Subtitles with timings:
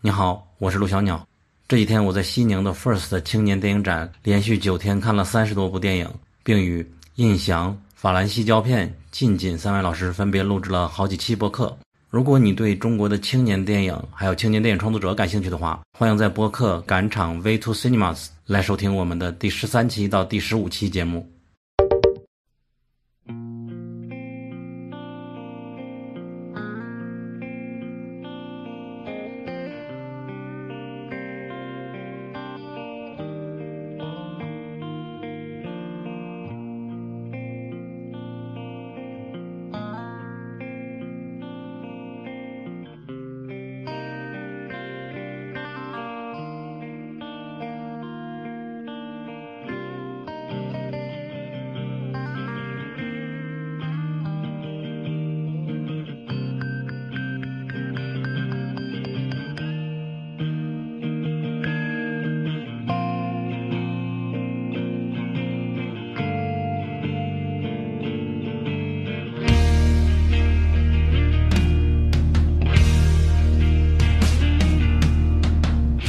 [0.00, 1.26] 你好，我是陆小鸟。
[1.66, 6.08] 这几天我在西宁的 FIRST 青年电影展连续九天看了三十多部电影，
[6.44, 11.76] 并与印翔、法兰西胶片、近锦三位老师分别录制了好几期播客。
[12.10, 21.28] 如果你对中国的青年电影还有青年电影创作者感兴趣的话，欢迎在播客赶场 V to Cinemas 来收听我们的第十三期到第十五期节目。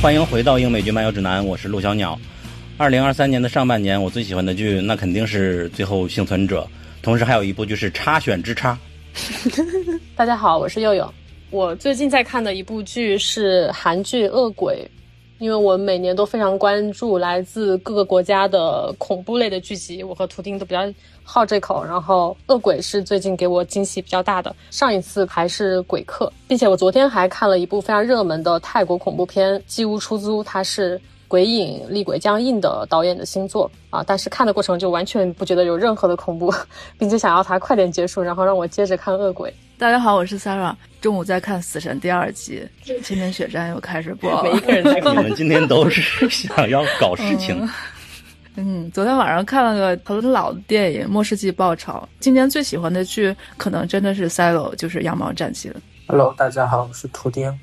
[0.01, 2.17] 欢迎回到英美剧漫游指南，我是陆小鸟。
[2.77, 6.61] 二零二三年的上半年，我最喜欢的剧那肯定是《最后幸存者》，
[7.03, 8.79] 同时还有一部就是《插选之差》。
[10.15, 11.13] 大家好，我是佑佑。
[11.49, 14.89] 我最近在看的一部剧是韩剧《恶鬼》，
[15.39, 20.81] 因为我每年都非常关注来自各个国家的恐怖类的剧集，我和图丁都比较
[21.23, 21.81] 好这口。
[21.81, 36.53] 然后《恶鬼》是最近给我惊喜比较大的，上一次还是《鬼客》，并且我昨天还看了一部非常热门的泰国恐怖片《鸡屋出租》，它是鬼影厉鬼江映的导演的新作啊，但是看的过程就完全不觉得有任何的恐怖，
[36.97, 39.49] 并且想要它快点结束，然后让我接着看《恶鬼》。
[39.79, 40.75] 大家好，我是 Sarah。
[40.99, 42.67] 中午在看《死神》第二集，
[43.01, 44.43] 《千年血战》又开始播了。
[44.43, 44.99] 每一个人在。
[44.99, 47.65] 你们今天都是想要搞事情。
[48.57, 52.01] 嗯，昨天晚上看了个很老的电影《末世纪爆炒》。
[52.19, 55.79] 今年最喜欢的剧可能真的是《Silo》，就是《羊毛战记》了。
[56.09, 57.57] Hello，大家好，我是图丁。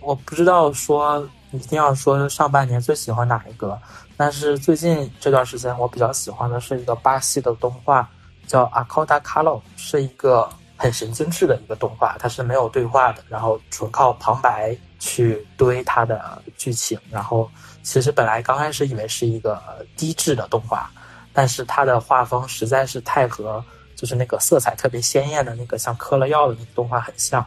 [0.00, 3.78] 我不知道说一定要说上半年最喜欢哪一个，
[4.16, 8.10] 但是最近这段时间我比较喜欢的是一个巴西的动画，
[8.44, 16.98] 叫《阿考达卡洛》，是一个很神经质的一个动画，它是没有对话的，然后纯靠旁白去堆它的剧情。
[17.10, 17.50] 然后
[17.82, 19.60] 其实本来刚开始以为是一个
[19.96, 20.90] 低质的动画，
[21.32, 23.64] 但是它的画风实在是太和
[23.94, 27.44] 就是那个色彩特别鲜艳的那个像嗑了药的那个动画很像，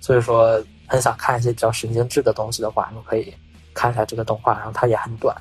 [0.00, 3.34] 所以说很想看一些比较神经质的东西的话，你可以
[3.72, 5.34] 看一下这个动画，然后它也很短，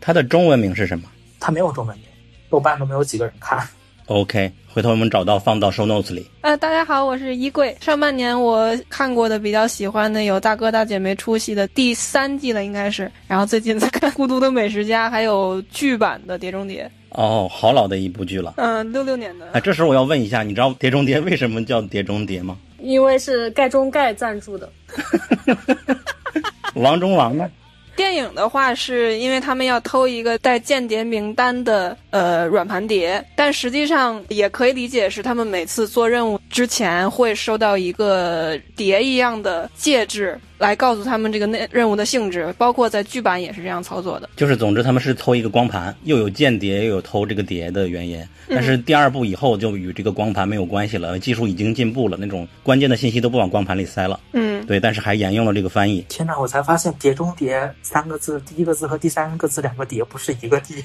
[0.00, 1.08] 它的中文名是什么
[1.40, 2.06] 它没有中文名，
[2.50, 3.66] 豆瓣都没有几个人看。
[4.06, 6.28] ？OK，回头我们找到放到 show notes 里。
[6.42, 7.74] 呃，大家好，我是衣柜。
[7.80, 13.10] 上半年我看过的比较喜欢的有《大哥大姐没出息》的第三季了，应该是。
[13.26, 16.84] 然后最近在看《孤独的美食家》，还有剧版的《碟中谍》。
[17.10, 18.54] 哦，好老的一部剧了。
[18.56, 19.48] 嗯，六六年的。
[19.52, 22.58] 哎，这时候我要问一下，你知道《碟中谍》为什么叫《碟中谍》吗？
[22.80, 24.70] 因为是盖中盖赞助的。
[26.74, 27.50] 王中王呢？
[27.96, 44.28] 电影的话，是因为他们要偷一个带间谍名单的呃软盘碟，但实际上也可以理解是他们每次做任务之前会收到一个碟一样的戒指，来告诉他们这个内任务的性质，包括在剧版也是这样操作的。
[44.36, 48.22] 就是总之他们是偷一个光盘，又有间谍，又有偷这个碟的原因。
[48.48, 54.20] 但是第二部以后就与这个光盘没有关系了，技术已经进步了，那种关键的信息都不往光盘里塞了。
[54.32, 56.04] 嗯，对，但是还沿用了这个翻译。
[56.08, 60.76] 天哪，我才发现“碟中谍”三个字，第一个字和第三个字两个碟不是一个碟。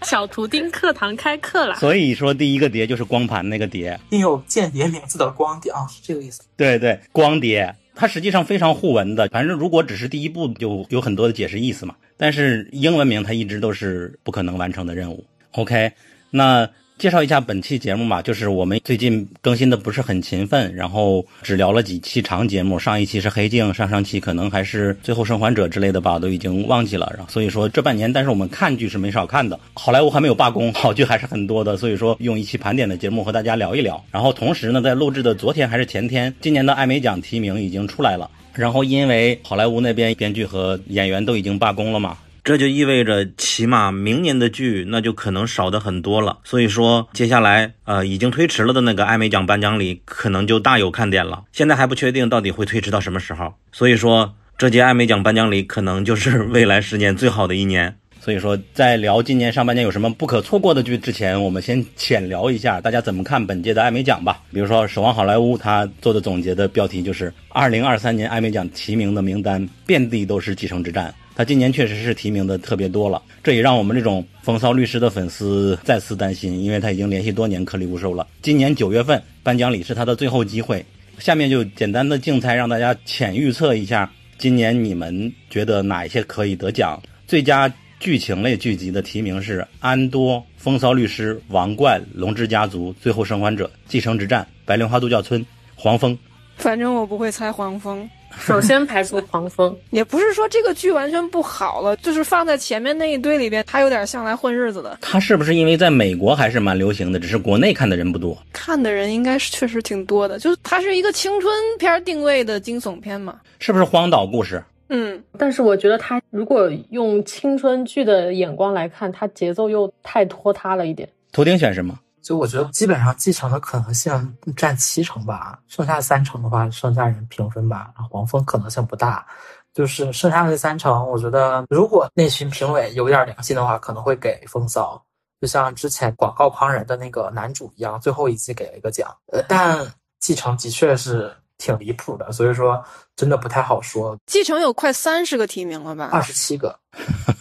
[0.06, 1.74] 小图钉课堂开课了。
[1.76, 3.98] 所以说第一个碟就是光盘那个碟。
[4.10, 6.42] 印有间谍名字的光碟啊，是这个意思。
[6.56, 7.74] 对对，光碟。
[7.94, 11.96] 它实际上非常互文的，反正如果只是第一步，就有很多的解释意思嘛。
[12.16, 15.24] 但是英文名它一直都是不可能完成的任务。
[15.52, 15.92] OK，
[16.30, 27.08] 那介绍一下本期节目吧，就是我们最近更新的不是很勤奋，然后只聊了几期长节目，上一期是黑镜，上上期可能还是最后生还者之类的吧，都已经忘记了。
[27.16, 34.04] 然后所以说这半年，但是我们看剧是没少看的，好莱坞还没有罢工，好剧还是很多的，所以说用一期盘点的节目和大家聊一聊。
[34.10, 38.28] 然后同时呢，在录制的昨天还是前天，今年的艾美奖提名已经出来了。
[38.54, 42.18] 然后因为好莱坞那边编剧和演员都已经罢工了嘛，
[42.48, 46.38] 这就意味着起码明年的剧那就可能少的很多了。
[46.44, 51.44] 所以说接下来呃已经推迟了的那个艾美奖颁奖礼可能就大有看点了。
[51.52, 53.52] 现在还不确定到底会推迟到什么时候。
[53.70, 57.94] 所以说这届艾美奖颁奖礼可能就是 未来十年最好的一年。
[58.18, 64.40] 所以说，在聊今年上半年有什么不可错过的剧之前，我们先浅聊一下大家怎么看本届的艾美奖吧。
[64.52, 71.14] 比如说，《守望好莱坞》他做的总结的标题就是“二零二三年艾美奖提名的名单遍地都是继承之战”。
[71.38, 78.26] 他今年确实是提名的特别多了，这也让我们这种风骚律师的粉丝再次担心，因为他已经连续多年颗粒无收了。
[78.42, 80.84] 今年九月份颁奖礼是他的最后机会，
[81.20, 87.00] 下面就简单的竞猜，让大家浅预测一下，今年你们觉得哪一些可以得奖？
[87.28, 95.40] 最佳剧情类剧集的提名是《安多》《风骚律师》《王冠》《龙之家族》《最后生还者》《继承之战》《白莲花度假村》
[95.76, 96.12] 《黄蜂》。
[96.56, 98.10] 反正我不会猜黄蜂。
[98.38, 104.98] 首先排除狂风，也不是说这个剧完全不好了，就是放在前面那一堆里边，它有点像来混日子的。
[105.00, 108.36] 它是不是因为在美国还是蛮流行的，只是国内看的人不多？
[108.52, 113.40] 看的人应该是确实挺多的，就是它是一个青春片定位的惊悚片嘛。
[113.58, 114.62] 是不是荒岛故事？
[114.90, 121.06] 嗯，但是我觉得它如果用青春剧的眼光来看，它节奏又太拖沓了一点。
[121.30, 121.98] 图钉选什么？
[122.28, 127.90] 就我觉得基本上继承的可能性占七成吧，剩下三成的话剩下人平分吧。
[128.10, 129.26] 黄蜂可能性不大，
[129.72, 135.02] 就是剩下的三成，我觉得如果那群评委有点良心的话，可能会给风骚，
[135.40, 139.08] 就像之前广告狂人的那个男主一样，最后一季给了一个奖。
[139.32, 139.90] 呃，但
[140.20, 142.84] 继承的确是挺离谱的，所以说
[143.16, 144.14] 真的不太好说。
[144.26, 146.10] 继承有快三十个提名了吧？
[146.12, 146.78] 二十七个，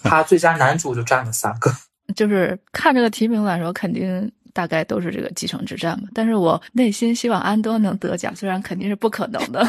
[0.01, 1.69] 他最佳男主就占了三个。
[2.15, 4.31] 就是看这个提名来说，肯定。
[4.57, 9.63] 大概都是这个继承之战嘛，但是我内心希望安多能得奖，虽然肯定是不可能的。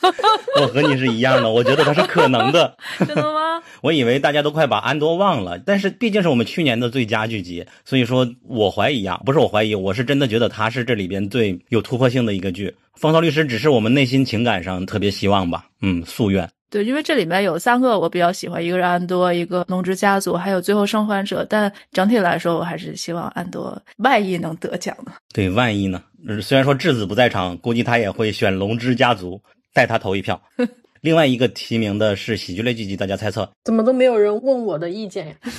[0.58, 2.74] 我和你是一样的，我觉得他是可能的。
[3.06, 3.62] 真的吗？
[3.84, 12.68] 我以为大家都快把安多忘了，但是毕竟是我们去年的最佳剧集，所以说我怀疑啊，不是我怀疑，我是真的觉得他是这里边最有突破性的一个剧。
[12.94, 16.48] 《风骚律师》只是我们内心情感上特别希望吧，嗯，夙愿。
[16.70, 21.44] 对，因为这里面有三个我比较喜欢，一个是安多，一个龙之家族，还有最后生还者。
[21.50, 25.12] 但整体来说，我还是希望安多万一能得奖呢。
[25.34, 26.00] 对，万一呢？
[26.40, 29.42] 虽然说质子不在场，估计他也会选龙之家族，
[29.74, 30.40] 带他投一票。
[31.02, 33.50] 另外一个提名的是喜剧类剧集，大家猜测？
[33.64, 35.34] 怎么都没有人问我的意见呀？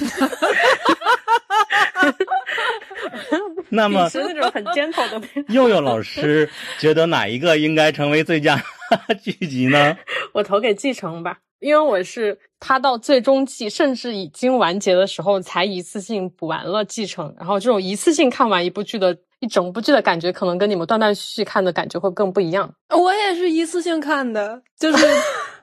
[3.70, 5.22] 那么是那种很 gentle 的。
[5.54, 6.50] 佑佑老师
[6.80, 8.62] 觉得哪一个应该成为最佳？
[9.24, 9.98] 剧集呢？
[10.34, 22.70] 我投给继承吧，因为我是他到最终季甚至已经完结的时候才一次性补完了继承，然后这种一次性看完一部剧的一整部剧的感觉，可能跟你们断断续续看的感觉会更不一样。
[22.90, 25.08] 我也是一次性看的，就是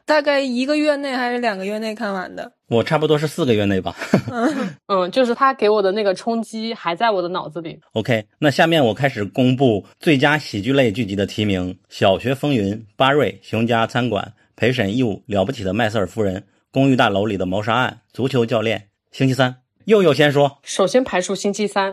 [0.08, 2.50] 大概一个月内还是两个月内看完的。
[2.69, 3.94] 我差不多是四个月内吧。
[4.88, 7.78] 嗯，就是他给我的那个冲击还在我的脑子里。
[7.93, 14.25] OK，那下面我开始公布最佳喜剧类剧集的提名：《小学风云》、《巴瑞》、《熊家餐馆》、
[14.56, 16.37] 《陪审义务》、《了不起的麦瑟尔夫人》、
[16.72, 18.78] 《公寓大楼里的谋杀案》、《足球教练》、
[19.12, 19.50] 《星期三》。
[19.84, 21.93] 又有先说，首先排除《星期三》。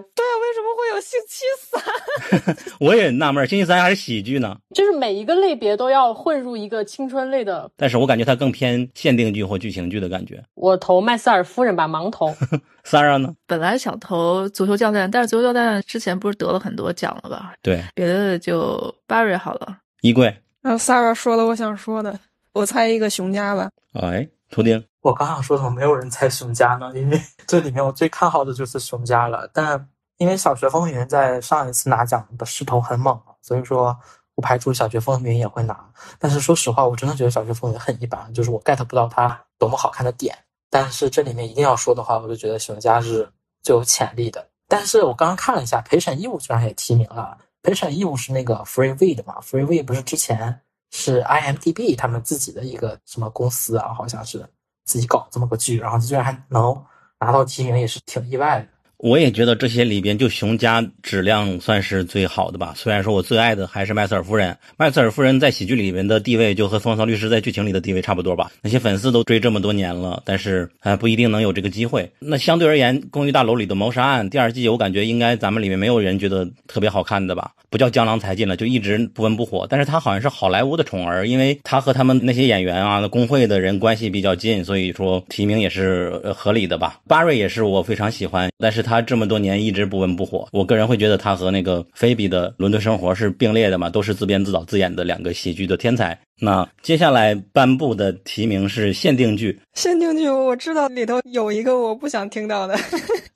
[0.96, 2.56] 有《星期三》？
[2.80, 4.58] 我也纳闷，《星期三》还是喜剧呢？
[4.74, 7.70] 就是每一个类别都要混入一个青春类的。
[7.76, 10.44] 但是我感觉它更偏限定剧或剧情剧的感觉。
[10.56, 12.34] 我投麦瑟尔夫人吧，盲投。
[12.86, 13.34] Sarah 呢？
[13.48, 17.54] 本来想投足球教练，但是足球教练之前不是得了很多奖了吧？
[17.62, 19.78] 对，别的就 Barry 好了。
[20.02, 20.36] 衣柜。
[20.62, 22.18] 那，Sarah 说了我想说的，
[22.54, 23.70] 我猜一个熊家吧。
[23.94, 24.84] 哎，图钉。
[25.02, 26.92] 我刚想说怎么没有人猜熊家呢？
[26.96, 29.48] 因为 这里面我最看好的就是熊家了。
[29.54, 33.98] 但因为《小学风云》在上一次拿奖的势头很猛，所以说
[34.34, 35.90] 不排除《小学风云》也会拿。
[36.20, 40.38] 但是说实话，我真的觉得《小学风云》很一般，就是我 get 不到它多么好看的点。
[40.70, 43.30] 但是这里面一定要说的话，我就觉得熊家是
[43.62, 44.48] 最有潜力的。
[44.68, 47.38] 但是我刚刚看了一下，陪审义务居然也提名了。
[47.62, 53.94] 陪审义务是那个 Freeway 的嘛？Freeway 不是之前是 IMDB 他们自己的一个什么公司啊？
[53.94, 54.48] 好像是。
[54.86, 56.86] 自己搞这么个剧，然后居然还能
[57.20, 58.68] 拿到提名，也是挺意外的。
[59.06, 62.74] 我也觉得这些里边，就熊家质量算是最好的吧。
[62.76, 68.50] 虽然说我最爱的还是麦瑟尔夫人，麦瑟尔夫人在喜剧里面的地位就和风骚律师在剧情里的地位差不多吧。
[68.64, 72.12] 那些粉丝都追这么多年了，但是还不一定能有这个机会。
[72.18, 77.52] 那相对而言，公寓大楼里的谋杀案第二季，我感觉应该咱们里面没有人觉得特别好看的吧？
[77.70, 79.68] 不叫江郎才尽了，就一直不温不火。
[79.70, 87.02] 但是他好像是好莱坞的宠儿，因为他和他们那些演员啊、那工会的人关系比较近，所以说提名也是合理的吧。
[87.08, 90.48] 巴瑞也是我非常喜欢，但是他这么多年一直不温不火。
[90.52, 96.18] 我个人会觉得他和那个菲比的《伦敦生活》是并列的嘛，都是自编自导自演的两个喜剧的天才。
[96.40, 102.76] 那接下来颁布的提名是限定剧，限定剧我知道里头有一个我不想听到的，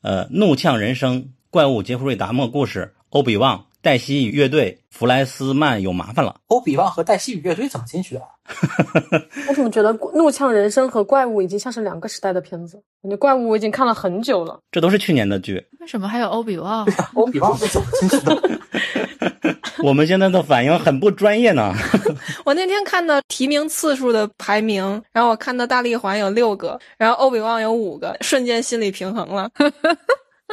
[0.01, 3.57] 呃，《怒呛人生》《怪物杰弗瑞·达莫故事》《欧比旺》。
[3.89, 6.35] 黛西与乐队，弗莱斯曼有麻烦了。
[6.45, 8.21] 欧比旺和黛西与乐队怎么进去的？
[9.49, 12.79] 我怎么觉得《怒呛人生》和《怪物》已经像是两个时代的片子？
[13.01, 14.59] 感觉《怪物》我已经看了很久了。
[14.71, 15.55] 这都是去年的剧。
[15.79, 16.87] 为什么还有欧比旺？
[17.15, 18.59] 欧比旺是怎么进去的？
[19.83, 21.73] 我们现在的反应很不专业呢。
[22.45, 29.49] 我那天看到提名次数的排名，然后我看到大力环有六个，然后欧比旺有五个，瞬间心理平衡了。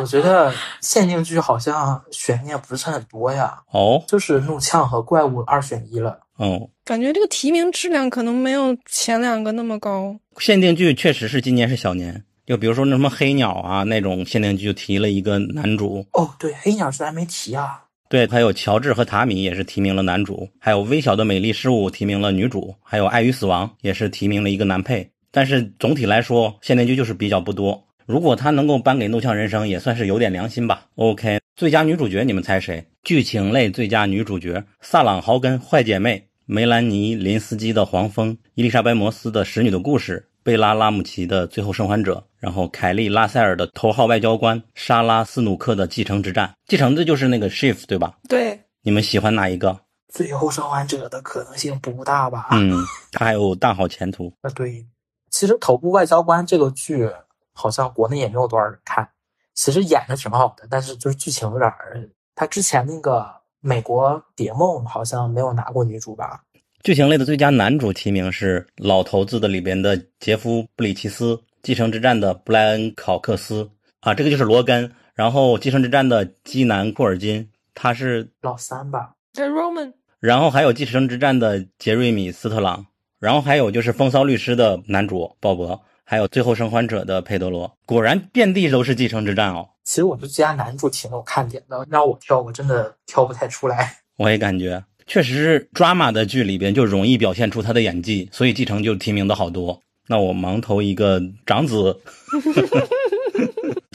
[0.01, 3.59] 我觉得限定剧好像悬念不是很多呀。
[3.73, 6.19] 哦，就是怒呛和怪物二选一了。
[6.37, 10.15] 哦，感觉这个提名质量可能没有前两个那么高。
[10.39, 16.05] 限定剧确实是今年是小年，就比如说那什么黑鸟啊那种限定剧，就提了一个男主。
[16.13, 17.83] 哦，对，黑鸟是还没提啊。
[18.11, 25.11] 对，还有乔治和塔米也是提名了男主，还有微小的美丽事物提名了女主，还有爱与死亡也是提名了一个男配。
[25.33, 27.83] 但是总体来说，限定剧就是比较不多。
[28.07, 30.87] 如果他能够颁给《怒呛人生》，也算是有点良心吧。
[30.95, 32.85] OK，最佳女主角你们猜谁？
[33.03, 46.47] 剧情类最佳女主角：萨朗·豪根《坏姐妹》，梅兰妮·林斯基的《黄蜂》，伊丽莎白·摩斯的《使女的故事》，贝拉·拉姆齐的《最后生还者》，然后凯莉·拉塞尔的《头号外交官》，莎拉·斯努克的《继承之战》。
[46.69, 48.17] 继承的就是那个 Shift 对吧？
[48.29, 48.61] 对。
[48.83, 49.77] 你们喜欢哪一个？
[50.13, 52.51] 最后生还者的可能性不大吧？
[52.53, 52.73] 嗯，
[53.11, 54.33] 他还有大好前途。
[54.43, 54.87] 啊，对。
[55.31, 57.11] 其实《头部外交官》这个剧。
[57.57, 59.09] 好像国内也没有多少人看，
[59.55, 62.07] 其实演的挺好的，但是就是剧情有点儿。
[62.35, 63.21] 他之前那个
[63.61, 66.43] 《美国谍梦》好像没有拿过女主吧？
[66.83, 73.71] 剧情类的最佳男主提名是《老头子》的里边的杰夫·布里奇斯，《继承之战》的布莱恩·考克斯
[74.01, 74.93] 啊，这个就是罗根。
[75.15, 79.15] 然后《继承之战》的基南·库尔金，他是老三吧？
[79.33, 79.95] 这 Roman。
[80.21, 82.87] 然后还有《继承之战》的杰瑞米·斯特朗，
[83.19, 85.81] 然后还有就是《风骚律师》的男主鲍勃。
[86.09, 89.69] 还有《最后生还者》的佩德罗，果然遍地都是继承之战哦。
[89.83, 93.97] 其实我对最佳男主挺有看点的，让我挑，我真的挑不太出来。
[94.17, 99.83] 我也感觉，确实是 drama 的剧里边就容易表现出他的演技，所以继承就提名的好多。
[100.07, 102.01] 那我盲投一个长子。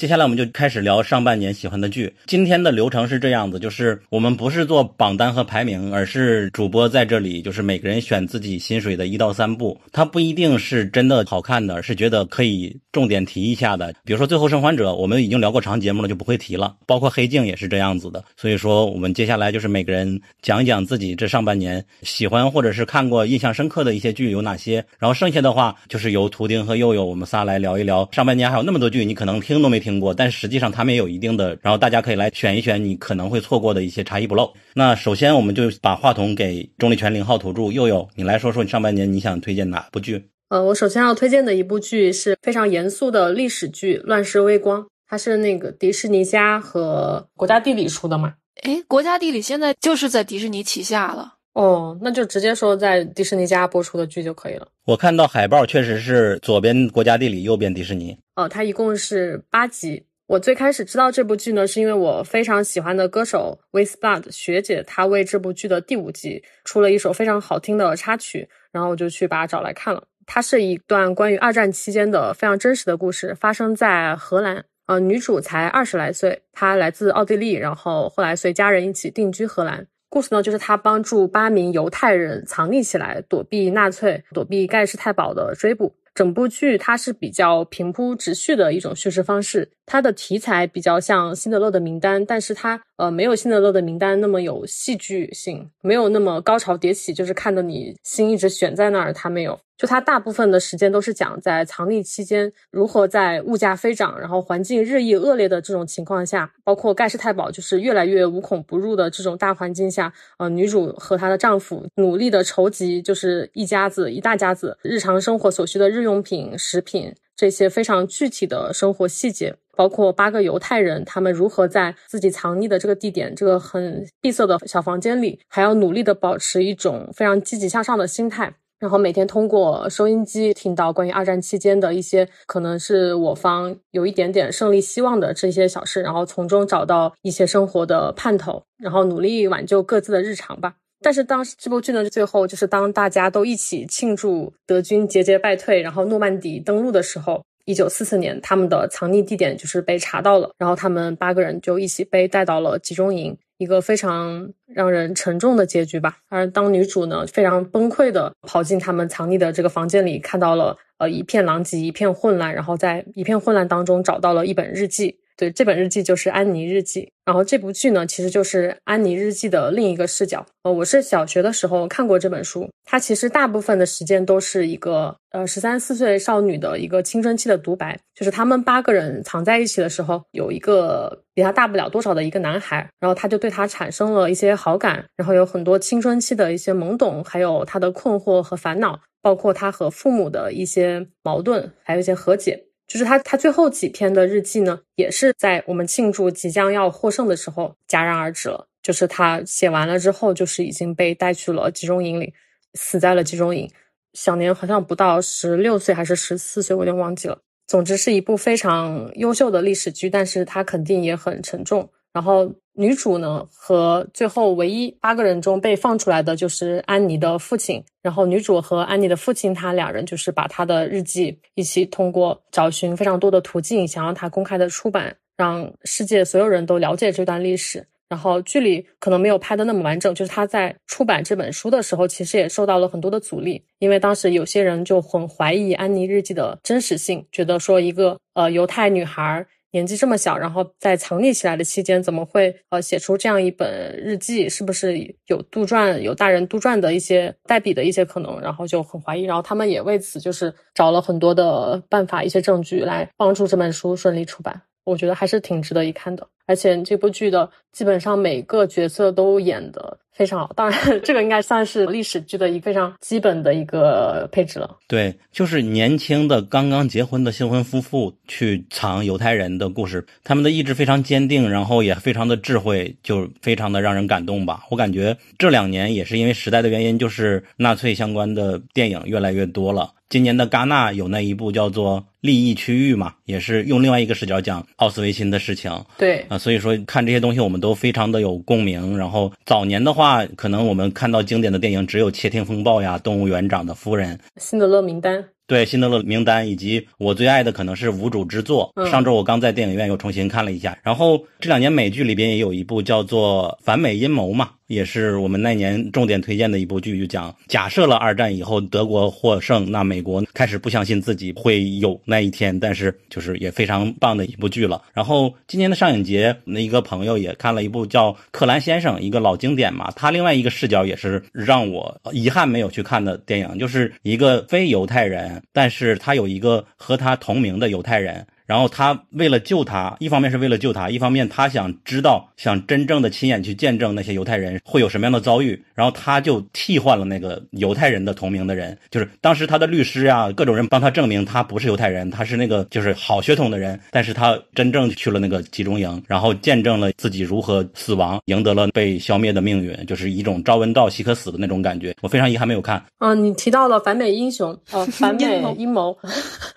[0.01, 2.12] 接下来我们就开始聊上半年喜欢的剧。
[2.25, 9.79] 今天的流程是这样子，就是我们不是做榜单和排名，而是主播在这里，就是每个人选自己心水的一到三部。
[9.91, 13.93] 它不一定是真的好看的，是觉得可以重点提一下的。
[14.03, 16.75] 比如说《最后生还者》，我们已经聊过长节目了，就不会提了。
[16.88, 18.24] 包括《黑镜》也是这样子的。
[18.36, 24.84] 所以说，我们接下来就是每个人讲一讲自己这上半年喜欢或者是看过印象深刻的一些剧有哪些。
[24.98, 29.90] 然后剩下的话，就是由图丁和佑佑我们仨来聊一聊上半年还有那么多剧，你可能听都没听。
[29.91, 34.51] 听过，但实际上他们也有一定的，然后大家可以来选一选你可能会错过的一些差异不漏。
[34.74, 40.29] 那首先我们就把话筒给钟立权零号土著佑佑，你来说说你上半年你想推荐哪部剧？
[40.50, 48.33] 呃，我首先要推荐的一部剧是非常严肃的历史剧《乱世微光》，它是那个迪士尼家和国家地理出的嘛？
[48.63, 51.36] 诶，国家地理现在就是在迪士尼旗下了。
[51.53, 54.67] 哦，那就直接说在迪士尼家播出的剧就可以了。
[54.86, 58.17] 我看到海报确实是左边国家地理，右边迪士尼。
[58.36, 60.05] 哦，它一共是八集。
[60.27, 70.01] 我最开始知道这部剧呢，是因为我非常喜欢的歌手 With Blood 学姐，她为这部剧的第五集出了一首非常好听的插曲，然后我就去把它找来看了。
[70.25, 74.63] 它是一段关于二战期间的非常真实的故事，发生在荷兰。
[74.88, 79.86] 呃，女主才二十来岁，她来自奥地利，然后后来随家人一起定居荷兰。
[80.12, 85.96] 故事呢，就是他帮助八名犹太人藏匿起来，躲避纳粹、躲避盖世太保的追捕。
[86.13, 99.12] 整部剧它是比较平铺直叙的一种叙事方式，它的题材比较像《辛德勒的名单》，但是它呃没有《辛德勒的名单》那么有戏剧性，没有那么高潮迭起，就是看得你心一直悬在那儿。
[99.12, 116.01] 它没有，就它大部分的时间都是讲在藏匿期间如何在物价飞涨，然后环境日益恶劣的这种情况下，包括盖世太保就是越来越无孔不入的这种大环境下，呃，女主和她的丈夫努力的筹集，就是一家子一大家子日常生活所需的日。
[116.01, 140.75] 日用品、食品这些非常具体的生活细节，包括八个犹太人他们如何在自己藏匿的这个地点、这个很闭塞的小房间里，还要努力的保持一种非常积极向上的心态，然后每天通过收音机听到关于二战期间的一些可能是我方有一点点胜利希望的这些小事，然后从中找到一些生活的盼头，然后努力挽救各自的日常吧。
[141.01, 156.17] 但是当时这部剧呢，最后就是当大家都一起庆祝德军节节败退，然后诺曼底登陆的时候，一九四四年，他们的藏匿地点就是被查到了，然后他们八个人就一起被带到了集中营，一个非常让人沉重的结局吧。
[156.29, 165.17] 而当女主呢，非常崩溃的跑进他们藏匿的这个房间里，看到了呃一片狼藉，一片混乱，然后在一片混乱当中找到了一本日记。
[165.41, 167.10] 对，这本日记就是安妮日记。
[167.25, 170.45] 然后这部剧呢，其实就是安妮日记的另一个视角。
[170.62, 192.65] 呃，我是小学的时候看过这本书，它其实大部分的时间都是一个呃十三四岁少女的一个青春期的独白，就是他们八个人藏在一起的时候，有一个比她大不了多少的一个男孩，然后他就对她产生了一些好感，然后有很多青春期的一些懵懂，还有他的困惑和烦恼，包括他和父母的一些矛盾，还有一些和解。
[192.91, 198.67] 就是他，他最后几篇的日记呢，也是在我们庆祝即将要获胜的时候戛然而止了。
[198.83, 202.33] 就是他写完了之后，就是已经被带去了集中营里，
[202.74, 203.71] 死在了集中营，
[204.12, 207.39] 享年好像不到十六岁还是十四岁，我有点忘记了。
[207.65, 211.89] 总之是一部非常优秀的历史剧，但是它肯定也很沉重。
[212.12, 217.83] 然后女主呢和最后唯一八个人中被放出来的就是安妮的父亲。
[218.01, 227.85] 然后女主和安妮的父亲，他两人就是把他的日记一起通过找寻非常多的途径，想让他公开的出版，让世界所有人都了解这段历史。
[228.09, 239.45] 然后剧里可能没有拍的那么完整，就是他在出版这本书的时候，其实也受到了很多的阻力，因为当时有些人就很怀疑安妮日记的真实性，觉得说一个呃犹太女孩。
[239.71, 244.49] 年纪这么小，然后在藏匿起来的期间，怎么会呃写出这样一本日记？
[244.49, 248.39] 是不是有杜撰、有大人杜撰的一些代笔的一些可能？
[248.41, 254.61] 然后就很怀疑，然后他们也为此就是找了很多的办法、一些证据来帮助这本书顺利出版。
[254.83, 260.51] 我觉得还是挺值得一看的，而且这部剧的基本上每个角色都演的非常好。
[260.55, 264.77] 当然，这个应该算是历史剧的一个非常基本的一个配置了。
[264.88, 274.63] 对，就是年轻的刚刚结婚的新婚夫妇去藏犹太人的故事，他们的意志非常坚定，然后也非常的智慧，就非常的让人感动吧。
[274.69, 279.93] 我感觉这两年也是因为时代的原因，就是纳粹相关的电影越来越多了。
[280.09, 285.71] 今年的戛纳有那一部叫做《利益区域》嘛，也是用另外一个视角讲奥斯维辛的事情。
[285.97, 288.97] 对啊，所以说看这些东西我们都非常的有共鸣。
[288.97, 295.17] 然后早年的话，可能我们看到经典的电影只有《窃听风暴》呀，《动物园长的夫人》、《辛德勒名单》。
[295.47, 298.71] 对《辛德勒名单》，以及我最爱的可能是《无主之作》。
[298.89, 300.77] 上周我刚在电影院又重新看了一下。
[300.81, 304.51] 然后这两年美剧里边也有一部叫做《反美阴谋》嘛。
[304.71, 314.81] 也是我们那年重点推荐的一部剧，就讲假设了二战以后德国获胜，那美国开始不相信自己会有那一天，但是就是也非常棒的一部剧了。
[314.93, 319.91] 然后今年的上影节，那一个朋友也看了一部叫《克兰先生》，一个老经典嘛。
[319.95, 328.25] 他另外一个视角也是让我遗憾没有去看的电影，就是一个非犹太人，但是他有一个和他同名的犹太人。
[328.51, 335.57] 然后他为了救他，一方面是为了救他，一方面他想知道，想真正的亲眼去见证那些犹太人会有什么样的遭遇。
[335.73, 343.79] 然后他就替换了那个犹太人的同名的人，就是当时他的律师啊，各种人帮他证明他不是犹太人，他是那个就是好血统的人。
[343.89, 351.95] 但是他真正去了那个集中营，然后见证了自己如何死亡，赢得了被消灭的命运，就是一种朝闻道夕可死的那种感觉。
[352.01, 352.83] 我非常遗憾没有看。
[352.99, 355.97] 嗯，你提到了反美英雄，哦，反美 阴谋，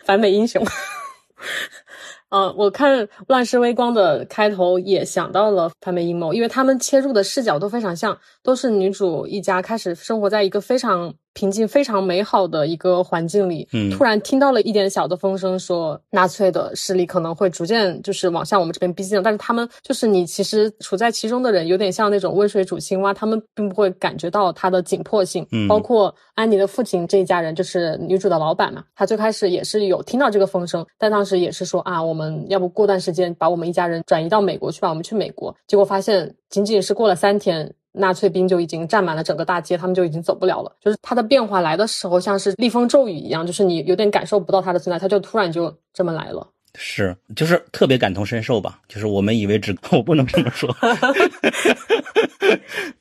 [0.04, 0.60] 反美英雄。
[2.34, 11.14] 嗯，我看《乱世微光》的开头也想到了潘美阴谋，因为他们切入的视角都非常像，都是女主一家开始生活在一个非常。
[11.34, 19.22] 平静非常美好的一个环境里，嗯，突然听到了一点小的风声，说纳粹的势力可能会逐渐就是往向我们这边逼近。
[19.22, 25.46] 但是他们就是你其实处在其中的人，有点像那种温水煮青蛙，他们并不会感觉到它的紧迫性。
[25.50, 35.54] 嗯，包括安妮的父亲这一家人，就是女主的老板嘛，他最开始也是有听到这个风声，但当时也是说啊，我们要不过段时间把我们一家人转移到美国去吧，我们去美国。
[35.66, 37.74] 结果发现仅仅是过了三天。
[37.96, 40.72] 纳粹兵就已经占满了整个大街，他们就已经走不了了。
[40.80, 46.46] 就是它的变化来的时候，像是厉风骤雨一样，就是你有点感受不到它的存在，它就突然就这么来了。
[46.76, 48.80] 是，就是特别感同身受吧。
[48.88, 50.68] 就是我们以为只， 我不能这么说。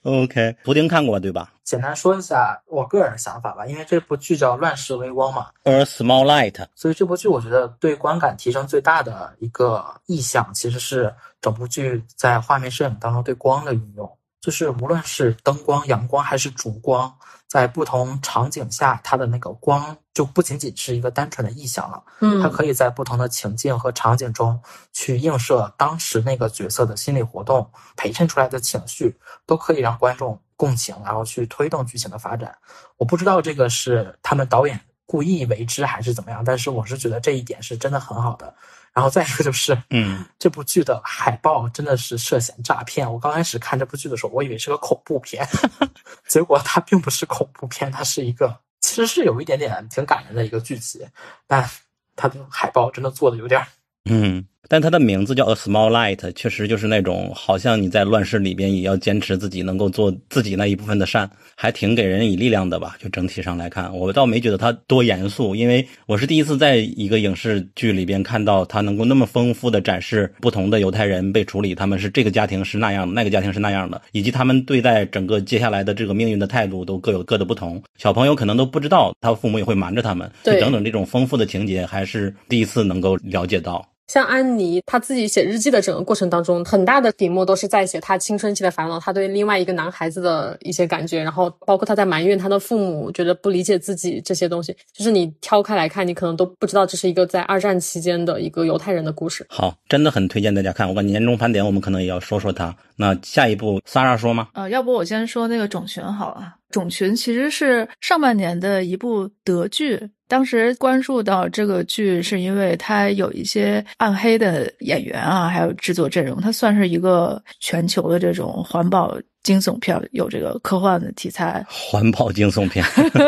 [0.04, 1.52] OK， 图丁看过对吧？
[1.64, 3.66] 简单说一下我个人想法吧。
[3.66, 14.08] 因为这部剧叫《乱世微光》嘛，A Small Light，所以这部剧我觉得对观感提升最大的一个意向，其实是整部剧在画面摄影当中对光的运用。
[14.44, 17.10] 就是无论是灯光、阳光还是烛光，
[17.48, 22.04] 在不同场景下，它的那个光就不仅仅是一个单纯的意象了。
[22.20, 32.54] 嗯，它可以在不同的情境和场景中去映射当时那个角色的心理活动，陪衬出来的情绪都可以让观众共情，然后去推动剧情的发展。
[32.98, 38.54] 我不知道这个是他们导演故意为之还是怎么样，但是我是觉得这一点是真的很好的。
[38.94, 43.12] 然后再一个就是，嗯，这部剧的海报真的是涉嫌诈骗。
[43.12, 45.44] 我刚开始看这部剧的时候，我以为是个恐怖片，
[46.28, 51.08] 结果它并不是恐怖片，它是一个其实是有一点点挺感人的一个剧集，
[51.48, 51.68] 但
[52.16, 53.66] 它的海报真的做的有点，
[54.10, 62.96] 嗯，但它的名字叫 A Small Light，确实就是那种好像你在乱世里边也要坚持自己能够做自己那一部分的善，还挺给人以力量的吧。
[63.00, 77.82] 就整体上来看，我倒没觉得它多严肃，因为我是第一次在一个影视剧里边看到它能够那么丰富的展示不同的犹太人被处理，他们是这个家庭是那样的，那个家庭是那样的，以及他们对待整个接下来的这个命运的态度都各有各的不同。
[77.98, 83.86] 小朋友可能都不知道他父母也会瞒着他们，就等等这种丰富的情节，还是第一次能够了解到。
[84.08, 99.46] 像安妮，她自己写日记的整个过程当中，很大的笔墨都是在写她青春期的烦恼，她对另外一个男孩子的一些感觉，然后包括她在埋怨她的父母，觉得不理解自己这些东西，就是你挑开来看，你可能都不知道这是一个在二战期间的一个犹太人的故事。
[99.50, 100.88] 好，真的很推荐大家看。
[100.88, 102.76] 我感觉年终盘点我们可能也要说说他。
[103.04, 104.48] 那下一步萨拉说吗？
[104.54, 106.54] 呃，要不我先说那个种群好了。
[106.70, 121.64] 种群其实是上半年的一部德剧，当时关注到这个剧是因为它有一些暗黑的演员啊，还有制作阵容，它算是一个全球的这种环保惊悚片，有这个科幻的题材。
[121.70, 122.84] 环保惊悚片，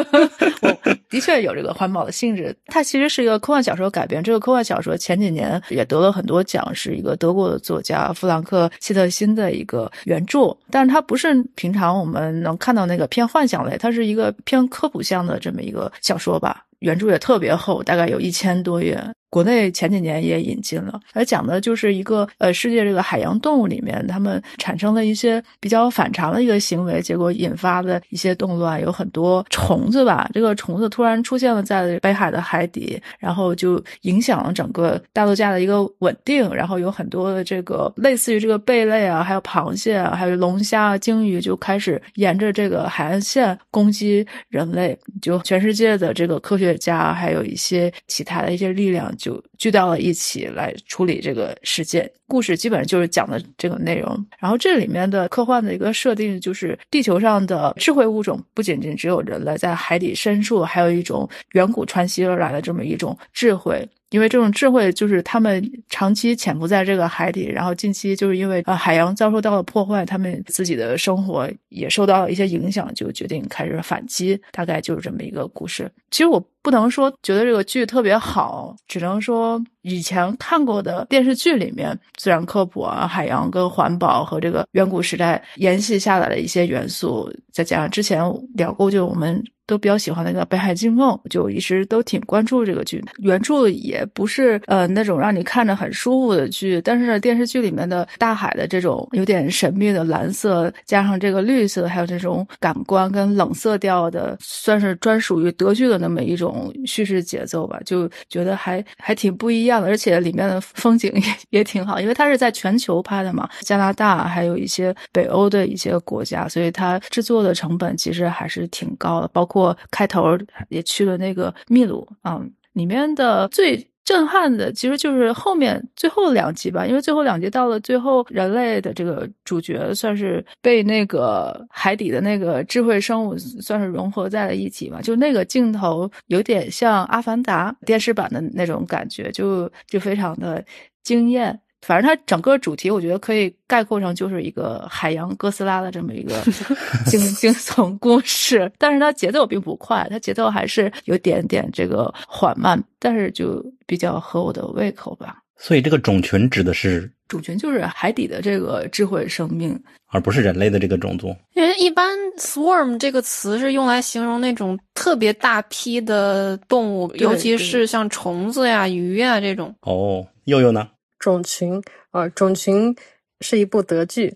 [0.61, 0.75] 我
[1.09, 2.55] 的确有这个环保的性质。
[2.67, 16.63] 它其实是一个科幻小说改编，这个科幻小说前几年也得了很多奖，是一个德国的作家弗兰克·希特辛的一个原著，但是它不是平常我们能看到那个偏幻想类，它是一个偏科普向的这么一个小说吧。
[16.79, 19.01] 原著也特别厚，大概有一千多页。
[19.35, 30.29] 国内前几年也引进了，而讲的就是一个呃世界这个海洋动物里面，它们产生了一些比较反常的一个行为，结果引发的一些动乱，有很多虫子吧。
[30.33, 36.49] 这个虫子突然出现了在北海的海底，然后就影响了整个大陆架的一个稳定。
[36.55, 44.97] 然后有很多的这个类似于这个贝类啊，还有螃蟹啊，还有龙虾啊、鲸鱼就开始沿着这个海岸线攻击人类。
[45.21, 49.13] 就全世界的这个科学家，还有一些其他的一些力量。
[49.25, 52.09] 就聚到了一起来处理这个事件。
[52.27, 54.25] 故事基本上就是讲的这个内容。
[54.39, 63.87] 然后这里面的科幻的一个设定就是地球上的智慧物种不仅仅只有人类，在海底深处还有一种远古传袭而来的这么一种智慧。
[64.15, 74.39] 因为这种智慧就是他们长期潜伏在这个海底，然后近期就是因为呃海洋遭受到了破坏，他们自己的生活也受到了一些影响，就决定开始反击。
[74.53, 75.91] 大概就是这么一个故事。
[76.11, 88.23] 其实我不能说觉得这个剧特别好，只能说以前看过的电视剧里面自然科普啊、海洋跟环保和这个远古时代沿袭下来的一些元素，再加上之前
[88.53, 89.43] 聊过，就我们。
[89.67, 93.03] 都比较喜欢那个《北海惊梦》，就一直都挺关注这个剧。
[93.17, 109.87] 原著也不是呃那种让你看着很舒服的剧，但是电视剧里面的大海的这种有点神秘的蓝色，加上这个绿色，还有这种感官跟冷色调的，算是专属于德剧的那么一种叙事节奏吧，就觉得还还挺不一样的。
[109.87, 119.54] 而且里面的风景也也挺好，因为它是在全球拍的嘛，加拿大还有一些北欧的一些国家，所以它制作的成本其实还是挺高的，包括。
[119.55, 120.37] 或开头
[120.67, 140.61] 也去了那个秘鲁啊，里面的最震撼的其实就是后面最后两集吧，因为最后两集到了最后，人类的这个主角算是被那个海底的那个智慧生物算是融合在了一起嘛，就那个镜头有点像《阿凡达》电视版的那种感觉，就就非常的
[141.01, 141.57] 惊艳。
[141.85, 146.33] 反正它整个主题，我觉得可以概括成就是一个海洋哥斯拉的这么一个
[147.05, 155.37] 惊惊悚故事，但是它节奏并不快，它节奏还是有点点这个缓慢，但是就比较合我的胃口吧。
[155.57, 161.27] 所以这个种群指的是种群，就是海底的这个智慧生命，而不是人类的这个种族。
[161.53, 169.73] 因为一般 swarm 这个词是用来形容那种特别大批的动物，尤其是像虫子呀、鱼呀这种。
[169.81, 170.87] 哦，佑佑呢？
[171.19, 172.95] 种群，呃，种群
[173.41, 174.35] 是一部德剧，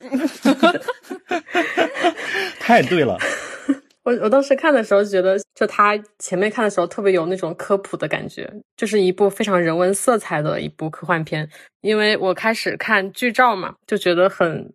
[2.60, 3.16] 太对了。
[4.02, 11.48] 我我当时看的时候觉得，就他前面看的时候特别有那种科普的感觉，就是一部非常人文色彩的一部科幻片。
[11.80, 14.70] 因为我开始看剧照嘛，就觉得很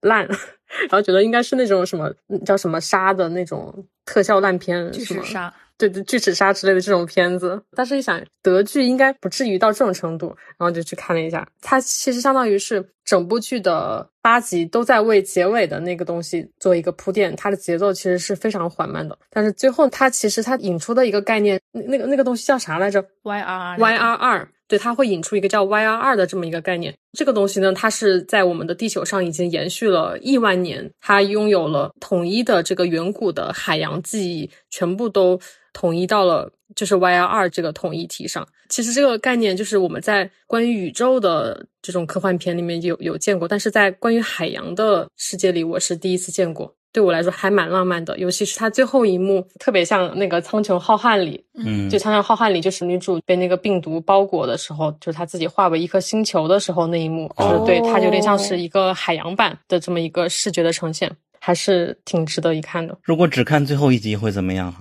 [0.00, 0.26] 烂，
[0.88, 2.10] 然后觉得应该是那种什么
[2.46, 5.52] 叫什么杀的那种特效烂片，巨齿鲨。
[5.78, 11.46] 对对，巨齿鲨之类的这种片子，但是一想德剧应该不至于到这种程度，然后就去看了一下。
[11.60, 19.18] 它其实相当于是整部剧的八集都在为结尾的那个东西做一个铺垫，它的节奏其实是非常缓慢的。
[19.30, 24.48] 但是最后它其实它引出的一个概念，那那个那个东西叫啥来着？Y R Y R 二。
[24.68, 26.92] 对，它会引出一个叫 YRR 的这么一个概念。
[27.12, 35.38] 这个东西呢，它是在我们的地球上已经延续了亿万年，它拥有了统一的这个远古的海洋记忆，全部都
[35.76, 38.46] 统一到了就是 YRR 这个统一体上。
[38.70, 46.74] 其实这个概念就是我们在关于宇宙的这种科幻片里面有有见过，但是在关于海洋的世界里，我是第一次见过。
[46.92, 62.96] 对我来说还蛮浪漫的，尤其是它最后一幕，特别像那个《苍穹浩瀚》里，嗯，就《苍穹浩瀚》里，就是女主被那个病毒包裹的时候，就是她自己化为一颗星球的时候那一幕，就是对它有点像是一个海洋版的这么一个视觉的呈现，还是挺值得一看的。
[63.02, 64.74] 如果只看最后一集会怎么样？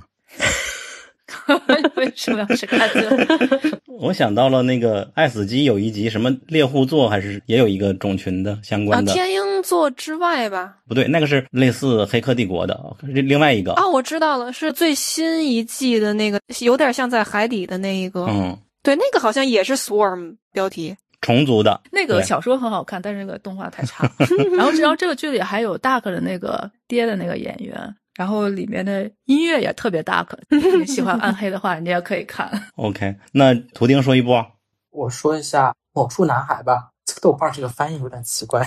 [1.95, 3.17] 为什么要只看最后？
[3.99, 10.77] 我想到了那个《爱死机》有一集什么猎户座，还是也有一个种群的相啊，关的，天鹰座之外吧？
[10.87, 18.25] 不对，那个是类似《黑客帝国》的，另另外一个，啊，我知道了，是最新一季的那个，有点像在海底的那一个。
[18.25, 20.95] 嗯，对，那个好像也是 Swarm 标题。
[21.21, 24.07] 虫族的那个小说很好看，但是那个动画太差。
[24.55, 30.27] 然后，然后这个剧里还有 Dark 的那个爹的那个演员，然后里面的音乐也特别 Dark。
[30.49, 32.49] 你喜欢暗黑的话，你也可以看。
[32.75, 34.45] OK，那图丁说一波，
[34.89, 38.65] 我说一下《某处男孩》吧，这个豆瓣这个翻译有点奇怪，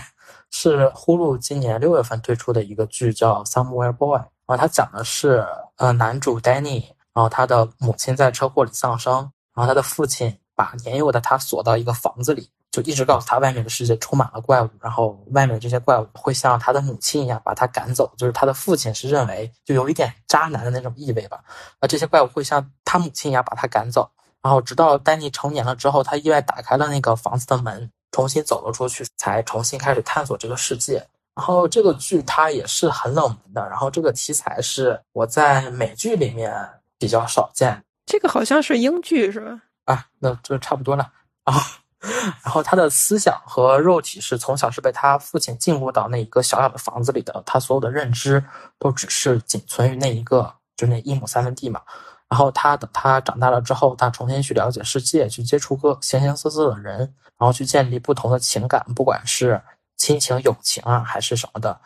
[0.51, 4.19] 是呼噜今年六月份推出的一个剧，叫《Somewhere Boy》。
[4.47, 5.45] 然后它讲的是，
[5.77, 9.15] 呃，男主 Danny，然后他的母亲在车祸里丧生，
[9.55, 21.41] 然后他的父亲把年幼的他锁到一个房子里，就一直告诉他外面的世界充满了怪物，然后外面这些怪物会像他的母亲一样把他赶走，就是他的父亲是认为就有一点渣男的那种意味吧，
[21.81, 24.11] 啊，这些怪物会像他母亲一样把他赶走。
[24.41, 31.05] 然后直到丹尼成年了之后，他意外打开了那个房子的门，重新走了出去，才重新开始探索这个世界。
[31.35, 36.53] 然后这个剧它也是很冷门的，然后这个题材是我在美剧里面
[36.99, 39.61] 比较少见这个好像是英剧是吧？
[39.85, 41.11] 啊，那这差不多了
[41.45, 41.55] 啊。
[42.45, 48.43] 然后他的思想和肉体是从小是被他父亲禁锢到那一个小小的房子里的，他所有的认知
[48.79, 51.81] 都只是仅存于那一个，就那一亩三分地嘛。
[52.29, 56.99] 然后他等他长大了之后，他重新去了解世界，去接触各形形色色的人，
[57.39, 59.61] 然后去建立不同的情感，不管是
[59.97, 61.81] 亲情、友情啊，还是什么的。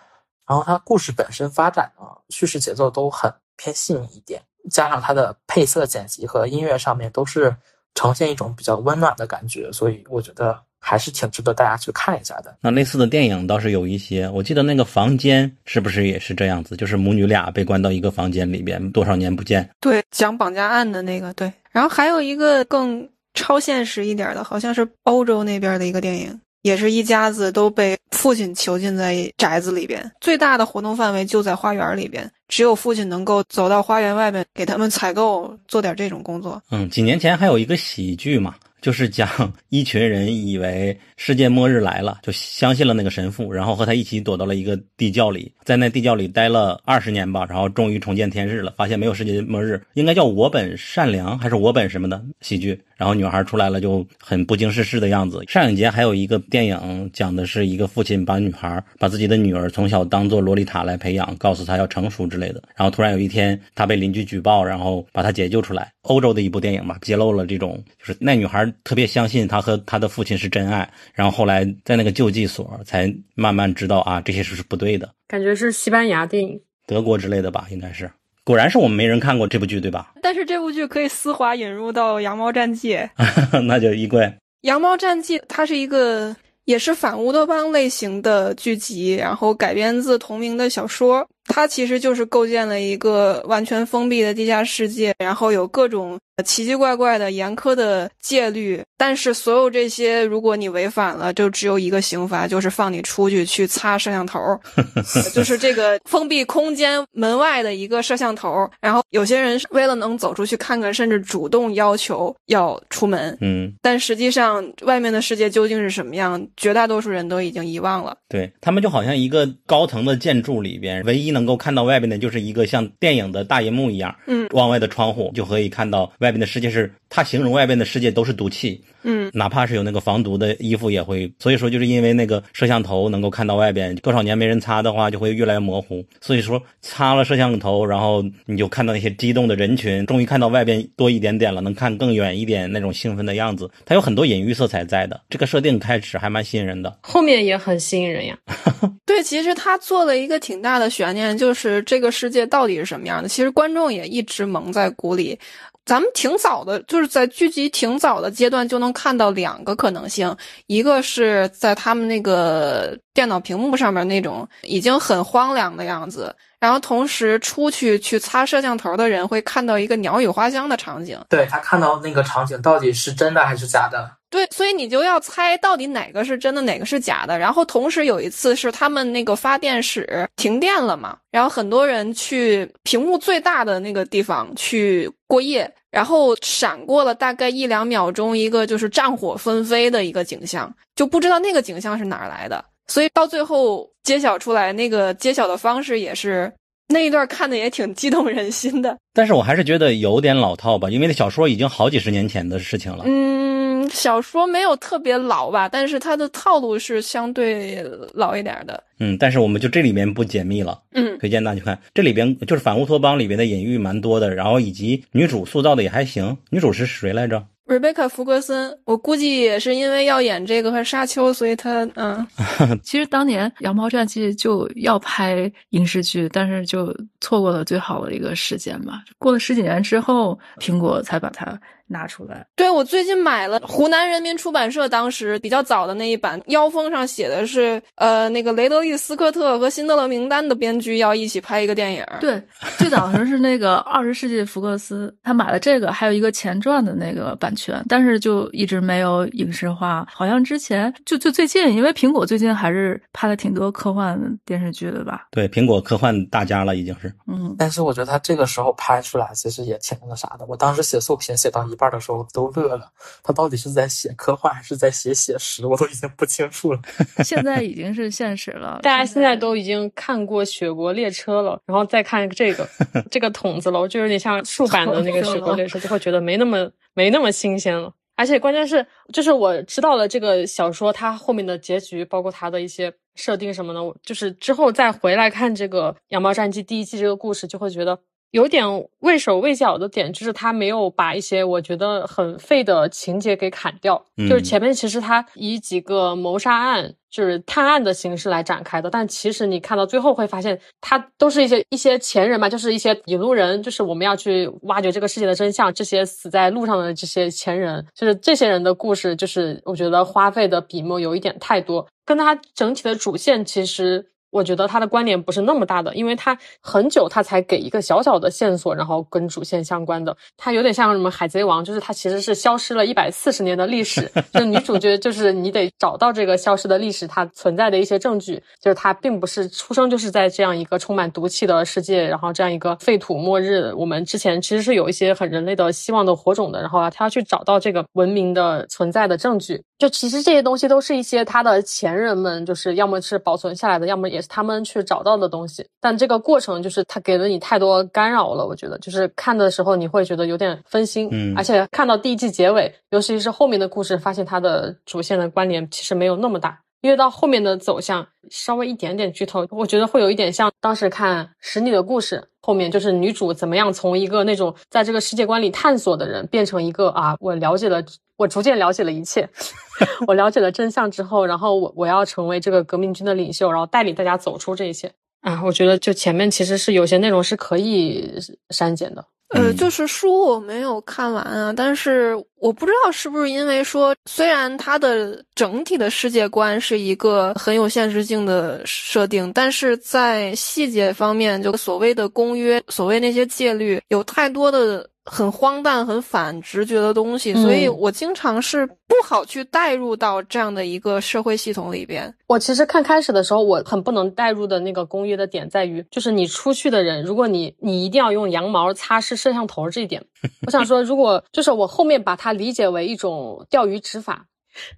[0.46, 7.56] 然后他故事本身发展啊，叙事节奏都很偏细腻一点，加上他的配色、剪辑和音乐上面都是
[7.94, 12.56] 呈现一种比较温暖的感觉，所以我觉得还是挺值得大家去看一下的。
[12.60, 16.76] 那类似的电影倒是有一些，我记得那个房间是不是也是这样子？
[16.76, 21.52] 就是母女俩被关到一个房间里边，多少年不见，对，讲绑架案的那个，对。
[21.70, 36.62] 然后还有一个更超现实一点的，好像是欧洲那边的一个电影，也是一家子都被父亲囚禁在宅子里边，最大的活动范围就在花园里边，只有父亲能够走到花园外面给他们采购，做点这种工作。
[36.70, 39.28] 嗯，几年前还有一个喜剧嘛，就是讲
[39.70, 52.80] 一群人以为世界末日来了，就相信了那个神父，然后和他一起躲到了一个地窖里，在那地窖里待了二十年吧，然后终于重见天日了，发现没有世界末日，应该叫我本善良还是我本什么的喜剧。
[53.02, 55.42] 然后女孩出来了就很不经世事的样子。
[55.48, 62.62] 上影节还有一个电影讲的是一个父亲把女孩把自己的女儿从小当做洛丽塔来培养，告诉她要成熟之类的。
[62.76, 65.90] 然后突然有一天她被邻居举报，然后把她解救出来。
[66.02, 75.12] 欧洲的一部电影吧，揭露了这种就是那女孩特别相信她和她的父亲是真爱，然后后来在那个救济所才慢慢知道啊这些事是不对的。
[75.26, 78.08] 感觉是西班牙电影，德国之类的吧，应该是。
[78.44, 80.12] 果然是我们没人看过这部剧，对吧？
[80.20, 82.96] 但是这部剧可以丝滑引入到《羊毛战记》。
[83.62, 84.22] 那就衣柜。
[84.62, 91.26] 《羊毛战记》它是一个也是反乌托邦类型的剧集，然后改编自同名的小说。
[91.46, 98.80] 它其实就是构建了一个完全封闭的地下世界，然后有各种奇奇怪怪的严苛的戒律。
[98.96, 104.38] 但是所有这些，如果你违反了，就只有一个刑罚，就是放你出去去擦摄像头，
[105.34, 108.70] 就是这个封闭空间门外的一个摄像头。
[108.80, 113.36] 然后有些人为了能走出去看看，甚至主动要求要出门。
[113.40, 118.16] 嗯，但实际上，外面的世界究竟是什么样，绝大多数人都已经遗忘了。
[118.28, 126.92] 对他们就好像一个高层的建筑里边，唯一能够看到外边的，就是一个像电影的大银幕一样，嗯，往外的窗户就可以看到外边的世界是。
[127.14, 131.30] 他形容外边的世界都是毒气，嗯，哪怕是有那个防毒的衣服也会。
[131.38, 136.02] 所以说，就是因为那个摄像头能够看到外边，多少年没人擦的话，就会越来越模糊。
[136.22, 143.70] 所以说，擦了摄像头，然后你就看到那些激动的人群，终于看到外边多一点点了，能看更远一点那种兴奋的样子。
[143.84, 148.38] 它有很多隐喻色彩在的，这个设定开始还蛮吸引人的，后面也很吸引人呀。
[149.04, 151.21] 对，其实他做了一个挺大的悬念。
[151.22, 153.28] 念，就是这个世界到底是什么样的。
[153.28, 155.38] 其实观众也一直蒙在鼓里。
[155.84, 160.32] 咱们挺早的，就是在剧集挺早的阶段就能看到两个可能性，
[160.68, 171.18] 一个是在他们那个电脑屏幕上面那种已经很荒凉的样子，然后同时出去去擦摄像头的人会看到一个鸟语花香的场景。
[171.28, 174.08] 对他看到那个场景到底是真的还是假的？
[174.32, 177.38] 对，所以你就要猜到底哪个是真的，哪个是假的。
[177.38, 192.64] 然后同时有一次是他们那个发电室停电了嘛，然后很多人去屏幕最大的那个地方去过夜，然后闪过了大概一两秒钟，一个就是战火纷飞的一个景象，就不知道那个景象是哪儿来的。
[192.86, 196.50] 所以到最后揭晓出来，那个揭晓的方式也是
[196.88, 198.96] 那一段看的也挺激动人心的。
[199.12, 203.04] 但是我还是觉得有点老套吧，因为那小说已经好几十年前的事情了。
[203.06, 203.51] 嗯。
[203.90, 208.82] 小说没有特别老吧，但是它的套路是相对老一点的。
[208.98, 210.80] 嗯，但是我们就这里面不解密了。
[210.92, 216.36] 嗯，推荐大家去看，这里边就是反乌托邦里边的隐喻蛮多的，然后以及女主塑造的也还行。
[216.50, 222.24] 女主是谁来着？Rebecca 福格森，我估计也是因为要演这个和沙丘，所以他嗯。
[222.82, 229.02] 其实当年《羊毛战记》就要拍影视剧，但是就错过了最好的一个时间吧。
[229.18, 231.58] 过了十几年之后，苹果才把它。
[231.86, 242.04] 拿出来，对我最近买了湖南人民出版社当时比较早的那一版，腰封上写的是，呃，那个雷德利·斯科特和辛德勒名单的编剧要一起拍一个电影。
[242.20, 242.42] 对，
[242.78, 250.06] 最早的时候是那个二十世纪福克斯，他买了这个，还有一个前传的那个版权，但是就一直没有影视化。
[250.10, 255.26] 好像之前就就最近，因为苹果最近还是拍了挺多科幻电视剧的吧？
[255.30, 257.12] 对，苹果科幻大家了已经是。
[257.26, 260.46] 嗯，但是我觉得他这个时候拍出来其实也挺那个啥的。
[260.48, 261.92] 我当时写作品写到一半。
[261.92, 262.90] 的时候都乐了，
[263.22, 266.80] 他到底是在写科幻还是在写写实，我都已经不清楚了。
[267.22, 272.66] 现在已经是现实了，大家现在都已经看过《雪国列车》了，然后再看这个
[273.10, 277.92] 这个筒子楼，就有点像竖版的那个《雪国列车》，就会觉得没那么没那么新鲜了。
[278.16, 287.98] 而且关键是，就是我知道了这个小说它后面的结局，包括它的一些设定什么的，就是之后再回来看这个《羊毛战记》第一季这个故事，就会觉得。
[288.32, 288.66] 有点
[289.00, 294.02] 畏手畏脚的点，就是他没有把一些我觉得很废的情节给砍掉。
[294.28, 305.72] 就是前面其实他以几个谋杀案，就是探案的形式来展开的，但其实你看到最后会发现，他都是一些一些前人嘛，就是一些引路人，就是我们要去挖掘这个世界的真相。
[305.74, 314.11] 这些死在路上的这些前人，就是这些人的故事，就是我觉得花费的笔墨有一点太多，跟他整体的主线其实。
[314.32, 320.16] 我觉得他的关联不是那么大的，因为他很久他才给一个小小的线索，然后跟主线相关的。
[320.38, 333.70] 他有点像什么海贼王，就是他其实是消失了一百四十年的历史，就女主角就是你得找到这个消失的历史它存在的一些证据，就是他并不是出生就是在这样一个充满毒气的世界，然后这样一个废土末日。
[333.76, 339.62] 我们之前其实是有一些很人类的希望的火种的，然后他要去找到这个文明的存在的证据。
[339.78, 344.21] 就其实这些东西都是一些他的前人们，就是要么是保存下来的，要么也。
[344.28, 348.46] 他们去找到的东西，但这个过程就是他给了你太多干扰了。
[348.46, 356.58] 我觉得就是看的时候你会觉得有点分心，嗯，而且看到第一季结尾，尤其是后面的故事，发现它的主线的关联其实没有那么大。
[356.82, 367.80] 因为到后面的走向稍微一点点剧透，我觉得会有一点像当时看《使你的故事》后面，就是女主怎么样从一个那种在这个世界观里探索的人，变成一个啊，我了解了，
[368.22, 369.28] 我逐渐了解了一切，
[370.06, 378.14] 我了解了真相之后，然后我我要成为这个革命军的领袖，然后带领大家走出这一切啊，我觉得就前面其实是有些内容是可以
[378.50, 379.04] 删减的。
[379.34, 394.88] 呃，就是书我没有看完啊，但是我不知道是不是因为说，虽然它的整体的世界观是一个很有现实性的设定，但是在细节方面，就所谓的公约，所谓那些戒律，有太多的。
[395.04, 402.14] 很荒诞、很反直觉的东西，所以我经常是不好去带入到这样的一个社会系统里边。
[402.28, 410.04] 我其实看开始的时候，我很不能带入的那个公约的点在于，就是你出去的人，如果你你一定要用羊毛擦拭摄像头这一点，
[410.46, 414.26] 我想说，如果就是我后面把它理解为一种钓鱼执法，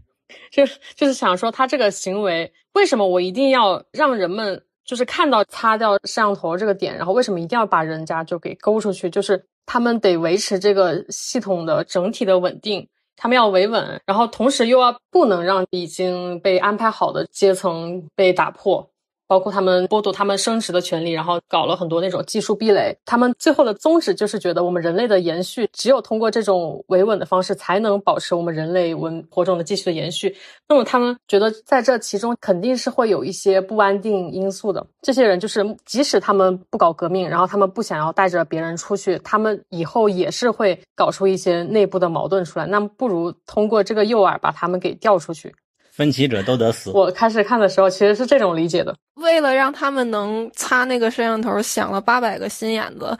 [0.50, 9.44] 就就是想说，他这个行为为什么我一定要让人们就是看到擦掉摄像头这个点，然后为什么一定要把人家就给勾出去，就是。
[9.66, 18.90] 他们得维持这个系统的整体的稳定，他们要维稳，然后同时又要不能让已经被安排好的阶层被打破。
[19.26, 22.96] 包括他们剥夺他们生殖的权利，然后搞了很多那种技术壁垒。
[23.04, 30.36] 他们最后的宗旨就是觉得我们人类的延续只有通过这种维稳的方式，才能保持我们人类文火种的继续的延续。
[30.68, 34.86] 那么他们觉得在这其中肯定是会有一些不安定因素的。
[35.02, 42.66] 这些人就是即使他们不搞革命，然后他们不想要带着别人出去，他们以后也是会搞出一些内部的矛盾出来。
[42.66, 45.54] 那么不如通过这个诱饵把他们给调出去。
[45.94, 46.90] 分歧者都得死。
[46.90, 48.94] 我开始看的时候其实是这种理解的。
[49.14, 53.16] 为了让他们能擦那个摄像头，想了八百个心眼子。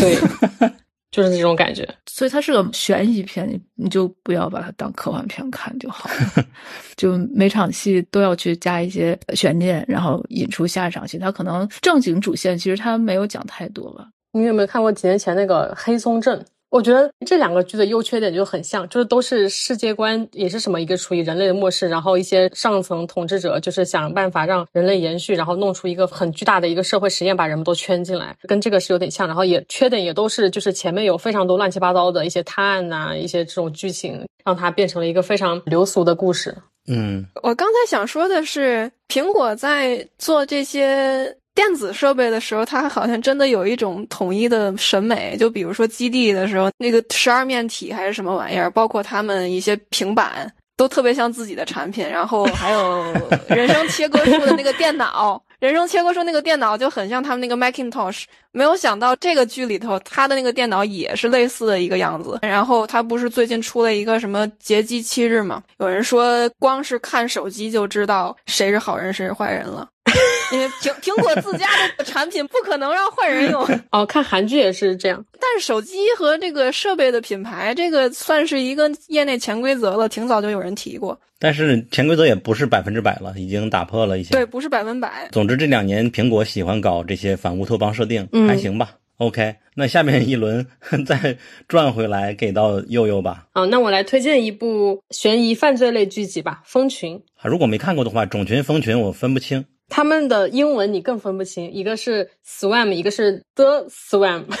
[0.00, 0.16] 对，
[1.12, 1.86] 就是这种感觉。
[2.06, 6.44] 所以它是个悬疑片，你你就不要把它当科幻片看就好了。
[6.96, 11.18] 就每场戏都要去加一些悬念，然后引出下一场戏。
[11.18, 14.08] 它可能正经主线其实它没有讲太多吧。
[14.32, 16.38] 你有没有看过几年前那个《黑松镇》？
[16.70, 29.26] 我觉得这两个剧的优缺点就很像，就是都是世界观，也是什么一个处于人类的末世，然后一些上层统治者就是想办法让人类延续，然后弄出一个很巨大的一个社会实验，把人们都圈进来，跟这个是有点像。
[29.26, 36.54] 然后也缺点也都是，就是前面有非常多乱七八糟的一些探案呐，一些这种剧情，让它变成了一个非常流俗的故事。
[36.86, 41.34] 嗯，我刚才想说的是，苹果在做这些。
[41.58, 45.36] 电子设备的时候，它好像真的有一种统一的审美。
[45.36, 52.08] 就比如说基地的时候，那个十二面体还是什么玩意儿，包括他们一些平板，都特别像自己的产品。
[52.08, 53.12] 然后还有
[53.48, 58.22] 人生切割术的那个电脑， 人生切割术那个电脑就很像他们那个 Macintosh。
[58.52, 62.38] 没有想到这个剧里头，他的那个电脑也是类似的一个样子。
[62.42, 65.60] 然后他不是最近出了一个什么劫机七日吗？
[65.78, 69.88] 有人说光是看手机就知道谁是好人谁是坏人了。
[70.52, 75.24] 因为苹苹果自家的产品不可能让坏人用 哦，看韩剧也是这样。
[75.32, 81.18] 但是手机和这个设备的品牌，这个算是一个业内潜规则了，挺早就有人提过。
[81.38, 84.32] 但是潜规则也不是百分之百了，已经打破了一些。
[84.32, 85.28] 对，不是百分百。
[85.30, 88.90] 总之这两年苹果喜欢搞这些反乌托邦设定，还行吧。
[89.18, 90.64] OK，那下面一轮
[91.04, 91.36] 再
[91.66, 93.46] 转回来给到佑佑吧。
[93.52, 97.16] 好，那我来推荐一部悬疑犯罪类剧集吧，《蜂群》。
[97.42, 99.64] 如果没看过的话，种群、蜂群我分不清。
[99.88, 104.44] 他们的英文你更分不清，一个是 swam，一个是 the swam。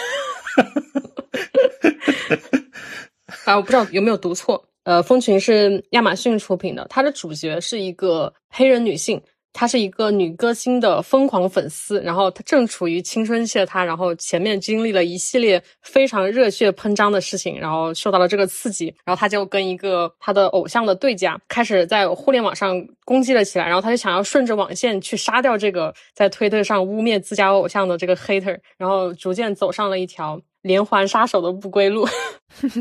[3.44, 4.64] 啊，我不知道有没有读错。
[4.84, 9.22] 呃，蜂群是亚马逊出品的，它的主角是一个黑人女性。
[9.58, 32.06] 她是一个女歌星的疯狂粉丝，然后她正处于青春期的她，然后前面经历了一系列非常热血喷张的事情，然后受到了这个刺激，然后她就跟一个她的偶像的对家开始在互联网上攻击了起来，然后她就想要顺着网线去杀掉这个在推特上污蔑自家偶像的这个 hater，然后逐渐走上了一条连环杀手的不归路。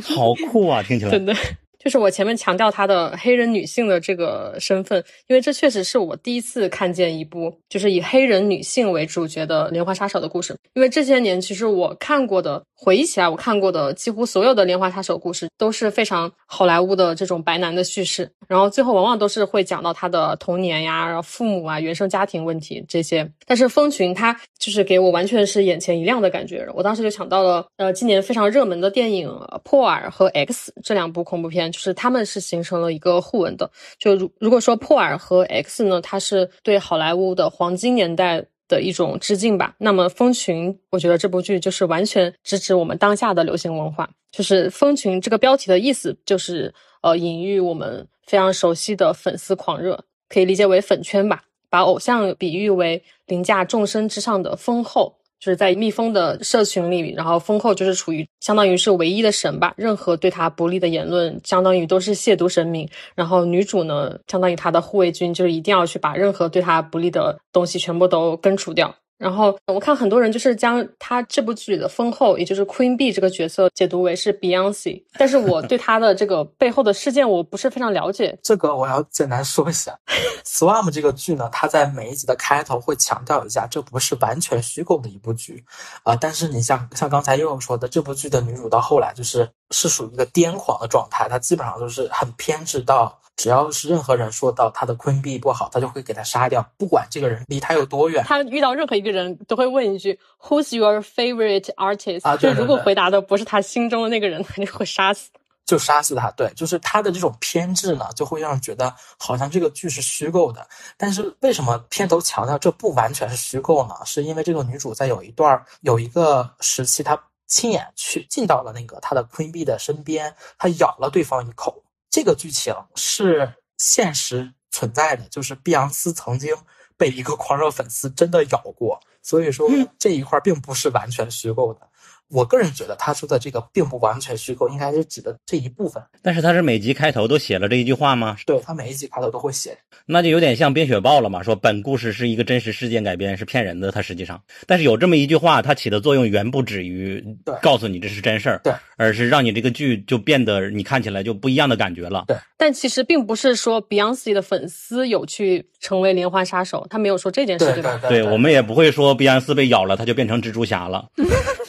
[0.04, 1.34] 好酷啊，听起来真的。
[1.80, 10.56] 就是我前面强调她的黑人女性的这个身份，因为这确实是我第一次看见一部就是以黑人女性为主角的连环杀手的故事。
[10.74, 23.30] 因为这些年其实我看过的，回忆起来我看过的几乎所有的连环杀手故事都是非常好莱坞的这种白男的叙事，然后最后往往都是会讲到他的童年呀、然后父母啊、原生家庭问题这些。
[23.46, 29.28] 但是《蜂群》它就是给我完全是眼前一亮的感觉，我当时就想到了呃今年非常热门的电影
[29.64, 31.72] 《破尔》和《X》这两部恐怖片。
[31.72, 39.76] 就是他们是形成了一个互文的，就如如果说破尔和 X 呢，它是对好莱坞的黄金年代的一种致敬吧。
[39.80, 44.10] 那么蜂群，我觉得这部剧就是完全直指我们当下的流行文化。
[44.32, 51.44] 就是蜂群这个标题的意思，就是呃隐喻我们非常熟悉的粉丝狂热，可以理解为粉圈吧。
[51.70, 55.17] 把偶像比喻为凌驾众生之上的丰厚。
[55.40, 62.90] 就是在蜜蜂的社群里，然后蜂后就是处于相当于是唯一的神吧，任何对他不利的言论，相当于都是亵渎神明。
[63.16, 68.96] 然后女主呢，相当于她的护卫军，就是一定要去把任何对他不利的东西全部都根除掉。
[69.18, 78.38] 然后我看很多人就是将他这部剧里的封后，也就是 Queen Bee 这个角色解读为是 Beyonce，但是我对 他的这个背后的事件我不是非常了解。
[78.44, 79.98] 这个我要简单说一下，
[80.46, 85.64] Swarm 这个剧呢，它在每一集的开头会强调一下，这不是完全虚构的一部剧
[86.04, 86.16] 啊。
[86.16, 93.20] 但是你像像刚才悠悠说的，这部剧的女主到后来就是是属于一个癫狂的状态，她基本上就是很偏执到。
[93.38, 98.24] 只要是任何人说到他的昆币不好，他就会给他杀掉，不管这个人离他有多远。
[98.26, 105.30] 他遇到任何一个人都会问一句 “Who's your favorite artist？” 啊，就如果回答的不是他心中的那个人，他就会杀死，
[105.66, 106.32] 就杀死他。
[106.32, 110.68] 对，就是他的这种偏执呢，就会让人觉得好像这个剧是虚构的。
[110.98, 113.96] 但是为什么片头强调这不完全是虚构呢？
[114.04, 121.84] 是因为这个女主在有一段有一个时期，她亲眼去进到了那个她的昆币的身边，她咬了对方一口。
[122.10, 126.56] 这个剧情是现实存在的，就是碧昂斯曾经
[126.98, 131.87] 被一个狂热粉丝真的咬过，所以说这一块并不是完全虚构的。
[132.30, 136.02] 我个人觉得他说的这个并不完全虚构，应该是指的这一部分。
[136.22, 138.36] 但是他是每集开头都写了这一句话吗？
[138.46, 143.92] 对他每一集开头都会写，那就有点像《冰雪暴》了嘛，说本故事是一个真实事件改编，是骗人的。
[143.92, 147.24] 他实际上，但是有这么一句话，它起的作用远不止于
[147.62, 152.26] 告诉你这是真事儿，对，而是让你这个剧就变得你看起来就不一样的感觉了。
[152.28, 157.98] 对但其实并不是说 Beyonce 的粉丝有去成为连环杀手，他没有说这件事，对吧？
[158.02, 161.08] 对对我们也不会说 Beyonce 被咬了，他就变成蜘蛛侠了。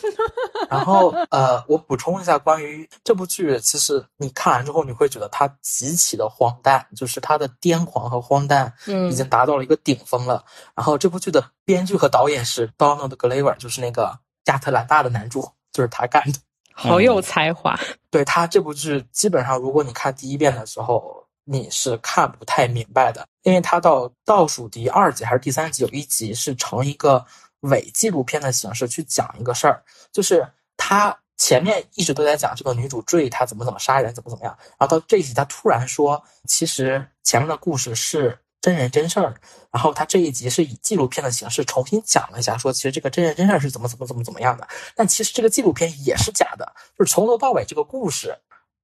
[0.68, 10.44] 然后呃，我补充一下关于这部剧，其实你看完之后，你会觉得它极其的荒诞，就是它的癫狂和荒诞嗯已经达到了一个顶峰了。
[10.74, 16.38] 然后这部剧的编剧和导演是 Donald Glover，就是那个亚特兰大的男主，就是他干的。
[16.72, 17.76] 好有才华。
[18.10, 27.24] 对他这部剧，基本上如果你看第一遍的时候，你是看不太明白的，因为他到倒数第二集还是第三集，有一集是成一个
[27.62, 30.46] 伪纪录片的形式去讲一个事儿，就是
[30.78, 39.34] 他前面一直都在讲这个女主追他怎么怎么杀人，怎么怎么样，然后到这一集他突然说，其实前面的故事是真人真事儿，
[39.70, 48.34] 然后他这一集是以纪录片的形式重新讲了一下，说其实这个真人真事儿是怎么怎么怎么怎么样的，但其实这个纪录片也是假的，就是从头到尾这个故事。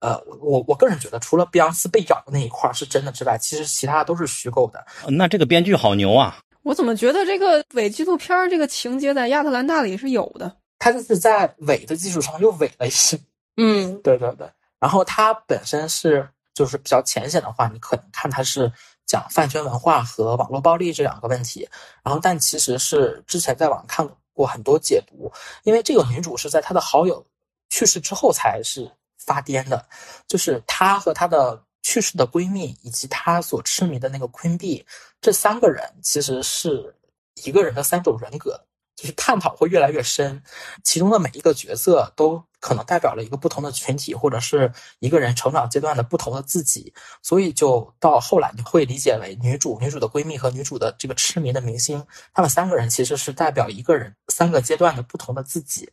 [0.01, 4.85] 呃，我我个人觉得，除了碧昂斯被咬的那一块儿是真的之外，其实其他的都是虚构的。
[5.09, 6.37] 那这个编剧好牛啊！
[6.63, 10.57] 我怎么觉得这个伪纪录片儿这个情节在亚特兰大里是有的？
[10.85, 13.19] 他就是在伪的基础上又伪了一些。
[13.57, 14.47] 嗯，对对对。
[14.79, 18.71] 然后它本身是就是比较浅显的话，你可能看它是
[19.07, 21.67] 讲饭圈文化和网络暴力这两个问题。
[22.03, 25.33] 然后，但其实是之前在网上看过很多解读，
[25.63, 27.25] 因为这个女主是在她的好友
[27.71, 29.89] 去世之后才是发癫的，
[30.29, 34.85] 就是她和她的去世的闺蜜以及她所痴迷的那个 Queen B
[35.23, 36.95] 这三个人其实是
[37.43, 38.61] 一个人的三种人格。
[38.97, 40.43] 就是探讨会越来越深，
[40.83, 55.91] 其中的每一个角色都可能代表了一个不同的群体，或者是一个人成长阶段的不同的自己，所以就到后来你会理解为女主、女主的闺蜜和女主的这个痴迷的明星，她们三个人其实是代表一个人三个阶段的不同的自己。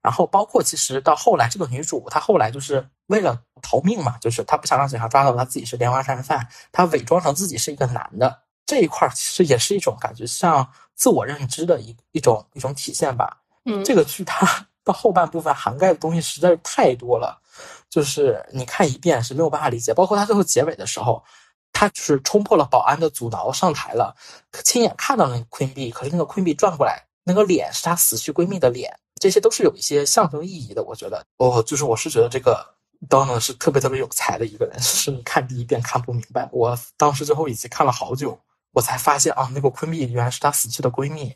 [0.00, 8.43] 然后包括其实到后来，这个女主她后来就是为了逃命嘛，就是她不想让警察抓到她自己是连环杀人犯，她伪装成自己是一个男的。
[8.66, 13.38] 这一块其实也是一种感觉像自我认知的一一种一种体现吧。
[13.66, 17.40] 嗯这个剧它的后半部分涵盖的东西实在是太多了，
[17.88, 19.94] 就是你看一遍是没有办法理解。
[19.94, 21.24] 包括它最后结尾的时候，
[21.72, 24.14] 他就是冲破了保安的阻挠上台了，
[24.62, 30.82] 亲眼看到了那个 Queen B，可是那个 Queen B 转过来，那个脸是她死去闺蜜的脸，这些都是有一些象征意义的。
[30.82, 32.74] 我觉得，哦，就是我是觉得这个
[33.08, 38.38] Donna 是特别特别有才的一个人， 是你看第一遍看不明白，我当时最后一集看了好久，
[38.74, 41.32] 我才发现啊，那个 Queen B 原来是她死去的闺蜜。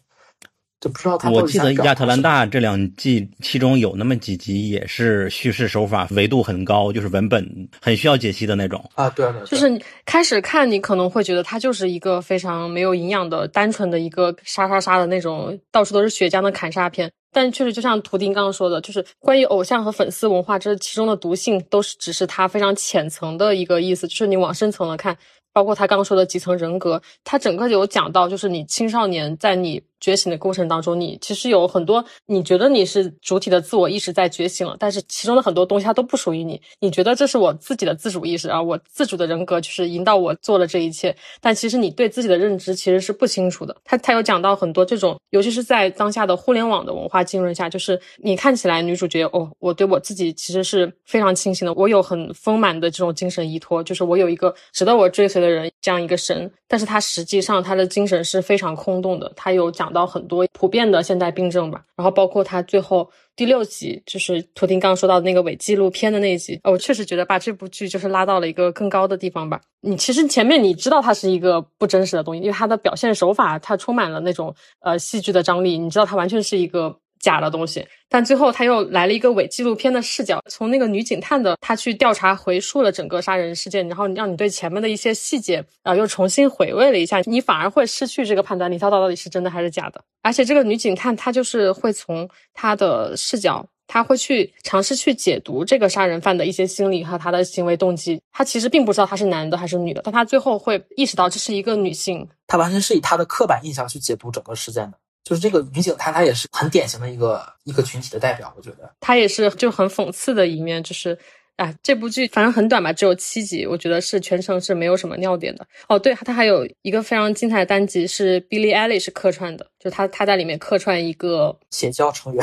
[0.80, 8.88] 就不知道她我记得亚特兰大这两季，其中有那么几集也是叙事手法维度很高，就是文本很需要解析的那种。
[8.94, 17.10] 啊，对对，对就是你开始看，你可能会觉得它就是一个非常没有营养的、单纯的一个杀杀杀的那种，到处都是血浆的砍杀片。
[17.32, 24.06] 但确实，就像图钉刚刚说的，就是关于偶像和粉丝文化，这其中的毒性都是只是它非常浅层的一个意思。
[24.08, 25.14] 就是你往深层了看，
[25.52, 43.76] 包括他刚刚说的几层人格，他整个有讲到，就是你青少年在你觉醒的过程当中，你其实有很多你觉得你是主体的自我意识在觉醒了，但是其中的很多东西它都不属于你，你觉得这是我自己的自主意识啊，我自主的人格就是引导我做了这一切，但其实你对自己的认知其实是不清楚的。
[43.84, 56.50] 他他有讲到很多这种，尤其是在当下的互联网的文化浸润下，就是你看起来女主角哦，我对我自己其实是非常清醒的，我有很丰满的这种精神依托，就是我有一个值得我追随的人，这样一个神。
[56.70, 59.32] 但是他实际上他的精神是非常空洞的。
[59.34, 69.60] 他有讲到很多普遍的现代病症吧，然后包括他最后第六集，就是图婷刚刚说到的那个伪纪录片的那一集，我确实觉得把这部剧就是拉到了一个更高的地方吧。
[69.80, 76.96] 你其实前面你知道它是一个不真实的东西，因为它的表现手法它充满了那种呃戏剧的张力，你知道它完全是一个
[77.28, 77.86] 假的东西。
[78.08, 90.00] 但最后他又来了一个伪纪录片的视角，从那个女警探的她去调查回溯了整个杀人事件，然后让你对前面的一些细节啊、又重新回味了一下，你反而会失去这个判断力，它到底是真的还是假的。
[90.22, 93.66] 而且这个女警探她就是会从她的视角。
[93.90, 98.20] 她会去尝试去解读这个杀人犯的一些心理和他的行为动机。
[98.30, 102.28] 她其实并不知道他是男的还是女的，但她最后会意识到这是一个女性。
[102.46, 104.98] 他完全是以他的刻板印象去解读整个事件的。
[105.28, 108.90] 就是这个女警她，她也是很典型的一个一个群体的代表，我觉得。
[108.98, 111.18] 她也是就很讽刺的一面，就是
[111.56, 115.66] 啊，这部剧反正很短吧，只有七集，我觉得是全程是没有什么尿点的。
[115.86, 122.42] 哦，对，它还有一个非常精彩的单集是 Billie Eilish 客串的，就他他在里面客串一个邪教成员，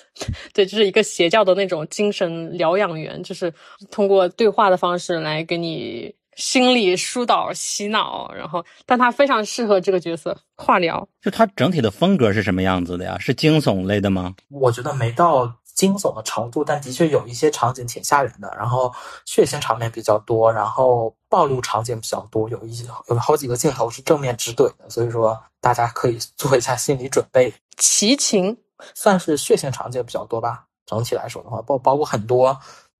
[0.52, 3.50] 对，就是一个邪教的那种精神疗养员，就是
[3.90, 11.08] 通过对话的方式来给你心理疏导、洗脑，然后但他非常适合这个角色，化疗。
[11.20, 13.18] 就他整体的风格是什么样子的呀？
[13.18, 14.34] 是惊悚类的吗？
[14.50, 27.52] 我觉得没到惊悚的程度，但的确有一些场景挺吓人的，然后血腥场面比较多，然后暴露场景比较多，有一些有好几个镜头是正面直怼的，所以说大家可以做一下心理准备。
[27.78, 28.56] 齐秦
[28.94, 30.64] 算是血腥场景比较多吧。
[30.86, 32.56] 整体来说的话，包包括很多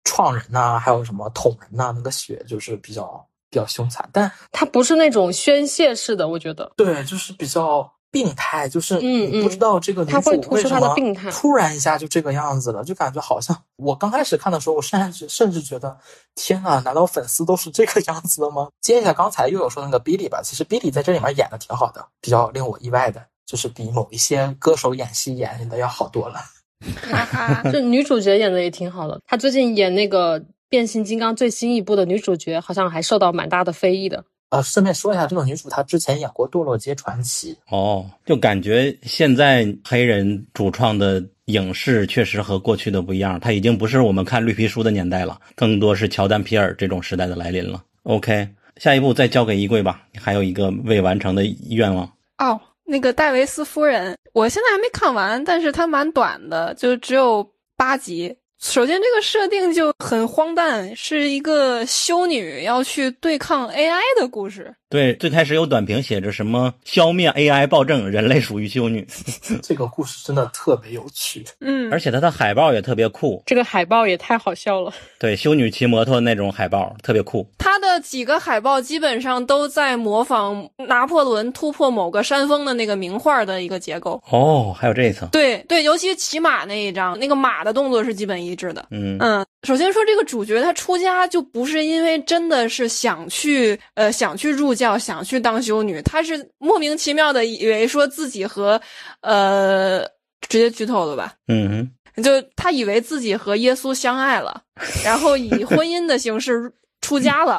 [0.07, 15.99] 创人呐、还有什么捅人呐、那个血就是比较比较凶残，但他不是那种宣泄式的，我觉得对，就是比较病态，就是嗯你不知道这个女主为什么病态突然一下就这个样子了，就感觉好像我刚开始看的时候，我甚至甚至觉得，
[16.35, 18.69] 天啊，难道粉丝都是这个样子的吗？
[18.81, 26.41] 接一下刚才又有说那个 Billy 吧，其实 Billy 在这里面演的挺好的，比较令我意外的，就是比某一些歌手演戏演的要好多了。
[26.81, 29.21] 哈哈，就女主角演的也挺好的。
[29.27, 34.25] 她最近演那个变形金刚最新一部的女主角，好像还受到蛮大的非议的。
[34.49, 47.83] 啊，顺便说一下，这个女主她之前演过《堕落街传奇》，哦，就感觉现在黑人主创的影视确实和过去的不一样，它已经不是我们看绿皮书的年代了，更多是乔丹皮尔这种时代的来临了。
[48.05, 52.09] OK，下一步再交给衣柜吧，还有一个未完成的愿望。
[52.39, 58.37] 哦，那个戴维斯夫人，我现在还没看完，但是它蛮短的，就只有八集。
[58.59, 64.75] 首先，这个设定就很荒诞，是一个修女要去对抗 AI 的故事。
[64.89, 69.07] 对，最开始有短评写着什么“消灭 AI 暴政，人类属于修女
[69.61, 71.45] 这个故事真的特别有趣。
[71.61, 74.93] 嗯”，而且它的海报也特别酷，这个海报也太好笑了。
[75.19, 77.45] 对，修女骑摩托那种海报特别酷。
[77.59, 84.23] 它的几个海报基本上都在模仿拿破仑突破某个山峰的那个名画的一个结构。
[84.31, 88.87] 哦，还有这一层，对对，尤其骑马那一张，那个马的动作是基本一致的。
[88.93, 98.81] 嗯嗯，首先说这个主角他出家就不是因为真的是想去呃想去入教想去当修女，她是莫名其妙的以为说自己和
[99.23, 100.05] 呃
[100.49, 104.63] 直接剧透了吧，嗯哼，就她以为自己和耶稣相爱了，
[105.03, 107.59] 然后以婚姻的形式出家了，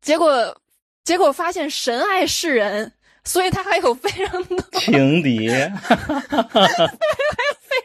[0.00, 0.56] 结果
[1.04, 2.92] 结果发现神爱世人，
[3.24, 6.58] 所以他还有非常多 情敌，还有非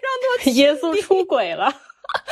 [0.01, 0.07] 常
[0.43, 1.73] 多耶稣出轨了，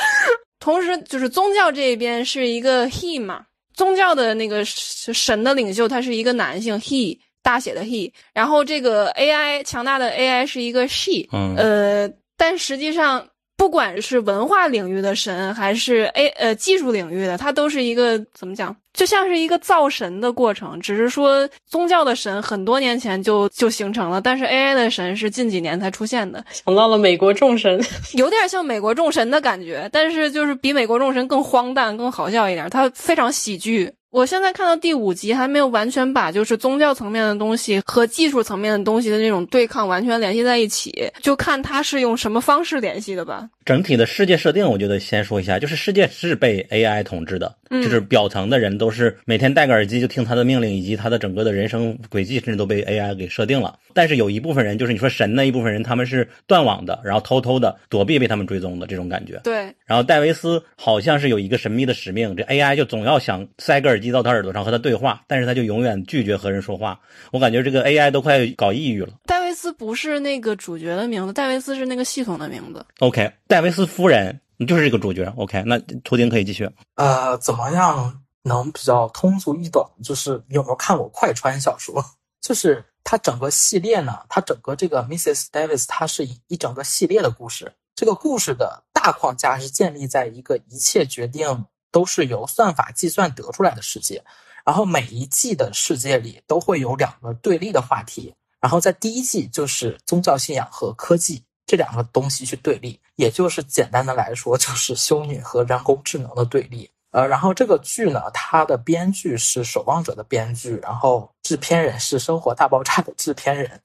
[0.60, 3.44] 同时，就是宗教这一边是一个 he 嘛，
[3.74, 11.54] 宗教的那个神的领袖，他是一个男性 he 大写的 he，然后这个 AI 强大的 AI 是一个 she，嗯。
[11.56, 13.28] 呃，但实际上
[13.64, 26.44] 不管是文化领域的神还是 A 呃技术领域的，它都是一个怎么讲，就像是一个造神的过程，只是说宗教的神很多年前就就形成了，但是 AI 的神是近几年才出现的。
[26.50, 27.82] 想到了美国众神。
[28.12, 32.68] 有点像美国众神的感觉，但是就是比美国众神更荒诞、更好笑一点。
[32.68, 33.90] 它非常喜剧。
[34.14, 43.50] 我现在看到第五集，还没有完全把就是宗教层面的东西和技术层面的东西的那种对抗完全联系在一起，就看它是用什么方式联系的吧。
[43.64, 53.74] 整体的世界设定，我觉得先说一下，就是世界是被 AI 统治的，嗯就是表层的人都是每天戴个耳机就听他的命令，以及他的整个的人生轨迹，甚至都被 AI 给设定了。
[53.94, 59.40] 但是有一部分人，就是你说神那一部分人，他们是断网的，然后偷偷的躲避被他们追踪的这种感觉。
[59.44, 66.98] 对，然后戴维斯好像是有一个神秘的使命，这 AI 就总要想塞个耳机到他耳朵上和他对话，但是他就永远拒绝和人说话。
[67.30, 69.14] 我感觉这个 AI 都快搞抑郁了。
[69.26, 72.84] 戴维斯不是那个主角的名字，戴维斯是那个系统的名字。
[72.98, 75.32] OK，戴维斯夫人你就是这个主角。
[75.36, 76.68] OK，那图钉可以继续。
[76.96, 79.88] 呃，怎么样能比较通俗易懂？
[80.02, 82.04] 就是你有没有看过快穿小说？
[82.40, 85.46] 就是它整个系列呢，它整个这个 Mrs.
[85.52, 87.72] Davis，它是一一整个系列的故事。
[87.94, 94.24] 这个故事的大框架是建立在一个一切决定都是由算法计算得出来的世界，
[94.64, 106.90] 然后每一季的世界里都会有两个对立的话题，然后在第一季就是宗教信仰和科技这两个东西去对立，也就是简单的来说，就是修女和人工智能的对立。
[107.14, 113.80] 呃，然后这个剧呢，它的编剧是《守望者》的编剧，然后制片人是《生活大爆炸》的制片人。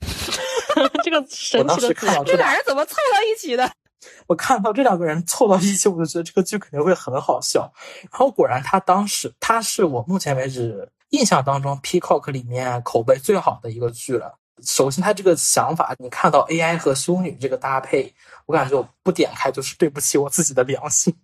[1.04, 3.72] 这个神奇的组合这俩人怎么凑到一起的？
[4.26, 7.72] 我看到这两个人凑到一起，我就觉得这个剧肯定会很好笑。
[8.12, 14.40] 然后果然，他当时他是我目前为止印象当中 Peacock 里面口碑最好的一个剧了。
[14.64, 18.12] 首先，他这个想法，你看到 AI 和修女这个搭配，
[18.48, 21.16] 我感觉我不点开就是对不起我自己的良心。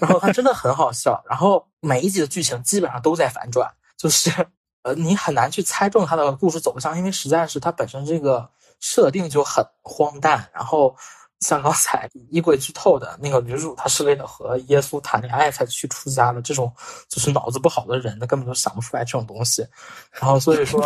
[0.00, 4.30] 然后它真的很好笑，然后每一集的剧情基本上都在反转，就是
[4.82, 10.96] 呃你很难去猜中它的故事走向，因为实在是它本身这个设定就很荒诞，然后。
[11.40, 16.40] 像刚才衣柜剧透的那个女主，她是为了和耶稣谈恋爱才去出家的。
[16.40, 16.72] 这种
[17.06, 19.66] 就是脑子不好的人，他根本就想不出来这种东西。
[20.12, 20.80] 然后所以说，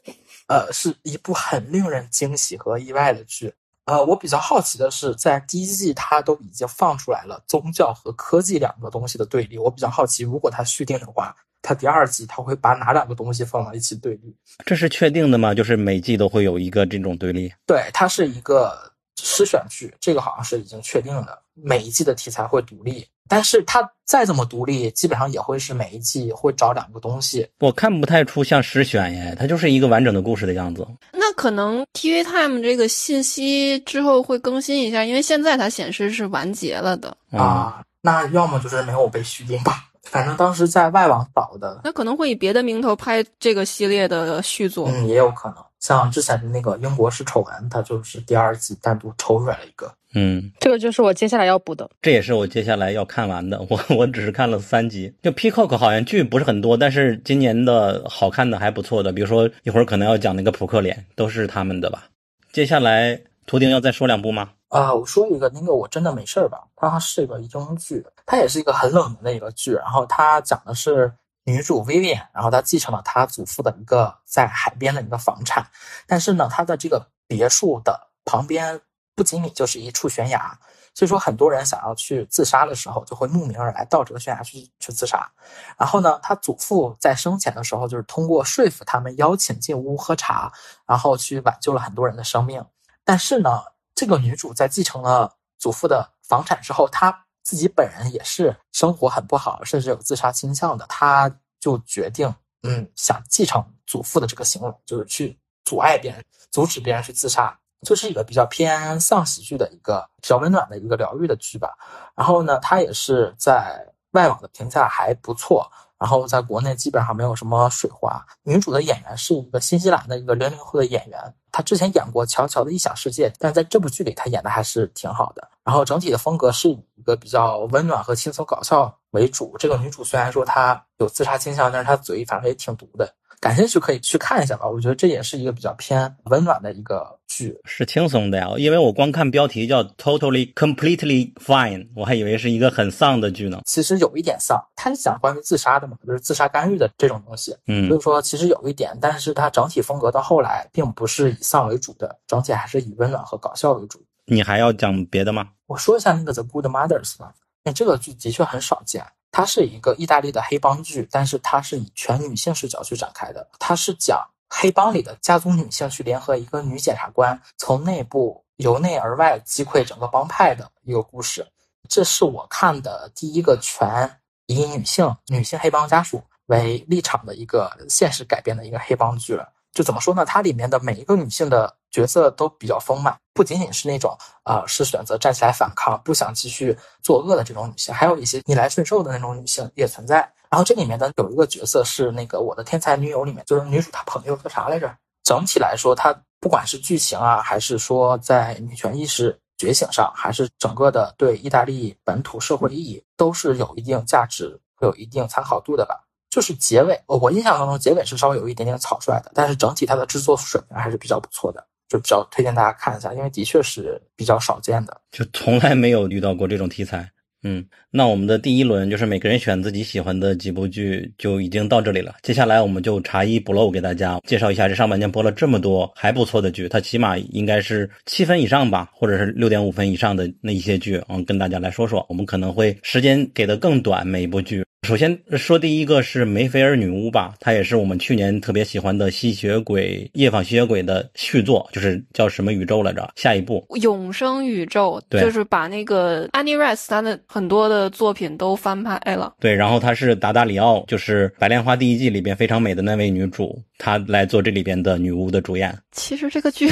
[0.48, 3.54] 呃，是一部很令人惊喜和意外的剧。
[3.86, 9.58] 呃，我比较好奇的是，在第一季它都已经放出来了宗教和科技两个东西的对立。
[9.58, 14.36] 我比较好奇，如果它续订的话，它第二季它会把哪两个东西放到一起对立？
[14.64, 15.52] 这是确定的吗？
[15.52, 17.52] 就是每季都会有一个这种对立？
[17.66, 18.90] 对，它是一个。
[19.24, 21.38] 诗选剧，这个好像是已经确定的。
[21.54, 27.46] 每一季的题材会独立，但是它再怎么独立，基本上也会是每一季会找两个东西。
[27.60, 30.84] 我看不太出像诗选耶，它就是一个完整的故事的样子。
[31.32, 37.82] 那可能 TV Time 这个信息之后会更新一下，因为现在它显示是完结了的啊。
[38.02, 39.84] 那要么就是没有被续订吧。
[40.02, 45.56] 反正当时在外网找的，那可能会以别的名头拍这个系列的续作，嗯，也有可能。
[45.82, 53.60] 像之前的那个英国式丑闻，它就是第二季单独抽出来了一个，嗯，这个就是我接下来要补的，这也是我接下来要看完的。
[53.68, 62.04] 我我只是看了三集，就 Peacock 好像剧不是很多，但是今年的好看的还不错的，比如说一会儿可能要讲那个扑克脸，都是他们的吧。
[62.52, 64.50] 接下来图钉要再说两部吗？
[64.68, 66.62] 啊，我说一个，那个我真的没事儿吧？
[66.76, 69.72] 它是一个英剧，它也是一个很冷门的一个剧。
[69.72, 71.12] 然后它讲的是
[71.44, 75.66] 女主 Vivian，然后她继承了她祖父的一个在海边的一个房产，
[76.06, 78.80] 但是呢，她的这个别墅的旁边
[79.14, 80.58] 不仅仅就是一处悬崖，
[80.94, 85.30] 所以说很多人想要去自杀的时候，就会慕名而来到这个悬崖去去自杀。
[85.76, 90.52] 然后呢，他祖父在生前的时候，就是通过说服他们邀请进屋喝茶，
[90.86, 92.64] 然后去挽救了很多人的生命。
[93.04, 93.62] 但是呢，
[93.94, 100.86] 这个女主在继承了祖父的房产之后，她自己本人也是生活很不好，甚至有自杀倾向的。
[100.88, 101.30] 他
[101.60, 111.70] 就决定，嗯，想继承祖父的这个行为，就是去阻碍别人，阻止别人去自杀，就是一个比较偏丧喜剧的一个比较温暖的一个疗愈的剧吧。
[112.14, 115.70] 然后呢，它也是在外网的评价还不错。
[115.98, 118.26] 然后在国内基本上没有什么水花。
[118.42, 125.48] 女主的演员是一个新西兰的一个零零后的演员，她之前演过《乔乔的异想世界》，但在这部剧里她演的还是挺好的。
[125.64, 129.54] 然后整体的风格是以一个比较温暖和轻松搞笑为主。
[129.58, 133.14] 这个女主虽然说她有自杀倾向，但是她嘴反正也挺毒的。
[133.40, 138.48] 感兴趣可以去看一下吧，我觉得这也是一个比较偏温暖的一个剧，是轻松的呀。
[138.56, 143.62] 因为我光看标题叫 Totally Completely Fine，我还以为是一个很丧的剧呢。
[143.64, 147.56] 其实有一点丧，它是讲关于自杀的嘛，就是自杀干预的这种东西。
[147.66, 154.00] 嗯，所以说其实有一点，但是它整体风格到后来并不是以丧为主的，整体还是以温暖和搞笑为主。
[154.26, 155.50] 你还要讲别的吗？
[155.66, 159.04] 我说一下那个 The Good Mothers 吧，那这个剧的确很少见。
[159.30, 163.48] 它是一个意大利的黑帮剧，但是它是以全女性视角去展开的。
[163.58, 171.46] 它是讲黑帮里的家族女性去联合一个女检察官，从内部由内而外击溃整个帮派的一个故事。
[171.88, 179.50] 这是我看的第一个全以女性女性黑帮家属为立场的一个现实改编的一个黑帮剧了。
[179.72, 180.26] 就怎么说呢？
[180.26, 190.28] 它里面的每一个女性的角色都比较丰满，不仅仅是那种啊是选择站起来反抗、不想继续作恶的这种女性，还有一些逆来顺受的那种女性也存在。
[190.50, 194.92] 然后这里面呢有一个角色是那个《我的天才女友》里面，就是女主她朋友叫啥来着？
[195.22, 206.04] 整体来说，她不管是剧情啊，还是说在女权意识觉醒上，还是整个的对意大利本土社会意义，都是有一定价值、有一定参考度的吧。
[206.28, 217.06] 就是结尾，我印象当中结尾是稍微有一点点草率的，但是整体它的制作水平还是比较不错的，就比较推荐大家看一下，因为的确是比较少见的，就从来没有遇到过这种题材。
[217.44, 234.64] 嗯，那我们的第一轮就是每个人选自己喜欢的几部剧就已经到这里了，接下来我们就查一补漏给大家介绍一下这上半年播了这么多还不错的剧，它起码应该是七分以上吧，或者是六点五分以上的那一些剧，嗯，跟大家来说说，我们可能会时间给的更短，每一部剧。
[234.82, 243.08] 首先说第一个是梅菲尔女巫吧，她也是我们去年特别喜欢的吸血鬼夜访吸血鬼的续作，就是叫什么宇宙来着？
[243.14, 249.32] 下一部永生宇宙，对，就是把那个安妮·瑞斯她的很多的作品都翻拍了。
[249.38, 253.62] 对，然后她是达达里奥，就是《白莲花》第一季里边非常美的那位女主。
[253.82, 255.76] 她来做这里边的女巫的主演。
[255.90, 256.70] 其实这个剧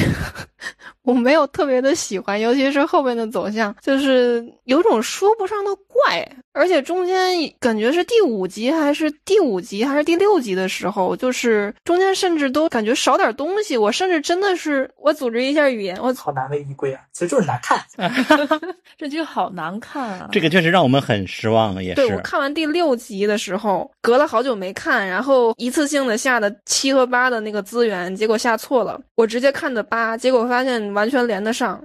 [1.03, 13.77] 我没有特别的喜欢，尤其是后面的走向，就是有种说不上的怪，而且中间感觉是第五集还是第五集还是第六集的时候，就是中间甚至都感觉少点东西。
[13.77, 17.83] 我甚至真的是我组织一下语言，我好难为依归啊，其实就是难看。
[18.97, 20.29] 这剧好难看啊！
[20.31, 22.19] 这个确实让我们很失望，也对我是。
[22.19, 31.83] 看完第六集的时候，隔了好久没看，然后一次性的下的七和八的那个资源，结果下错了，我直接看的八，结果发现完全连得上，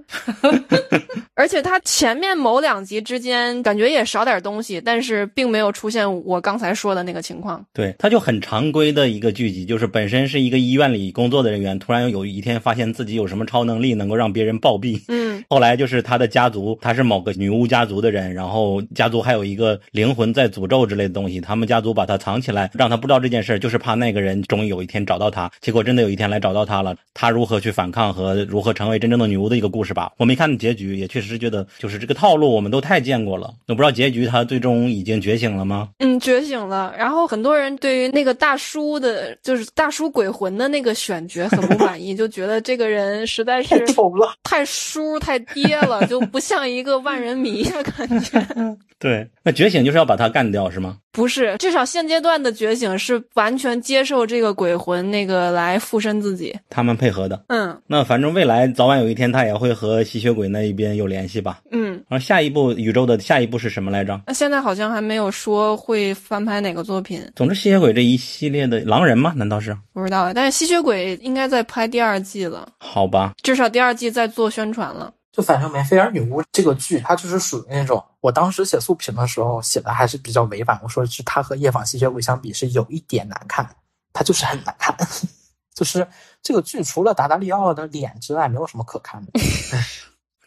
[1.36, 7.66] 而且它前面某两集之间感觉也少点东西，但是并没有出现我刚才说的那个情况。
[7.74, 15.02] 对，它就很常规的一个剧集，就是本身是一个医院里工作的人员，突然有一天发现自己有什么超能力，能够让别人暴毙。
[15.08, 25.52] 嗯，后来就是他的家族，他是某个女巫家族的人，然后家族还有一个灵魂在诅咒之类的东西，他们家族把他藏起来，让他不知道这件事，就是怕那个人终于有一天找到他。
[25.62, 30.12] 结果真的有一天来找到他了，他如何去反抗和如何成为真正的女巫的一个故事吧。
[30.18, 33.54] 我没看结局，也确实是觉得就是这个套路我们都太见过了。
[33.68, 35.90] 我不知道结局他最终已经觉醒了吗？
[36.00, 36.94] 嗯，觉醒了。
[36.98, 48.46] 然后很多人对于那个大叔的，就是大叔鬼魂的那个选角很不满意，就觉得这个人实在是太 丑了，太叔太爹了，就不像一个万人迷的感觉。
[48.98, 50.98] 对，那觉醒就是要把他干掉是吗？
[51.16, 56.56] 不是，至少现阶段的觉醒是完全接受这个鬼魂那个来附身自己。
[56.70, 57.42] 他们配合的。
[57.48, 61.60] 嗯那反正未来早晚有一天他也会和吸血鬼那一边有联系吧。
[61.72, 64.20] 嗯，然后下一步宇宙的下一步是什么来着？
[64.28, 69.34] 那现在好像还没有说会翻拍哪个作品，总之，吸血鬼这一系列的狼人吗？
[69.36, 69.76] 难道是？
[69.94, 70.34] 不知道。
[70.34, 75.14] 但是吸血鬼应该在拍第二季了，好吧，至少第二季在做宣传了。
[75.36, 83.70] 就反正《梅菲尔女巫》这个剧，它就是属于那种，我当时写速评的时候写的还是比较委婉，我说是它和《夜访吸血鬼》相比是有一点难看，
[84.14, 84.96] 它就是很难看，
[85.76, 86.08] 就是
[86.42, 89.32] 这个剧除了达达利奥的脸之外，没有什么可看的。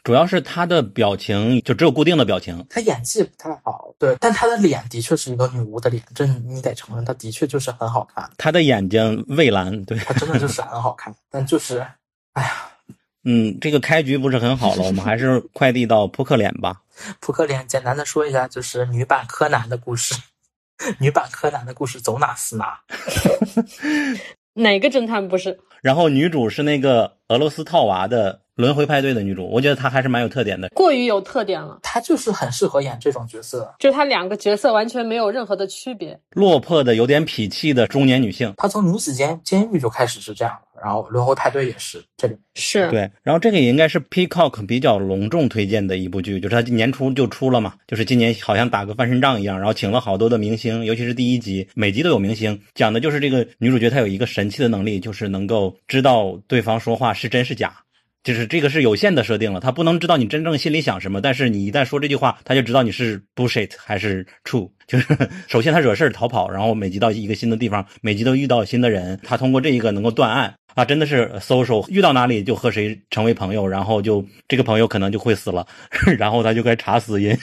[0.05, 11.87] 主要是他的表情就只有固定的表情，她演技不太好，对，但她的脸的确是一个女巫的脸，这你得承认，她的确就是很好看，他的眼睛蔚蓝，对，她真的就是很好看，但就是，
[12.33, 12.71] 哎呀，
[13.31, 16.81] 嗯，这个开局不是很好了， 我们还是快递到扑克脸吧。
[17.21, 20.15] 扑克脸简单的说一下，就是女版柯南的故事，
[20.99, 22.81] 女版柯南的故事走哪死哪。
[24.55, 25.61] 哪个侦探不是？
[25.83, 30.69] 然后女主是那个俄罗斯套娃的轮回派对的女主，我觉得她还是蛮有特点的。
[30.71, 33.73] 过于有特点了，她就是很适合演这种角色。
[33.79, 36.19] 就是她两个角色完全没有任何的区别。
[36.31, 42.37] 落魄的、有点痞气的中年女性，她从女子监监狱就开始是这样的，然后轮回派对也是这里。
[42.55, 43.11] 是，对。
[43.23, 57.73] 然后这个也应该是 Peacock 比较隆重推荐的一部剧，就是它年初就出了嘛，就是今年好像打个翻身仗一样，然后请了好多的明星，尤其是第一集，每集都有明星，讲的就是这个女主角她有一个神奇的能力，就是能够知道对方说话是真是假。
[58.25, 64.69] 就是这个是有限的设定了，他不能知道你真正心里想什么，但是你一旦说这句话，他就知道你是 bullshit 还是 true。
[64.89, 65.07] 就是
[65.47, 75.67] 首先他惹事儿逃跑，然后每集到一个新的地方，每集都遇到新的人，他通过这一个能够断案啊，真的是 social，遇到哪里就和谁成为朋友，然后就这个朋友可能就会死了，
[76.17, 77.37] 然后他就该查死因，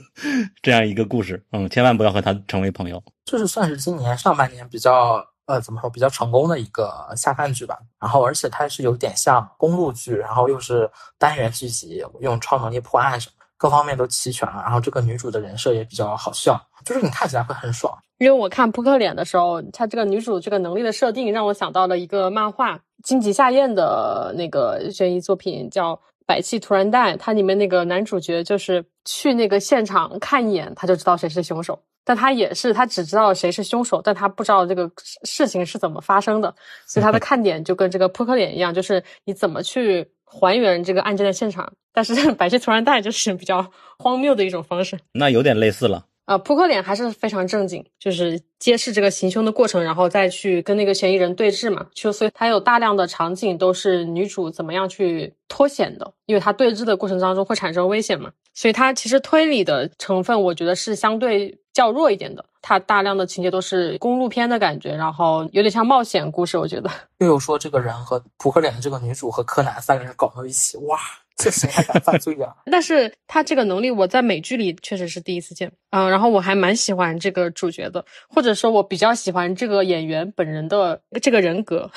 [0.62, 1.44] 这样一个故事。
[1.52, 3.02] 嗯，千万不要和他成为朋友。
[3.26, 7.78] 这是算是今年上半年比较呃怎么说比较成功的一个下饭剧吧。
[8.00, 14.62] 然后而且它是有点像公路剧，然后又是单元剧集，用超能力破案什么，各方面都齐全了。
[14.62, 17.92] 然后这个女主的人设也比较好笑，就是你看起来会很爽。
[18.16, 25.94] 因为我看扑克脸的时候，她这个女主这个能力的设定让我想到了一个漫画金吉夏彦的那个悬疑作品，叫
[26.26, 27.14] 《百气突然带》。
[27.18, 31.78] 它里面那个男主角就是去那个现场看一眼，他就知道谁是凶手。
[32.04, 34.90] 但他也是，他只知道谁是凶手，但他不知道这个
[35.24, 36.52] 事情是怎么发生的。
[36.86, 41.72] 所以他的看点就跟这个扑克脸一样，就是你怎么去还原这个案件的现场。
[41.92, 44.96] 但是百气突然带就是比较荒谬的一种方式。
[45.12, 46.04] 那有点类似了。
[46.26, 51.86] 啊，扑克脸还是非常正经，就是揭示这个行凶的过程，然后再去跟那个嫌疑人对峙嘛。
[51.94, 58.30] 就所以它有大量的场景都是女主怎么样去脱险的，因为她对峙的过程当中会产生危险嘛。
[58.52, 62.44] 所以它其实推理的成分，我觉得是相对较弱一点的。
[62.68, 66.90] 它大量的情节都是公路片的感觉，然后有点像冒险故事，我觉得。
[67.16, 70.98] 又有说这个人和扑克脸的这个女主和柯南三个人搞到一起，哇，
[71.34, 72.54] 这谁还敢犯罪啊？
[72.70, 75.72] 但是他这个能力，我在美剧里确实是第一次见。
[75.90, 81.90] 嗯，然后我还蛮喜欢这个主角的，或者说，我比较喜欢这个演员本人的这个人格。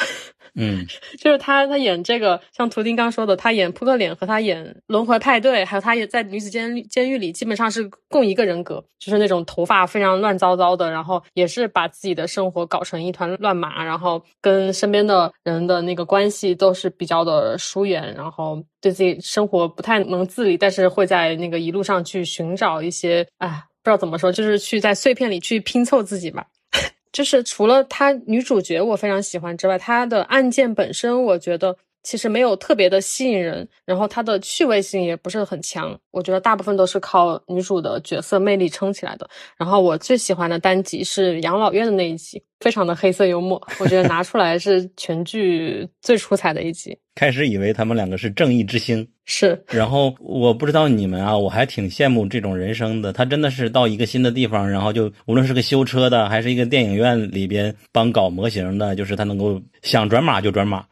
[0.56, 0.86] 嗯，
[1.18, 26.46] 就是他，他演这个，像图丁刚说的，他演扑克脸和他演轮回派对，还有他也在女子监监狱里，基本上是共一个人格，就是那种头发非常乱糟糟的，然后也是把自己的生活搞成一团乱麻，然后跟身边的人的那个关系都是比较的疏远，然后对自己生活不太能自理，但是会在那个一路上去寻找一些，哎，不知道怎么说，就是去在碎片里去拼凑自己吧。
[27.12, 36.00] 就是除了她女主角我非常喜欢之外，她的案件本身我觉得其实没有特别的吸引人，然后它的趣味性也不是很强。
[36.12, 39.30] 我觉得大部分都是靠女主的角色魅力撑起来的。
[39.58, 46.98] 然后我最喜欢的单集是养老院的那一集，非常的黑色幽默，我觉得拿出来是全剧最出彩的一集。
[47.14, 49.64] 开始以为他们两个是正义之星，是。
[49.70, 53.14] 然后我不知道你们啊，我还挺羡慕这种人生的。
[53.14, 60.84] 他真的是到一个新的地方，然后就无论是个修车的，还是一个电影院里边帮搞模型的，就是他能够想转码就转码，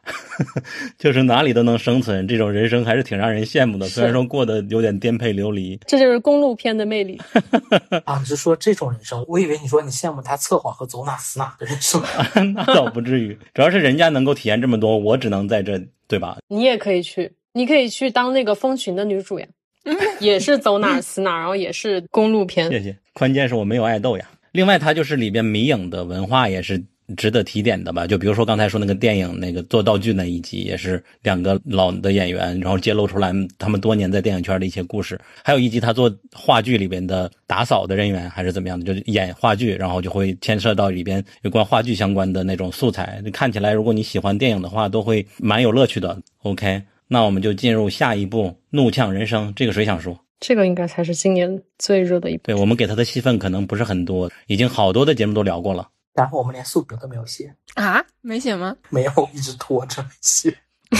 [0.98, 2.26] 就是哪里都能生存。
[2.26, 5.78] 这种人生还是挺让人羡慕的，虽然说过得有点颠沛流离。
[5.86, 7.20] 这就是公路片的魅力
[8.04, 8.18] 啊！
[8.18, 9.24] 你是说这种人生？
[9.28, 12.00] 我以为你说你羡慕他策划和走哪死哪的人生。
[12.54, 15.80] 那倒不至于，主要是人家能够体验这么多，我只能在这。
[16.10, 16.38] 对吧？
[16.48, 19.46] 你也可以去，你可以去当那个蜂群的女主呀，
[20.20, 22.68] 也是走哪儿死哪儿，然后也是公路片。
[22.70, 22.96] 谢谢。
[23.12, 24.30] 关键是我没有爱豆呀。
[24.52, 26.82] 另外，它就是里边迷影的文化也是。
[27.16, 35.20] 值得提点的吧，就比如说刚才说那个电影那个做道具那一集，也是两个老的演员，然后揭露出来他们多年在电影圈的一些故事。
[35.42, 43.20] 还有一集他做话剧里边的打扫的人员还是怎么样的，就是演话剧，然后就会牵涉到里边有关话剧相关的那种素材。
[43.32, 46.16] 看起来如果你喜欢电影的话，都会蛮有乐趣的。
[46.44, 46.80] OK，
[47.12, 50.16] 那我们就进入下一部《怒呛人生》，这个谁想说？
[50.38, 52.44] 这个应该才是今年最热的一部。
[52.44, 55.88] 对我们给他的戏份可能不是很多，已经好多的节目都聊过了。
[56.14, 58.00] 然后我们连宿评都没有写啊？
[58.20, 58.76] 没写吗？
[58.90, 60.56] 没有，一直拖着没写。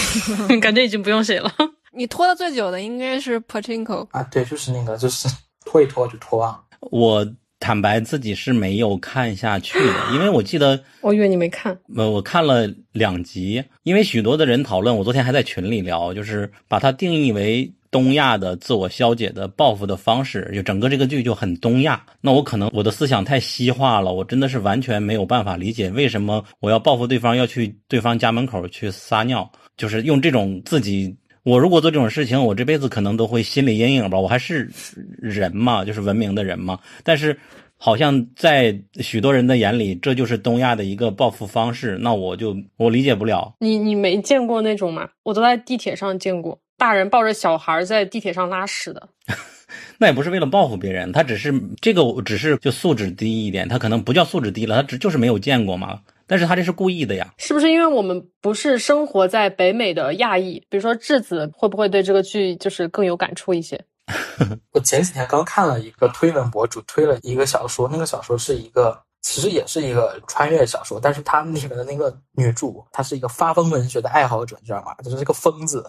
[0.59, 1.49] 感觉已经不用写了。
[1.95, 5.29] 你拖的最久的应该是 Pachinko 啊，对，就是那个，就是
[5.65, 6.61] 拖一拖就拖忘了。
[6.81, 7.25] 我
[7.61, 11.77] 坦白自己是没有看下去的，因为我记得，我以为你没看。
[11.95, 17.71] 呃，我看了两集，因为许多的人讨论，我昨天还在群里聊，就是把它定义为。
[17.91, 22.01] 东亚的自我消解的报复的方式，就整个这个剧就很东亚。
[22.21, 31.13] 那我可能我的思想太西化了，我真的是完全没有办法理解为什么我要报复对方，要去对方家门口去撒尿，就是用这种自己。
[31.43, 34.19] 我如果做这种事情，我这辈子可能都会心理阴影吧。
[34.19, 34.69] 我还是
[35.17, 36.79] 人嘛，就是文明的人嘛。
[37.03, 37.37] 但是
[37.77, 41.97] 好像在许多人的眼里，这就是东亚的一个报复方式。
[41.99, 43.55] 那我就我理解不了。
[43.59, 45.09] 你你没见过那种吗？
[45.23, 46.59] 我都在地铁上见过。
[46.77, 49.09] 大人抱着小孩在地铁上拉屎的，
[49.99, 55.99] 那也不是为了报复别人，他只是这个只是就素质低一点，他可能不叫素质低了，他只就是没有见过嘛。
[56.31, 57.69] 但是他这是故意的呀，是不是？
[57.69, 63.83] 因为我们不是生活在北美的亚裔，比如说质子会不会对这个剧就是更有感触一些？
[64.71, 68.97] 我前几天刚看了一个推文博主推了一个小说，那个小说是一个。
[69.23, 74.95] 其实也是一个穿越小说，但是它里面的那个女主，她是一个发疯文学的爱好者，你知道吗？
[75.03, 75.83] 就是这个疯子，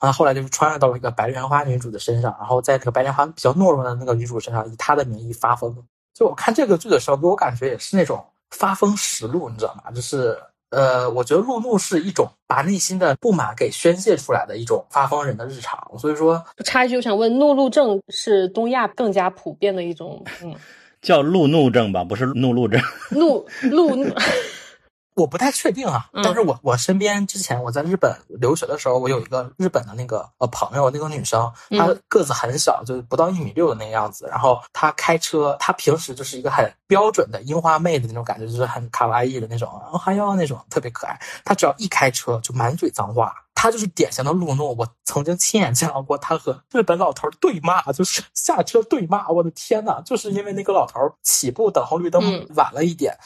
[0.00, 5.76] 然后后来就是穿越到了一个白莲花女主的身上，然后在这个白莲花比较懦弱的那个女主身上，以她的名义发疯。
[6.14, 9.90] 就我看这个剧的时候，给我感觉也是那种发疯实录，你知道吗？
[9.90, 10.38] 就是
[10.70, 15.78] 呃，我觉得路怒是一种把内心的不满给宣泄出来的一种发疯人的日常。
[15.98, 20.54] 所以说，插一句，我想问，怒路症是东亚更加普遍的一种，嗯。
[21.00, 22.82] 叫路怒症吧，不是怒路症。
[23.12, 24.12] 怒路怒，
[25.18, 26.08] 我不太确定啊。
[26.22, 34.26] 但是我我身边之前我在日本留学的时候，我有一个日本的那个呃朋友，那个女生，她个子很小，就不到一米六的那个样子。
[34.30, 39.68] 然后她开车，她平时就是一个很标准的樱花妹的那种感觉，就是很卡哇伊的那种，
[40.00, 41.18] 还有那种特别可爱。
[41.44, 43.34] 她只要一开车就满嘴脏话。
[43.60, 49.28] 他就是典型的路怒，我曾经亲眼见到过他和日本老头对骂，就是下车对骂。
[49.30, 53.18] 我的天呐，就是因为那个老头起步等红绿灯晚了一点。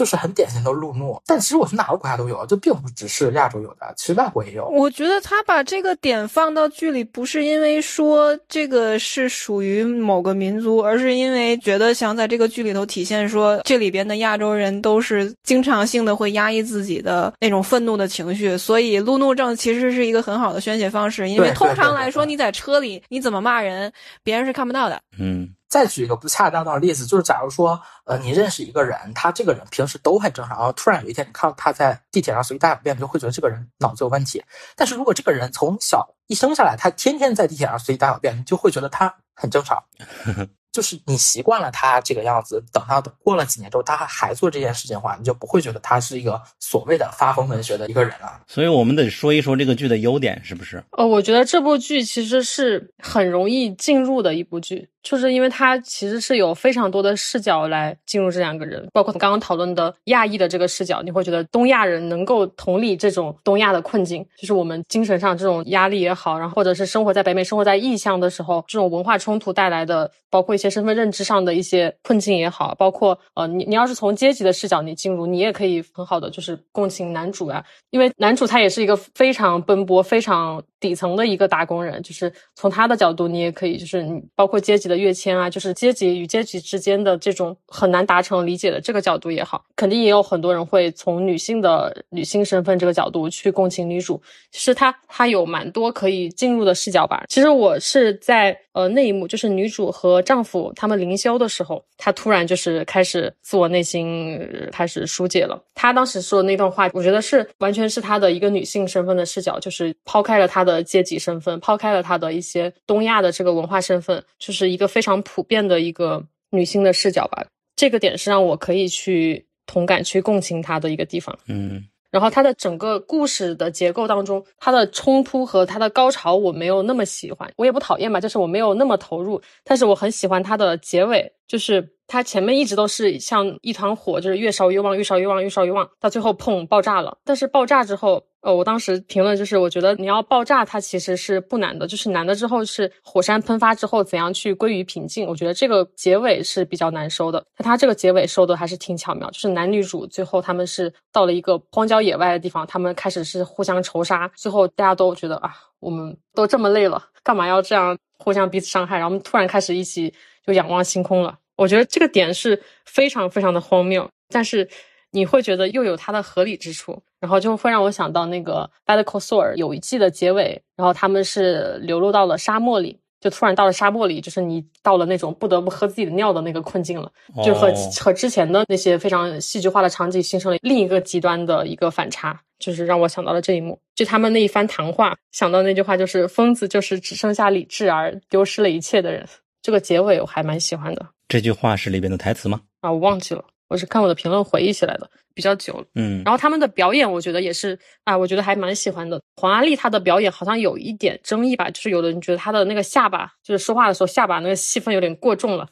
[0.00, 4.66] 就是很典型的路怒，但其实我是哪个国家都有，这并不只是亚洲有的，其实外国也有。
[4.68, 21.28] 我觉得他把这个点放到剧里，不是因为说这个是属于某个民族，而是因为觉得想在这个剧里头体现说，这里边的亚洲人都是经常性的会压抑自己的那种愤怒的情绪，所以路怒症其实是一个很好的宣泄方式。
[21.28, 23.92] 因为通常来说，你在车里你怎么骂人，
[24.24, 24.98] 别人是看不到的。
[25.18, 25.50] 嗯。
[25.70, 34.42] 再举一个不恰当的例子，就是假如说，呃，你认识一个人，他这个人平时都很正常，然后突然有一天你看到他在地铁上随地大小便，就会觉得这个人脑子有问题。
[34.74, 39.80] 但是如果这个人从小一生下来，他天天在地铁上随地大小便，你就会觉得他很正常。
[40.72, 48.40] 就是你习惯了他这个样子，等到过了几年之后，他还做这件事情的话，你就不会觉得他是一个所谓的发疯文学的一个人了。
[48.46, 50.80] 所以我们得说一说这个剧的优点，是不是？
[50.92, 54.88] 呃，我觉得这部剧其实是很容易进入的一部剧。
[55.02, 94.20] 就是因为他其实是有非常多的视角来进入这两个人，包括刚刚讨论的亚裔的这个视角，你会觉得东亚人能够同理这种东亚的困境，就是我们精神上这种压力也好，然后或者是生活在北美、生活在异乡的时候，这种文化冲突带来的，包括一些身份认知上的一些困境也好，包括呃，你你要是从阶级的视角你进入，你也可以很好的就是共情男主啊，因为男主他也是一个非常奔波、非常底层的一个打工人，就是从他的角度，你也可以就是你包括阶级的跃迁啊，就是阶级与阶级之间的这种很难达成理解的这个角度也好，肯定也有很多人会从女性的女性身份这个角度去共情女主。
[94.50, 97.24] 其实她她有蛮多可以进入的视角吧。
[97.28, 104.38] 其实我是在呃那一幕，就是女主和丈夫他们灵修的时候，她突然就是开始自我内心
[104.72, 105.62] 开始疏解了。
[105.74, 117.46] 她当时说的那段话，我觉得是完全是她的一个女性身份的视角，就是抛开了她的阶级身份，抛开了她的一些东亚的这个文化身份，就是一个非常普遍的一个女性的视角吧。
[117.76, 121.38] 这个点是让我可以去同感、去共情她的一个地方。
[121.46, 131.80] 嗯然后它的整个故事的结构当中，它的冲突和它的高潮我没有那么喜欢，我也不讨厌吧，就是我没有那么投入，但是我很喜欢它的结尾，就是
[132.10, 137.16] 它前面一直都是像一团火，就是越烧越旺，越烧越旺，越烧越旺，到最后砰爆炸了。
[137.24, 145.24] 但是爆炸之后，呃，我当时评论就是，我觉得你要爆炸，它其实是不难的，就是难的之后是火山喷发之后怎样去归于平静。
[145.24, 158.98] 我觉得这个结尾是比较难收的，但它这个结尾收的还是挺巧妙，就是男女主最后他们是到了一个荒郊野外的地方，他们开始是互相仇杀，最后大家都觉得啊，我们都这么累了，干嘛要这样互相彼此伤害？
[158.98, 160.12] 然后突然开始一起
[160.44, 161.36] 就仰望星空了。
[161.60, 164.66] 我觉得这个点是非常非常的荒谬，但是
[165.10, 177.12] 你会觉得又有它的合理之处，然后就会让我想到那个《Better Call Saul》有一季的结尾，然后他们是流落到了沙漠里，就突然到了沙漠里，就是你到了那种不得不喝自己的尿的那个困境了，
[177.44, 183.78] 就和、哦和之前的那些非常戏剧化的场景形成了另一个极端的一个反差，就是让我想到了这一幕。
[183.94, 189.28] 就他们那一番谈话，想到那句话就是“疯子就是只剩下理智而丢失了一切的人”。
[189.60, 192.60] 这个结尾我还蛮喜欢的这句话是里边的台词吗？
[192.80, 195.84] 啊，我忘记了，我是看我的评论回忆起来的，比较久了。
[195.94, 199.22] 嗯然后他们的表演，我觉得也是啊，我觉得还蛮喜欢的。
[199.36, 205.68] 黄阿丽她的表演好像有一点争议吧，就是有的人觉得她的那个下巴，就是说话的时候下巴那个戏份有点过重了，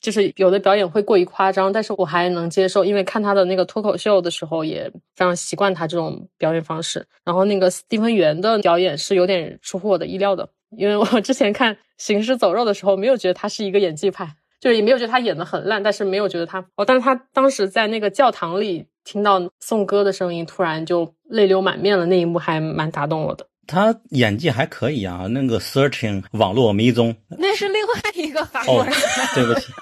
[0.00, 7.04] 就是有的表演会过于夸张，但是我还能接受，因为看她的那个脱口秀的时候也非常习惯她这种表演方式。
[7.24, 14.28] 然后那个斯蒂芬元的表演是有点出乎我的意料的，因为我之前看《行尸走肉》的时候，没有觉得他是一个演技派。
[14.60, 23.44] 就是也没有觉得他演的很烂，但是没有觉得他哦，但是他当时在那个教堂里听到颂歌的声音，突然就泪流满面了，那一幕还蛮打动我的。
[23.66, 28.94] 他演技还可以啊，那个 Searching 网络迷踪那是另外一个韩哦国人，，
[29.34, 29.72] 对不起，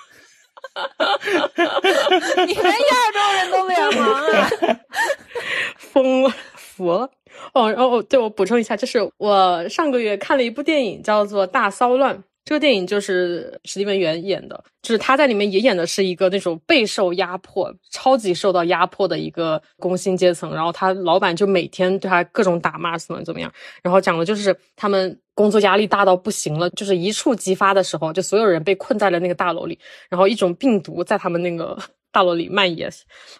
[2.46, 2.72] 你连亚
[3.12, 4.80] 洲人都脸盲啊！
[5.76, 7.10] 疯了，服了。
[7.52, 12.16] 哦，然后对我补充一下，就是我上个月看了一部电影，叫做《大骚乱》。
[12.42, 23.52] 这个电影就是史蒂文·元演的，就是他在里面也演的是一个那种备受压迫、超级受到压迫的一个工薪阶层，然后他老板就每天对他各种打骂，怎么怎么样，
[23.82, 29.78] 然后讲的就是他们工作压力大到不行了，就是一触即发的时候，就所有人被困在了那个大楼里，
[30.08, 31.78] 然后一种病毒在他们那个
[32.10, 32.90] 大楼里蔓延，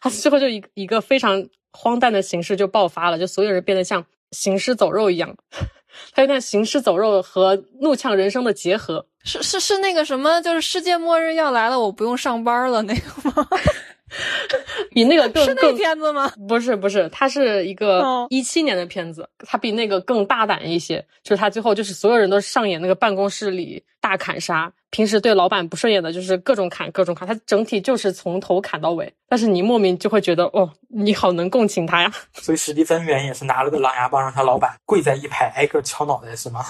[0.00, 5.36] 他最后就一一个非常荒诞的形式就爆发了，就所有人变得像行尸走肉一样。
[6.12, 13.46] 还有点行尸走肉和怒呛人生的结合，是是是那个什么，就是世界末日要来了，我不用上班了那个吗？
[14.92, 16.32] 比那个更是那更片子吗？
[16.48, 21.04] 不是不是，它是一个哦一七年的片子，它比那个更大胆一些。
[21.22, 29.12] 就是他最后就是所有人都上演那个办公室里大砍杀，平时对老板不顺眼的就是各种砍各种砍，他整体就是从头砍到尾。
[29.28, 32.12] 但是你莫名就会觉得哦，你好能共情他呀。
[32.34, 36.64] 所以史蒂芬元也是拿了个狼牙棒，让他老板跪在一排，挨个敲脑袋，是吗？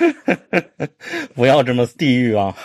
[1.36, 2.56] 不要这么地狱啊！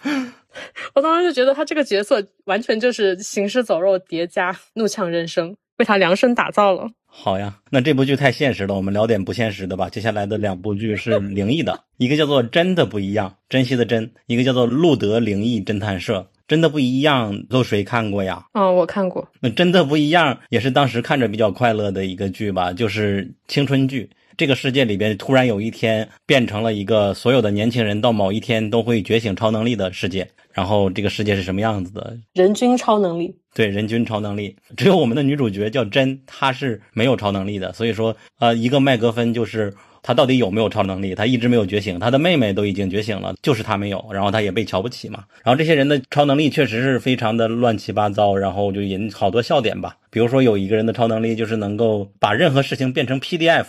[0.96, 6.90] 我当时就觉得他这个角色完全就是行尸走肉叠加怒呛人生，为他量身打造了。
[7.06, 9.90] 好呀，那这部剧太现实了，我们聊点不现实的吧。
[9.90, 16.20] 接下来的两部剧是灵异的，一个叫做《真的不一样》，珍惜的珍；一个叫做《路德灵异侦探社》。
[16.48, 18.46] 真的不一样，都谁看过呀？
[18.52, 19.28] 啊，我看过。
[19.40, 24.10] 那真的不一样，也是当时看着比较快乐的一个剧吧，就是青春剧。
[24.38, 32.18] 这个世界里边突然有一天变成了一个所有的年轻人到某一天都会觉醒超能力的世界，然后这个世界是什么样子的？
[32.34, 33.36] 人均超能力。
[33.54, 37.72] 对，人均超能力，只有我们的女主角叫真，她是没有超能力的。
[37.72, 39.74] 所以说，呃，一个麦格芬就是
[40.06, 41.16] 她到底有没有超能力？
[41.16, 45.24] 他一直没有觉醒，他的妹妹都已经觉醒了，就是他没有，然后他也被瞧不起嘛。
[45.44, 49.98] 然后这些人的超能力确实是非常的乱七八糟，然后就引好多笑点吧。
[50.12, 53.66] 比如说有一个人的超能力就是能够把任何事情变成 PDF，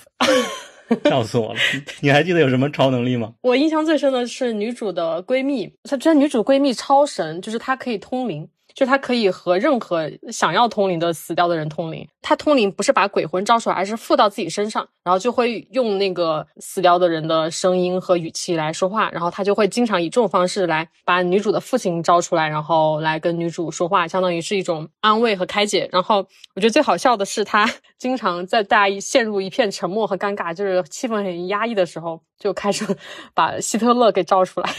[1.09, 1.59] 笑死我了。
[2.01, 3.33] 你还记得有什么超能力吗？
[3.41, 8.47] 我印象最深的是女主的闺蜜，她这女主闺蜜超神，就是她可以通灵。
[8.77, 12.07] 就他可以和任何想要通灵的死掉的人通灵。
[12.21, 19.11] 他通灵不是把鬼魂招出来，而是附到自己身上，然后就会用那个死掉的人的声音和语气来说话。
[19.13, 25.89] 然后他就会经常以这种方式来把女主的父亲招出来，然后来跟女主说话，相当于是一种安慰和开解。
[25.91, 26.17] 然后
[26.55, 27.65] 我觉得最好笑的是，他
[27.99, 32.85] 经常在大家陷入一片沉默和尴尬，就是气氛很压抑的时候，就开始
[33.33, 34.71] 把希特勒给招出来，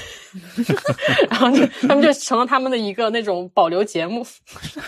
[1.31, 3.77] 然后就他们就成了他们的一个那种保留。
[3.87, 4.25] 节目，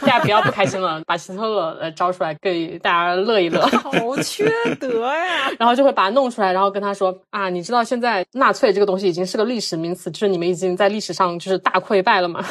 [0.01, 5.49] 大家不要不开心了，把希特勒呃招出来给大家乐一乐，好缺德呀！
[5.57, 12.43] 然后就会把他弄出来，然后跟他说啊，你知道现在纳粹这个东西已经是个历史名词，就是你们已经在历史上就是大溃败了吗？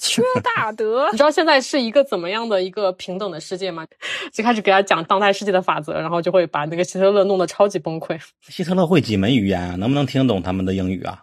[0.00, 1.06] 缺大德！
[1.12, 3.86] 你知道现在是一个怎么样的一个平等的世界吗？
[4.32, 8.18] 就开始给他讲当代世界的法则，然后就会把那个希特勒弄得超级崩溃。
[8.48, 9.76] 希特勒会几门语言啊？
[9.76, 11.22] 能不能听懂他们的英语啊？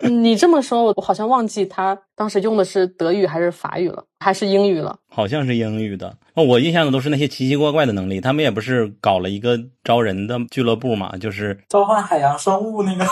[0.08, 4.94] 你这么说，我好像忘记他当时用的是德语还是法语了，还是英语了？
[5.08, 6.14] 好像是英语的。
[6.34, 8.20] 我印象的都是那些奇奇怪怪的能力。
[8.20, 13.06] 他们也不是搞了一个招人的俱乐部嘛，就是召唤海洋生物那个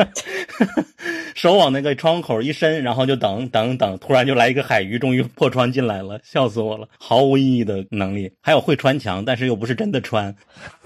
[1.34, 6.88] 手往那个窗口一伸，然后就等等等，突然就来一个海鱼，终于破窗进来了，笑死我了！
[6.98, 10.34] 毫无意义的能力，还有会穿墙，但是又不是真的穿，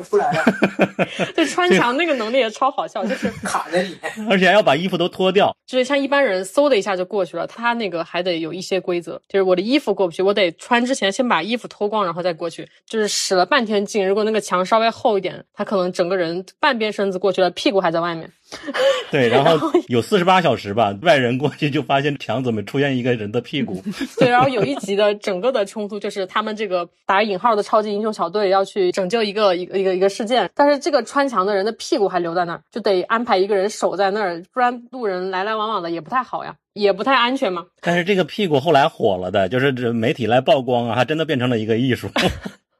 [0.08, 0.44] 不来了。
[1.36, 14.06] 对，穿墙那个能力也超好笑，就是卡在里面，而且还要把衣服都脱掉，就是像一般人嗖的一下就过去了，他那个还得有一些规则，就是我的衣服过不去，我得穿之前先把衣服脱光，然后再过去，就是使了半天劲。
[14.06, 18.30] 如果那个墙稍微厚一点，他可能整个人半边身子过去了，屁股还在外面。
[19.10, 23.82] 对，然后有四十八小时吧，外人过去就发现墙怎么出现一个人的屁股。
[24.18, 37.66] 对，然后有一集的整个的冲突就是他们这个打引号的超级英雄小队要去拯救一个一个一个一个事件，但是这个穿墙的人的屁股还留在那儿，就得安排一个人守在那儿，不然路人来来往往的也不太好呀，也不太安全嘛。
[37.80, 42.08] 但是这个屁股后来火了的，就是这媒体来曝光啊，还真的变成了一个艺术。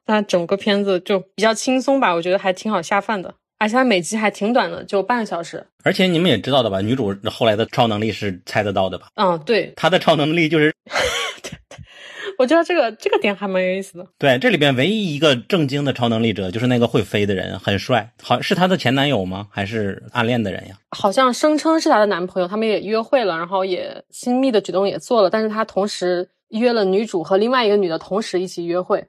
[0.07, 3.33] 那整个片子就比较轻松吧，我觉得还挺好下饭的。
[3.61, 5.63] 而且它每集还挺短的，就半个小时。
[5.83, 9.09] 而且你们也知道的吧，女主后来的超能力是猜得到的吧？
[9.13, 10.73] 嗯，对，她的超能力就是，
[12.39, 14.07] 我觉得这个这个点还蛮有意思的。
[14.17, 19.47] 对，这里边唯一一个正经的超能力者就是那个会飞的人，很帅，好是她的前男友吗？
[19.51, 20.75] 还是暗恋的人呀？
[20.89, 29.05] 好像声称是她的男朋友，他们也约会了，然后也亲密的举动也做了，但是他同时约了女主和另外一个女的同时一起约会。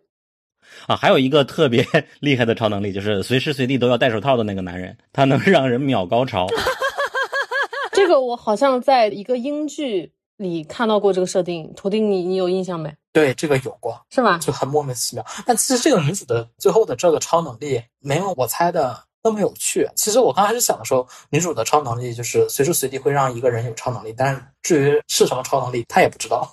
[0.86, 1.86] 啊，还有一个特别
[2.20, 6.46] 厉害的超能力，就是随时随地都要戴手套的那个男人，他能让人秒高潮。
[7.92, 12.92] 这个我好像在一个英剧里看到过这个设定，徒弟你你有印象没？
[13.12, 14.38] 对，这个有过，是吗？
[14.38, 15.24] 就很莫名其妙。
[15.46, 19.86] 但其实这个女主的最后的这个超能力没有我猜的那么有趣。
[19.94, 26.50] 其实我刚开始想的时候，女主的超能力就是随时随地会让一个人有超能力，但是至于是什么超能力，她也不知道。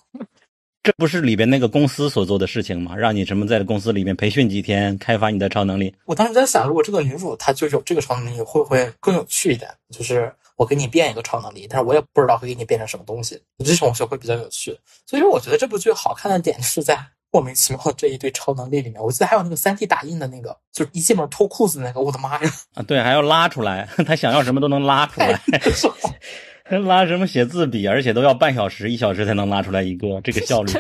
[0.82, 2.96] 这不是里边那个公司所做的事情吗？
[2.96, 5.94] 让你什么在公司里面培训几天，开发你的超能力。
[6.06, 9.70] 我当时在想，如果这个女主她就有这个超能力，会不会更有趣一点？
[9.92, 13.40] 就是我给你变一个超能力，但是我也不知道会给你变成什么东西。
[13.64, 14.78] 这种就会比较有趣。
[15.06, 16.98] 所以说，我觉得这部剧好看的点是在
[17.32, 19.02] 莫名其妙的这一堆超能力里面。
[19.02, 22.52] 我记得还有那个三 D 打印的那个，就是一进门脱裤子那个，我的妈呀！
[22.76, 25.40] 啊，对，还要拉出来， 他想要什么都能拉出来。
[26.86, 30.72] 拉什么写字笔，而且都要半小时、一小时才能拉出来一个，这个 效率。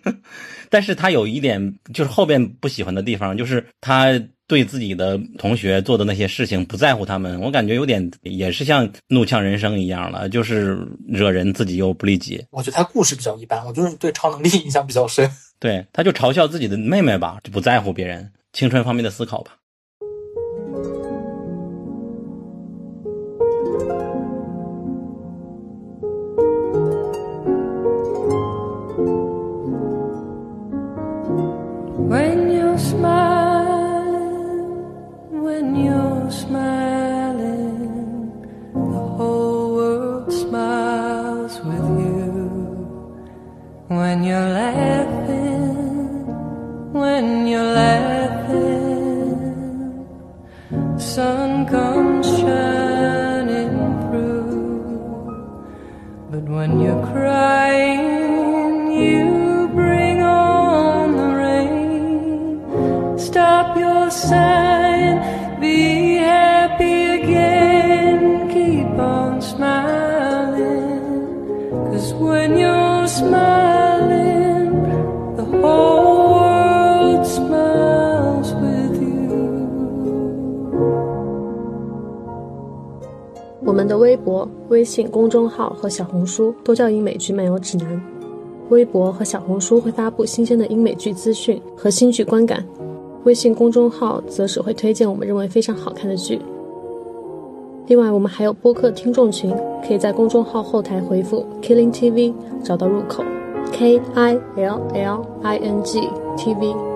[0.68, 12.42] 但是他有一点就是后边不喜欢的地方，就是他对自己的同学做的那些事情不在乎他们，我感觉有点也是像怒呛人生一样了，就是惹人自己又不利己。
[12.50, 15.30] 我觉得他故事比较一般，我就是对超能力印象比较深。
[15.60, 19.52] 对，他就嘲笑自己的妹妹吧，就不在乎别人青春方面的思考吧。
[32.12, 34.12] When you smile,
[35.30, 37.80] when you're smiling,
[38.74, 42.28] the whole world smiles with you.
[43.88, 45.72] When you're laughing,
[46.92, 49.40] when you're laughing,
[50.98, 53.72] sun comes shining
[54.02, 54.52] through.
[56.30, 58.21] But when you're crying,
[64.28, 65.18] sign
[65.60, 71.02] be happy again, keep on smiling.
[71.90, 74.70] Cause when you're smiling,
[75.36, 79.22] the whole world smiles with you.
[83.64, 88.00] 我们的微博、微信公众号和小红书都叫英美剧漫游指南。
[88.68, 92.64] 微博和小红书会发布新鲜的英美剧资讯和新剧观感，
[93.24, 96.40] 微信公众号则只会推荐我们认为非常好看的剧。
[97.86, 99.54] 另外，我们还有播客听众群，
[99.86, 102.32] 可以在公众号后台回复 “Killing TV”
[102.62, 103.24] 找到入口
[103.72, 106.00] ，K I L L I N G
[106.36, 106.91] T V。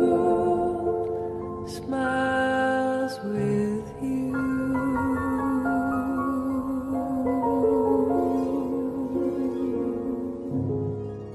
[0.00, 4.32] world smiles with you.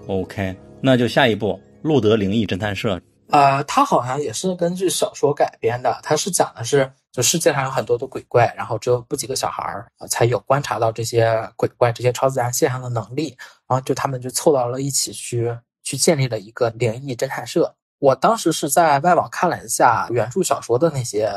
[0.07, 2.99] OK，那就下一步，路德灵异侦探社。
[3.29, 5.99] 呃，它好像也是根据小说改编的。
[6.03, 13.37] 它是讲的是，就世界上有很多的鬼怪，然后只有不几个小孩儿、才有观察到这些鬼怪、这些超自然现象的能力。
[13.67, 17.75] 然后就他们就凑到了一起去，去建立了一个灵异侦探社。
[17.99, 21.31] 我当时是在外网看了一下原著小说的那些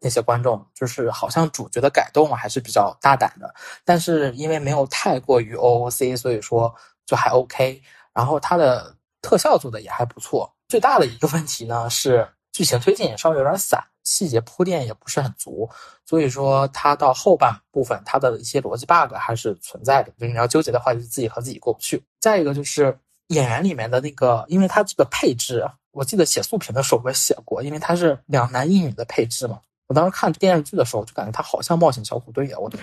[0.00, 3.54] 那些观众，就是好像主角的改动还是比较大胆的，
[3.84, 6.72] 但是因为没有太过于 OOC，所以说
[7.06, 7.82] 就还 OK。
[8.12, 10.54] 然后它的特效做的也还不错。
[10.68, 15.68] 最大的一个问题呢是剧情推进也稍微有点散，细节铺垫也不是很足，
[16.04, 22.02] 所以说它到后半部分它的一些逻辑 bug 还是存在的，就是你要纠结的话，就自己和自己过不去。
[22.20, 22.98] 再一个就是
[23.28, 29.60] 演员里面的那个，因为它这个配置，我记得写速评的时候我也写过，因为它是两男一女的配置嘛。
[29.88, 32.58] 我当时看电视剧的时候，就感觉他好像冒险小虎队啊！
[32.58, 32.78] 我他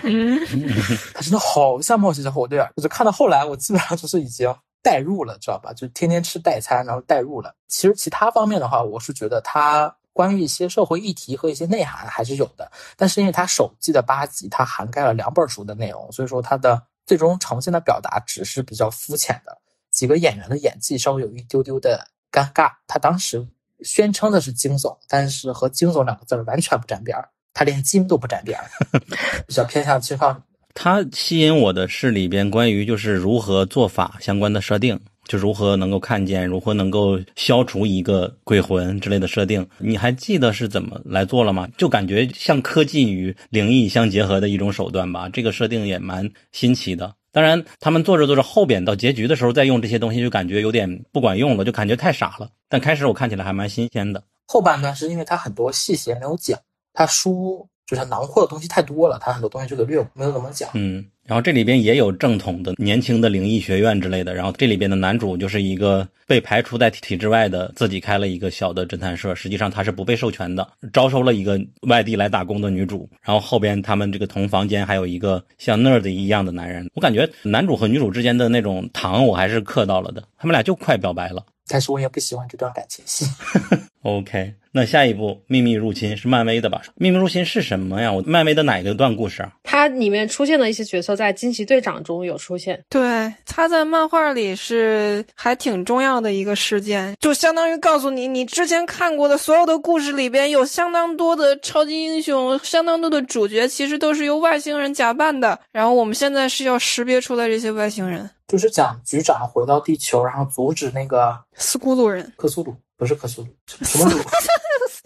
[1.20, 2.70] 真的好像冒险小虎队啊！
[2.76, 5.72] 我就看到后来，我基本上就是已经代入了，知道吧？
[5.72, 7.52] 就天天吃代餐，然后代入了。
[7.66, 19.56] 其实其他方面的话，我是觉得它关于一些社会议题和一些内涵还是有的，但是因为它首季的八集，它涵盖了两本书的内容，所以说它的最终呈现的表达只是比较肤浅的。
[19.90, 23.44] 几个演员的演技稍微有一丢丢的尴尬，他当时
[23.82, 28.70] 宣称的是惊悚，但是和惊悚两个字儿完全不沾边儿，他连惊都不沾边儿，
[29.48, 30.42] 比较偏向青少年。
[30.72, 39.66] 他吸引我的是里边关于就是如何做法相关的设定，就如何能够看见，如何能够消除一个鬼魂之类的设定。
[39.78, 41.68] 你还记得是怎么来做了吗？
[41.76, 45.28] 就感觉像科技与灵异相结合的一种手段吧。
[45.28, 47.14] 这个设定也蛮新奇的。
[47.32, 52.50] 当然，他们做着做着，后边到结局的时候再用这些东西，就感觉有点不管用了，就感觉太傻了。
[52.68, 54.20] 但开始我看起来还蛮新鲜的。
[54.46, 56.58] 后半段是因为它很多细节没有讲，
[56.92, 60.68] 它书就是囊括的东西太多了，它很多东西就给略，没有怎么讲。
[60.74, 81.46] 嗯，然后这里边也有正统的年轻的灵异学院之类的，然后这里边的男主就是一个被排除在体制外的，自己开了一个小的侦探社，实际上他是不被授权的，招收了一个外地来打工的女主，然后后边他们这个同房间还有一个像 nerd 一样的男人，我感觉男主和女主之间的那种糖我还是嗑到了的，他们俩就快表白了。
[81.68, 83.24] 但是我也不喜欢这段感情戏。
[84.02, 86.80] OK，那下一部《秘密入侵》是漫威的吧？
[86.94, 88.12] 《秘密入侵》是什么呀？
[88.12, 89.52] 我漫威的哪个段故事啊？
[89.64, 108.30] 它里面出现的一些角色在惊奇队长中有出现，对，他在漫画里是还挺重要的一个事件，就相当于告诉你，你之前看过的所有的故事里边有相当多的超级英雄，相当多的主角其实都是由外星人假扮的，然后我们现在是要识别出来这些外星人。
[108.46, 113.48] 就是讲局长回到地球，然后阻止那个斯库鲁人，克苏鲁，不是克苏鲁，
[113.82, 114.20] 什么鲁？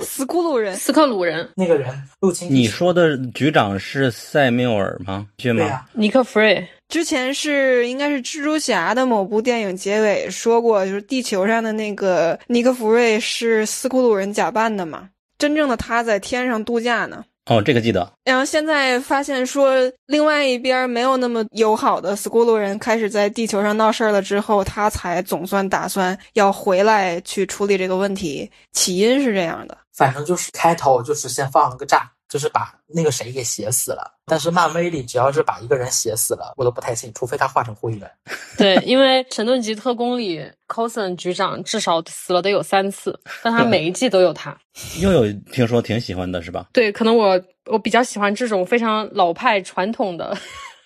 [0.01, 1.89] 斯库鲁人，斯克鲁人那个人
[2.21, 2.67] 入侵你。
[2.67, 5.25] 说的局长是塞缪尔吗？
[5.37, 5.87] 对吗？
[5.93, 15.09] 尼克弗瑞，之前是应该是蜘蛛侠的某部电影结尾说过，就是地球上的那个尼克弗瑞是斯库鲁人假扮的嘛，
[15.39, 17.25] 真正的他在天上度假呢。
[17.47, 18.11] 哦，这个记得。
[18.25, 19.75] 然后现在发现说，
[20.07, 28.51] 另外一边没有那么友好的斯库鲁人开始在地球上闹事儿了之后，他才总算打算要回来去处理这个问题。
[28.73, 34.13] 起因是这样的，反正就是开头就是先放了个炸，就是把那个谁给写死了。
[34.27, 38.11] 但是漫威里只要是把一个人写死了，我都不太信，除非他化成灰人。
[38.59, 44.57] 对，因为《神盾局特工》里 Coulson 局长至少死了得有三次，但他 每一季都有他。
[45.01, 46.67] 又有听说挺喜欢的是吧？
[46.73, 50.37] 对，可能我我比较喜欢这种非常老派传统的，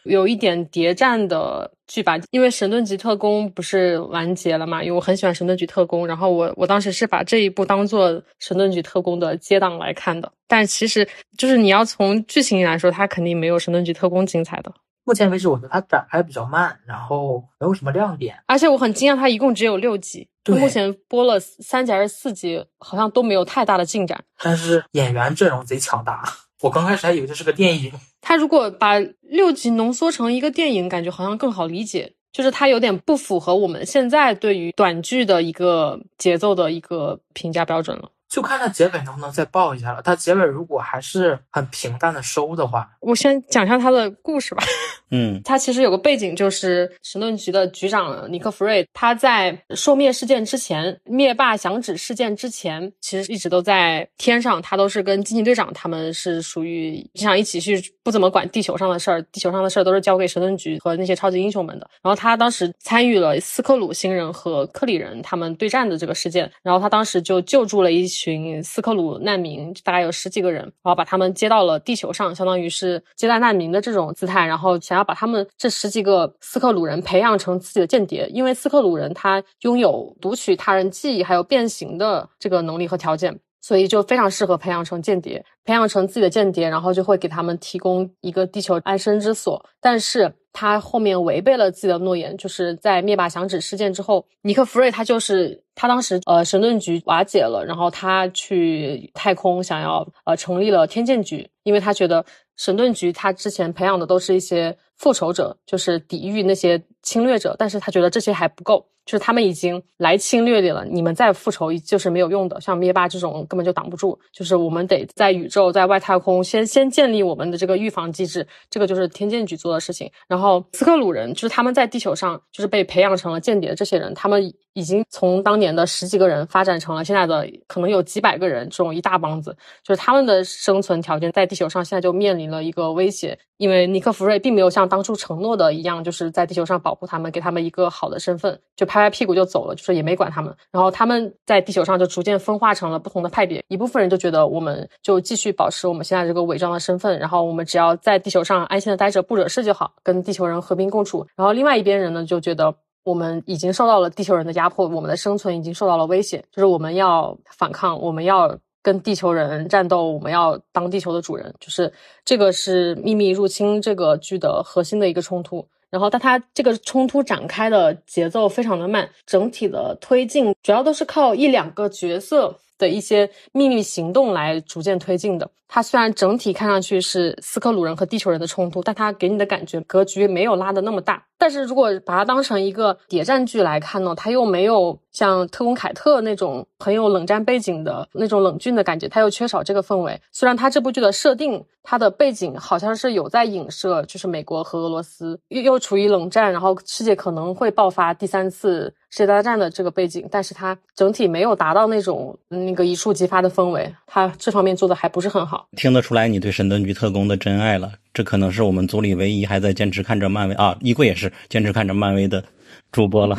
[0.08, 2.18] 有一点谍战的剧吧。
[2.30, 10.30] 因为《神盾局特工》不是完结了嘛，因为我很喜欢《神盾局特工》，然后我我当时是把这一部当做《神盾局特工》的接档来看的。
[10.46, 11.06] 但其实
[11.36, 14.72] 就是你要从剧情来说，它肯定没有《神盾局特工》精彩的。
[15.04, 18.36] 目前为止，我觉得它展开比较慢，然后没有什么亮点。
[18.46, 24.22] 而且我很惊讶，它一共只有六集，对目前播了三集还是四集，好像都没有太大的进展。
[24.42, 26.22] 但是演员阵容贼强大，
[26.62, 27.92] 我刚开始还以为这是个电影。
[28.20, 32.14] 他如果把六集浓缩成一个电影，感觉好像更好理解。
[32.30, 38.10] 就是它有点不符合我们现在对于短剧的一个节奏的一个评价标准了。
[38.28, 40.02] 就看他结尾能不能再爆一下了。
[40.02, 44.62] 他结尾如果还是很平淡的收的话，我先讲一下他的故事吧。
[45.10, 61.88] 嗯 他其实有个背景，就是神盾局的局长尼克弗瑞，他在受灭事件之前，灭霸响指事件之前，其实一直都在天上，他都是跟惊奇队长他们是属于想一起去，不怎么管地球上的事儿，地球上的事儿都是交给神盾局和那些超级英雄们的。
[62.02, 83.38] 然后他当时参与了斯克鲁星人和克里人他们对战的这个事件，然后他当时就救助了一群斯克鲁难民，大概有十几个人，然后把他们接到了地球上，相当于是接待难民的这种姿态，然后想要把他们这十几个斯克鲁人培养成自己的间谍，因为斯克鲁人他拥有读取他人记忆还有变形的这个能力和条件。
[83.60, 89.62] 所以就非常适合培养成间谍，培养成自己的间谍，然后就会给他们提供一个地球安身之所。
[89.78, 102.24] 但是他后面违背了自己的诺言，就是在灭霸响指事件之后，尼克弗瑞他就是他当时呃神盾局瓦解了，然后他去太空想要呃成立了天剑局，因为他觉得
[102.56, 108.88] 神盾局他之前培养的都是一些复仇者，就是抵御那些侵略者，但是他觉得这些还不够。
[109.08, 112.60] 就是他们已经来侵略你了，你们再复仇就是没有用的。
[112.60, 120.10] 像灭霸这种根本就挡不住，就是我们得在宇宙、在外太空先先建立我们的这个预防机制，这个就是天剑局做的事情。
[120.26, 140.54] 然后斯克鲁人就是他们在地球上就是被培养成了间谍，这些人他们已经从当年的十几个人发展成了现在的可能有几百个人，这种一大帮子，就是他们的生存条件在地球上现在就面临了一个威胁，因为尼克弗瑞并没有像当初承诺的一样，就是在地球上保护他们，给他们一个好的身份，就派拍拍屁股就走了，就是也没管他们。
[140.70, 151.26] 然后他们在地球上就逐渐分化成了不同的派别，一部分人就觉得我们就继续保持我们现在这个伪装的身份，然后我们只要在地球上安心的待着，不惹事就好，跟地球人和平共处。
[151.36, 152.74] 然后另外一边人呢就觉得。
[153.04, 161.90] 我们已经受到了地球人的压迫，我们的生存已经受到了威胁，就是我们要反抗，我们要跟地球人战斗，我们要当地球的主人，就是
[162.22, 165.66] 这个是《秘密入侵》这个剧的核心的一个冲突。
[165.90, 175.50] 然后，但它这个冲突展开的节奏非常的慢，整体的推进主要都是靠一两个角色的一些秘密行动来逐渐推进的。
[175.68, 181.22] 它虽然整体看上去是斯克鲁人和地球人的冲突，但它给你的感觉格局没有拉的那么大。
[181.40, 190.20] 但是如果把它当成一个谍战剧来看呢，它又没有像特工凯特那种很有冷战背景的那种冷峻的感觉，它又缺少这个氛围。
[190.32, 205.57] 虽然它这部剧的设定，它的背景好像是有在影射，就是美国和俄罗斯又又处于冷战，然后世界可能会爆发第三次世界大战的这个背景，但是它整体没有达到那种那个一触即发的氛围，它这方面做的还不是很好。
[205.76, 207.92] 听得出来你对神盾局特工的真爱了。
[208.12, 212.42] 这可能是我们组里唯一还在坚持看着漫威啊，衣柜也是坚持看着漫威的
[212.90, 213.36] 主播了。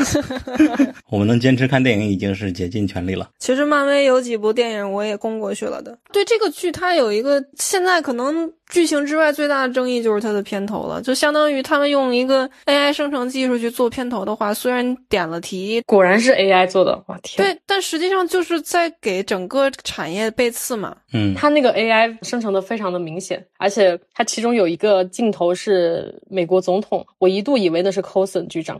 [1.09, 3.29] 我们能坚持看电影已经是竭尽全力了。
[3.39, 5.97] 其实漫威有几部电影我也攻过去了的。
[6.11, 17.43] 对这个剧，它有一个现在可能剧情之外最大的争议就是它的片头了，就相当于他们用一个 AI 生成技术去做片头的话，虽然点了题，果然是 AI 做的，哇天！
[17.43, 20.95] 对，但实际上就是在给整个产业背刺嘛。
[21.11, 28.79] 嗯，它那个 AI 生成的非常的明显，而且它其中有一个镜头是美国总统，我一度以为那是 Coulson 局长。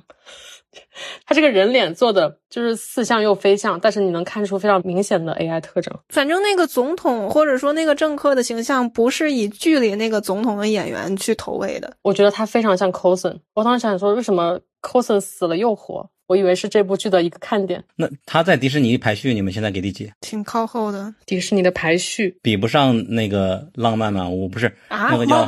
[1.26, 5.94] 他这个人脸做的就是似像又非像，但是你能看出非常明显的 AI 特征。
[6.10, 11.94] 反正那个总统或者说那个政客的形象，不是以剧里那个总统的演员去投喂的。
[12.02, 13.40] 我觉得他非常像 Coulson。
[13.54, 16.10] 我当时想说，为什么 Coulson 死了又活？
[16.30, 17.84] 我以为是这部剧的一个看点。
[17.96, 20.12] 那他在迪士尼排序，你们现在给第几？
[20.22, 25.44] 挺靠后的迪士尼的排序，比不上那个浪漫满屋，不是啊那个叫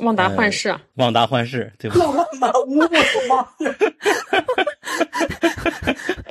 [0.00, 1.96] 旺达幻视啊，旺达幻视，对吧？
[1.96, 3.74] 浪漫满屋，我的妈呀！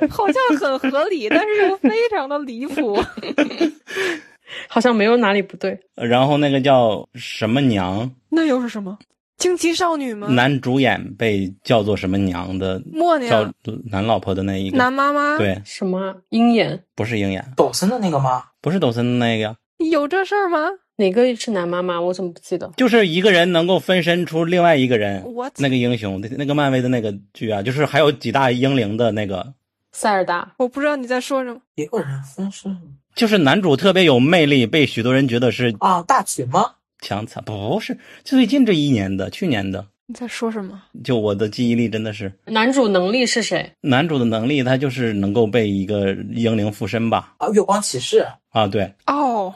[0.08, 3.02] 好像很合理，但是又非常的离谱。
[4.68, 5.76] 好像没有哪里不对。
[5.96, 8.96] 然后那个叫什么娘，那又是什么？
[9.42, 10.28] 惊奇少女吗？
[10.28, 13.52] 男主演被叫做什么娘的，默叫、
[13.90, 16.84] 男老婆的那一个，男妈妈，，对，什么啊鹰眼？
[16.94, 18.44] 不是鹰眼，抖森的那个吗？
[18.60, 19.56] 不是抖森的那个，
[19.90, 20.68] 有这事儿吗？
[20.94, 22.00] 哪个是男妈妈？
[22.00, 22.70] 我怎么不记得？
[22.76, 29.54] 就是一个人能够分身出另外一个人，我那个英雄，那个漫威的那个剧啊，就是还有几大英灵的那个，
[29.90, 30.52] 塞尔达。
[30.58, 31.58] 我不知道你在说什么。
[31.74, 32.78] 一个人分身
[33.16, 36.74] 就是男主特别有魅力，被许多人觉得是啊，大群吗？
[37.02, 39.86] 强惨，不是最近这一年的，去年的。
[40.06, 40.82] 你在说什么？
[41.04, 43.70] 就我的记忆力真的是，男主能力是谁？
[43.82, 47.34] 男主的能力，他就是能够被一个英灵附身吧？
[47.38, 48.26] 啊，月光骑士。
[48.50, 49.54] 啊，对，哦，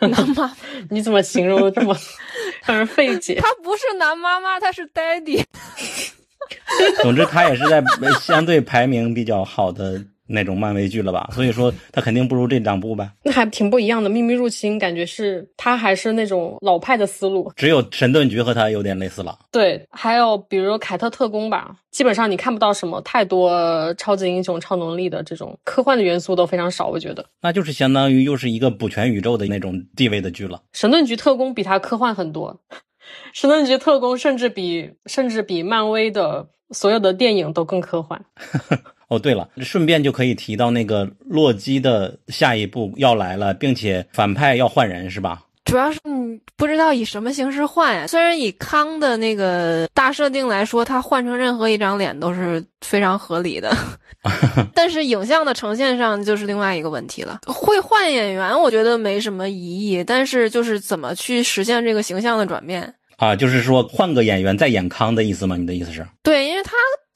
[0.00, 0.54] 男妈，
[0.90, 1.96] 你怎么形容的这么
[2.66, 3.34] 让人费解？
[3.40, 5.42] 他不是男妈妈，他是 daddy。
[7.02, 7.82] 总之他也是在
[8.20, 11.28] 相对排名比较好的那种漫威剧了吧？
[11.34, 13.08] 所以说它肯定不如这两部呗。
[13.22, 14.10] 那还挺不一样的。
[14.10, 19.38] 秘密入侵感觉是它还是那种老派的思路，只有神盾局和它有点类似了。
[19.50, 27.24] 对，还有比如凯特特工吧，基本上你看不到什么太多超级英雄、超能力的这种科幻的元素都非常少，我觉得。
[27.40, 30.60] 那就是相当于又是一个补全宇宙的那种地位的剧了。
[30.72, 32.60] 神盾局特工比它科幻很多，
[33.32, 38.24] 神盾局特工甚至比甚至比漫威的所有的电影都更科幻。
[39.12, 45.42] 哦，对了，顺便就可以提到那个洛基的下一步要来了，并且反派要换人是吧？
[45.66, 48.06] 主要是你不知道以什么形式换呀。
[48.06, 53.70] 虽然以康的那个大设定来说，他换成任何一张脸都是非常合理的，
[54.74, 57.38] 但是影像的呈现上就是另外一个问题了。
[57.46, 62.92] 会换演员，我觉得没什么疑义，但是就是怎么去实现这个形象的转变。
[63.18, 65.56] 啊，就是说换个演员再演康的意思吗？
[65.56, 66.04] 你的意思是？
[66.24, 66.72] 对，因为他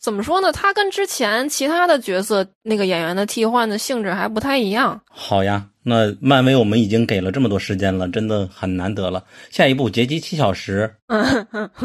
[0.06, 0.52] 怎么说呢？
[0.52, 5.00] 他跟之前其他的角色那个演员的替换的性质还不太一样。
[5.10, 9.24] 好呀，那漫威我们已经给了这么多时间了，真的很难得了。
[9.50, 10.94] 下一部《劫机七小时》，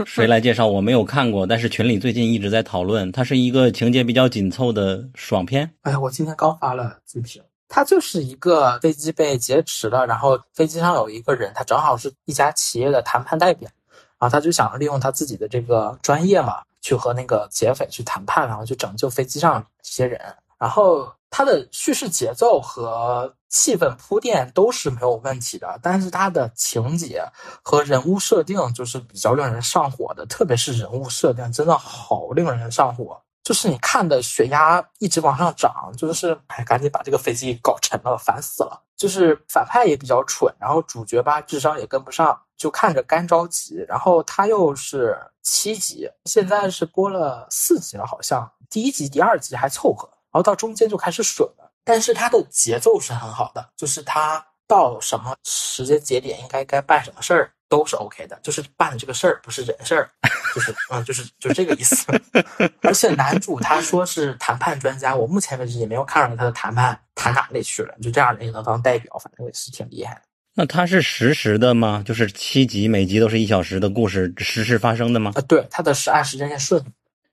[0.06, 0.68] 谁来介绍？
[0.68, 5.68] 我没有看过，但是群里最近一直在讨论，它是一个情节比较紧凑的爽片。
[5.82, 13.68] 哎呀，我今天刚发了剧评，它就是一个飞机被劫持了，然后飞机上有一个人，他正好是一家企业的谈判代表，
[14.20, 20.20] 然后他就想利用他自己的这个专业嘛，去和那个劫匪去谈判，然后去拯救飞机上这些人。
[20.60, 27.24] 然后它的叙事节奏和气氛铺垫都是没有问题的，但是它的情节
[27.64, 33.20] 和人物设定就是比较令人上火的，特别是人物设定真的好令人上火。
[33.44, 38.84] 就是你看的血压一直往上涨，就是哎，赶紧把这个飞机搞沉了，烦死了。
[38.96, 43.84] 就是反派也比较蠢，然后主角吧智商也跟不上，就看着干着急。
[43.88, 51.72] 然后他又是七集，现在是播了四集了，好像第一集、第二集还凑合，然后到中间就开始损了。
[51.84, 60.12] 但是它的节奏是很好的，就是他到什么时间节点应该该办什么事儿都是 OK 的，就是办的这个事儿不是人事儿，
[60.54, 62.06] 就是嗯，就是就是这个意思。
[62.84, 70.22] 而且男主他说是谈判专家，我目前为止也没有看出来他的谈判谈哪里去了，就这样人也能当代表，反正也是挺厉害的
[70.54, 72.04] 那它是实时的吗？
[72.06, 75.32] 就是七集，每集都是一小时的故事，实时发生的吗？
[75.36, 75.42] 啊。
[75.42, 76.84] 对，它的是按时间线顺，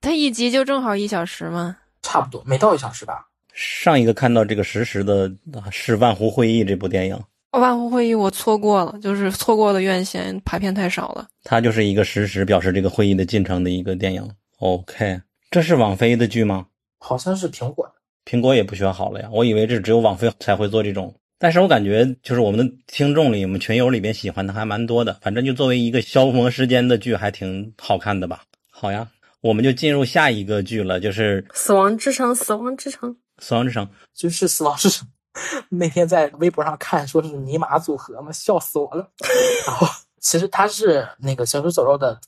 [0.01, 1.77] 它一集就正好一小时吗？
[2.01, 3.27] 差不多没到一小时吧。
[3.53, 7.21] 上一个看到这个实时的啊是《万湖会议》这部电影，
[7.51, 11.27] 万湖会议我错过了，就是错过了院线排片太少了。
[11.43, 14.31] 它就是一个实时表示这个会议的进程的一个电影。
[14.61, 15.21] OK，
[15.51, 16.67] 这是网飞的剧吗？
[16.99, 17.95] 好像是苹果的，
[18.31, 21.13] 苹果也不学好了呀，我以为这只有网飞才会做这种。
[21.39, 25.17] 但是我感觉就是我们的听众里，我们群友里边喜欢的还蛮多的。
[25.23, 28.43] 反正就作为一个消磨时间的剧，还挺好看的吧。
[28.71, 29.07] 好呀，
[29.41, 33.87] 我们就进入下一个剧了，就是《死亡之城，死亡之城，死亡之城》。
[34.15, 35.07] 就是死亡之城。
[35.71, 39.09] 那天在微博上看说是尼玛组合嘛，笑死我了。
[39.65, 39.87] 然后
[40.21, 42.21] 其实他是那个《行尸走肉》的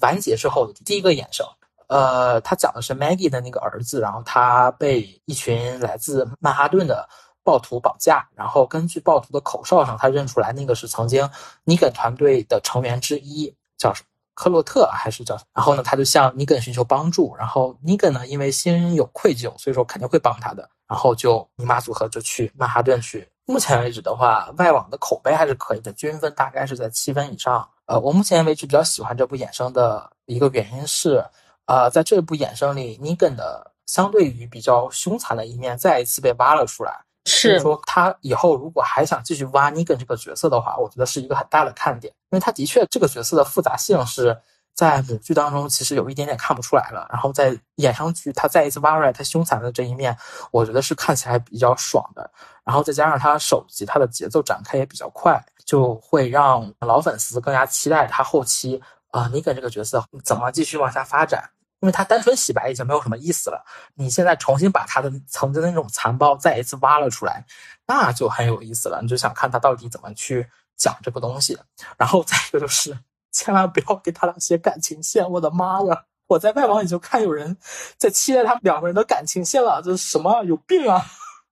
[0.00, 1.46] 完结之后的第一个衍生。
[1.88, 7.06] 呃，他讲的是 Maggie 的那个儿子，然后他被一群来自曼哈顿的
[7.44, 11.30] 暴徒绑架，然后根据暴徒的口哨上，他认出来那个是曾经
[11.62, 14.08] 尼根团队的成员之一，叫什么？
[14.34, 15.48] 克洛特还是叫什么？
[15.54, 23.28] 然后呢，他就向尼根寻求帮助，然后尼根呢，因为心有愧疚，所以说肯定会帮他的，然后就尼玛组合就去曼哈顿去。
[23.44, 27.68] 目前为止的话，外网的口碑还是可以的，均分大概是在七分以上。
[27.86, 31.22] 呃，我目前为止比较喜欢这部衍生的一个原因是，
[31.66, 37.04] 呃，在这部衍生里，尼根的相对于比较凶残的一面再一次被挖了出来。
[37.24, 44.38] 是说他以后如果还想继续挖尼根这个角色的话，我觉得是一个很大的看点，因为他的确这个角色的复杂性是
[44.74, 50.16] 在母剧当中其实有一点点看不出来了，然后在衍生剧他再一次挖出来他凶残的这一面，
[50.50, 52.30] 我觉得是看起来比较爽的。
[52.64, 61.50] 然后再加上他首集他的节奏展开也比较快，就会让老粉丝更加期待他后期啊尼根这个角色怎么继续往下发展。
[61.84, 63.62] 因为他单纯洗白已经没有什么意思了，
[63.96, 67.44] 你现在重新把他的曾经的那种残暴再一次挖了出来，
[67.86, 69.02] 那就很有意思了。
[69.02, 70.48] 你就想看他到底怎么去
[70.78, 71.58] 讲这个东西。
[71.98, 72.98] 然后再一个就是，
[73.32, 76.04] 千万不要给他俩写感情线，我的妈呀！
[76.26, 77.54] 我在外网已经看有人
[77.98, 80.42] 在期待他们两个人的感情线了，这是什么？
[80.44, 81.04] 有病啊！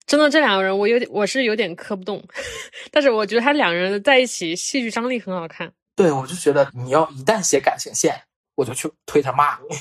[0.07, 2.27] 真的这两个人，我有点我是有点磕不动，
[2.91, 5.71] 但是我觉得他两个人在一起戏剧张力很好看。
[5.95, 8.23] 对我就觉得你要一旦写感情线，
[8.55, 9.77] 我就去推他骂你，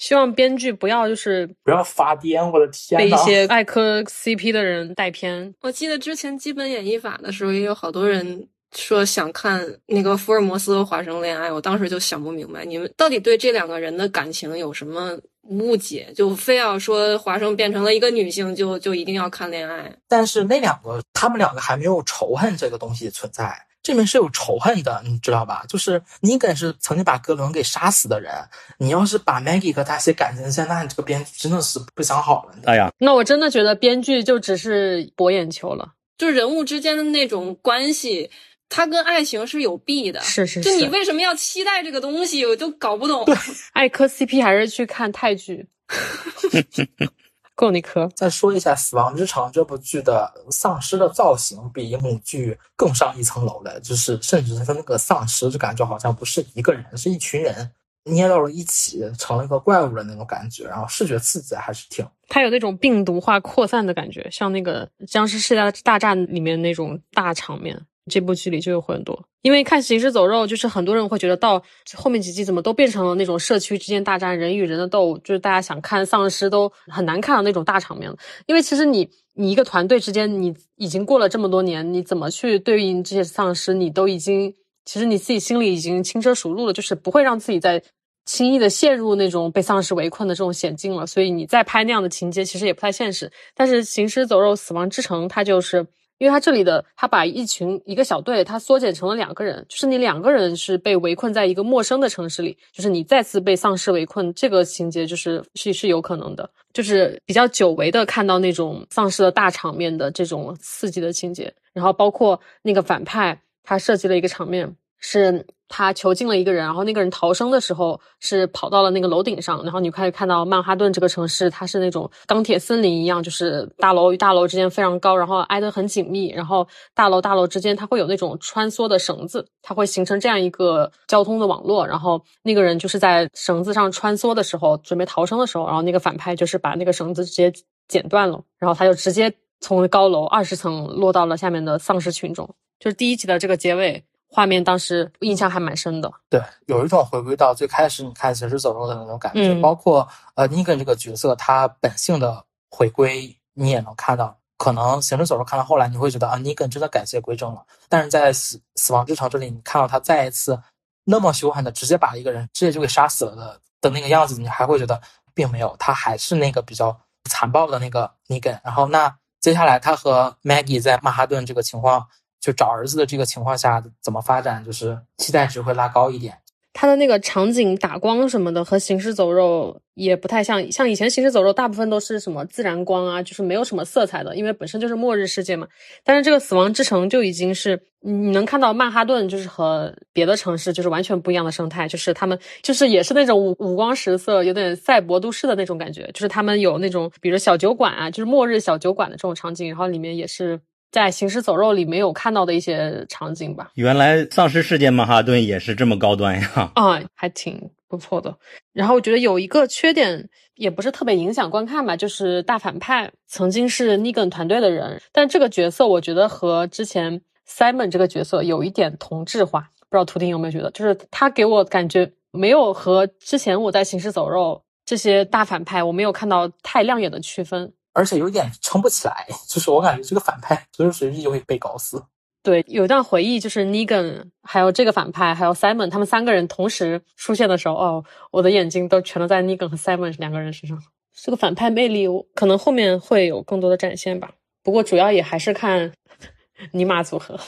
[0.00, 2.50] 希望编剧不要就是不要发癫！
[2.50, 3.16] 我的天被一！
[3.18, 5.54] 些 爱磕 CP 的人带偏。
[5.60, 16.10] 我记得之前基本演绎法的时候，也有好多人说想看那个福尔摩斯和华生恋爱，我当时就想不明白，你们到底对这两个人的感情有什么误解？
[16.16, 19.94] 就非要说华生变成了一个女性，就就一定要看恋爱？
[20.08, 25.64] 但是那两个，他们两个还没有仇恨这个东西存在，这面是有仇恨的，你知道吧？
[25.68, 28.32] 就是尼根是曾经把格伦给杀死的人，
[28.78, 32.54] 你要是把 Maggie 和他写感情线，那你这个编剧真的是不想好了。
[32.66, 35.94] 哎呀，那我真的觉得编剧就只是博眼球了。
[36.18, 38.30] 就人物之间的那种关系，
[38.68, 40.20] 它跟爱情是有弊的。
[40.20, 43.24] 是是，是就你为什么要期待这个东西，我就搞不懂。
[43.72, 45.66] 爱磕 CP 还是去看泰剧？
[47.60, 48.08] 够你磕！
[48.16, 57.70] 再说一下《死亡之城》这部剧的丧尸的造型比母剧更上一层楼了，就是甚至是那个丧尸就感觉好像不是一个人，是一群人
[58.04, 62.02] 捏到了一起，成了一个怪物的那种感觉，然后视觉刺激还是挺。
[62.28, 67.78] 它有那种病毒化扩散的感觉，像那个《僵尸世界大战》里面那种大场面。
[68.10, 71.62] 这部剧里就有很多，因为看《行尸走肉》，就是很多人会觉得到
[71.94, 78.16] 后面几季怎么都变成了那种社区之间大战、人与人的斗，就是大家想看丧尸都很难看到那种大场面了。
[78.46, 84.52] 因为其实你你一个团队之间，你已经过了这么多年，你怎么去对应这些丧尸，你都已经
[84.84, 87.82] 其实你自己心里已经轻车熟路了，就是不会让自己再
[88.26, 91.06] 轻易的陷入那种被丧尸围困的这种险境了。
[91.06, 93.32] 所以你再拍那样的情节，其实也不太现实。
[93.54, 95.86] 但是《行尸走肉：死亡之城》它就是。
[96.20, 115.46] 因为他这里的他把一群一个小队，他缩减成了两个人，就是你两个人是被围困在一个陌生的城市里，就是你再次被丧尸围困，这个情节就是是是有可能的，就是比较久违的看到那种丧尸的大场面的这种刺激的情节，然后包括那个反派他设计了一个场面是。
[115.72, 137.52] 他囚禁了一个人，然后那个人逃生的时候是跑到了那个楼顶上，然后你可以看到曼哈顿这个城市，它是那种钢铁森林一样，就是大楼与大楼之间非常高，然后挨得很紧密，然后大楼大楼之间它会有那种穿梭的绳子，它会形成这样一个交通的网络，然后那个人就是在绳子上穿梭的时候，准备逃生的时候，然后那个反派就是把那个绳子直接
[137.86, 144.02] 剪断了，然后他就直接从高楼二十层落到了下面的丧尸群中，就是第一集的这个结尾。
[144.32, 154.36] 画面当时印象还蛮深的，对，有一种回归到最开始你看《行尸走肉》的那种感觉，嗯、包括呃尼根这个角色他本性的回归，你也能看到。
[154.56, 157.64] 可能《行尸走肉》看到后来，你会觉得啊，尼根真的改邪归正了。
[157.88, 160.56] 但是在死死亡之城这里，你看到他再一次
[161.04, 165.00] 那么凶狠的直接把一个人直接就给杀死了的的那个样子，你还会觉得
[165.34, 168.60] 并没有，他还是那个比较残暴的那个尼根。
[168.62, 172.06] 然后那接下来他和 Maggie 在曼哈顿这个情况。
[172.40, 176.38] 就找儿子的这个情况下怎么发展，就是期待值会拉高一点。
[176.72, 185.66] 它的那个场景打光什么的和《行尸走肉》也不太像，像以前《行尸走肉》大部分都是什么自然光啊，就是没有什么色彩的，因为本身就是末日世界嘛。
[186.04, 200.60] 但是这个《死亡之城》就已经是你能看到曼哈顿就是和别的城市就是完全不一样的生态，就是他们就是也是那种五五光十色，有点赛博都市的那种感觉，就是他们有那种比如小酒馆啊，就是末日小酒馆的这种场景，然后里面也是。
[200.90, 203.70] 在《行尸走肉》里没有看到的一些场景吧。
[203.74, 206.72] 原来丧尸世界曼哈顿也是这么高端呀！
[206.74, 208.36] 啊，还挺不错的。
[208.72, 219.70] 然后我觉得有一个缺点，也不是特别影响观看吧，就是大反派曾经是 Negan 团队的人，但这个角色我觉得和之前 Simon 这个角色有一点同质化。
[219.88, 227.72] 不知道图钉有没有觉得，就是他给我感觉没有和之前我在《行尸走肉》这些大反派，我没有看到太亮眼的区分。
[227.92, 232.02] 而且有点撑不起来，就是我感觉这个反派随时随地就会被搞死。
[232.42, 240.82] 对，有一段回忆，就是 Negan 还有这个反派，还有 Simon 他们三个人同时出现的时候，哦，我的眼睛都全都在 Negan 和 Simon 两个人身上。
[241.12, 244.30] 这个反派魅力，可能后面会有更多的展现吧。
[244.62, 245.92] 不过主要也还是看
[246.72, 247.38] 尼玛组合。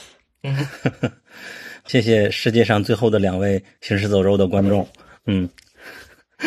[1.87, 4.87] 谢谢世界上最后的两位行尸走肉的观众，
[5.25, 5.49] 嗯。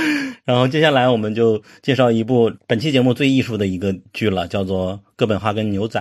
[0.44, 6.00] 然后接下来我们就介绍一部本期节目最艺术的一个剧了，叫做《哥本哈根牛仔》。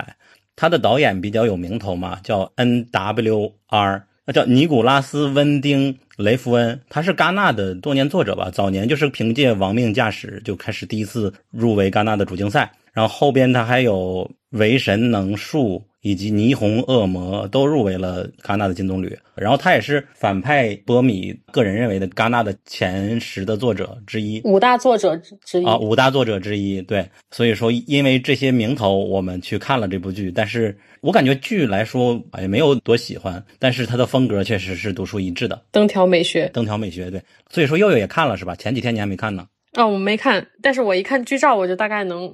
[0.54, 15.82] 它的导演比较有名头嘛，叫 N.W.R，那叫尼古拉斯·温丁雷弗恩，他是戛纳的多年作者吧，早年就是凭借《亡命驾驶》就开始第一次入围戛纳的主竞赛，然后后边他还有《为神能术》。
[16.06, 26.80] 以及霓虹恶魔都入围了戛纳的金棕榈，然后他也是反派波米个人认为的戛纳的前十的作者之一，五大作者之一啊，五大作者之一。
[26.82, 37.10] 对，所以说因为这些名头，我们去看了这部剧，但是我感觉剧来说也没有多喜欢，但是他的风格确实是独树一帜的，灯条美学，灯条美学。
[37.10, 37.20] 对，
[37.50, 38.54] 所以说佑佑也看了是吧？
[38.54, 39.44] 前几天你还没看呢。
[39.72, 42.32] 啊，我没看，但是我一看剧照，我就大概能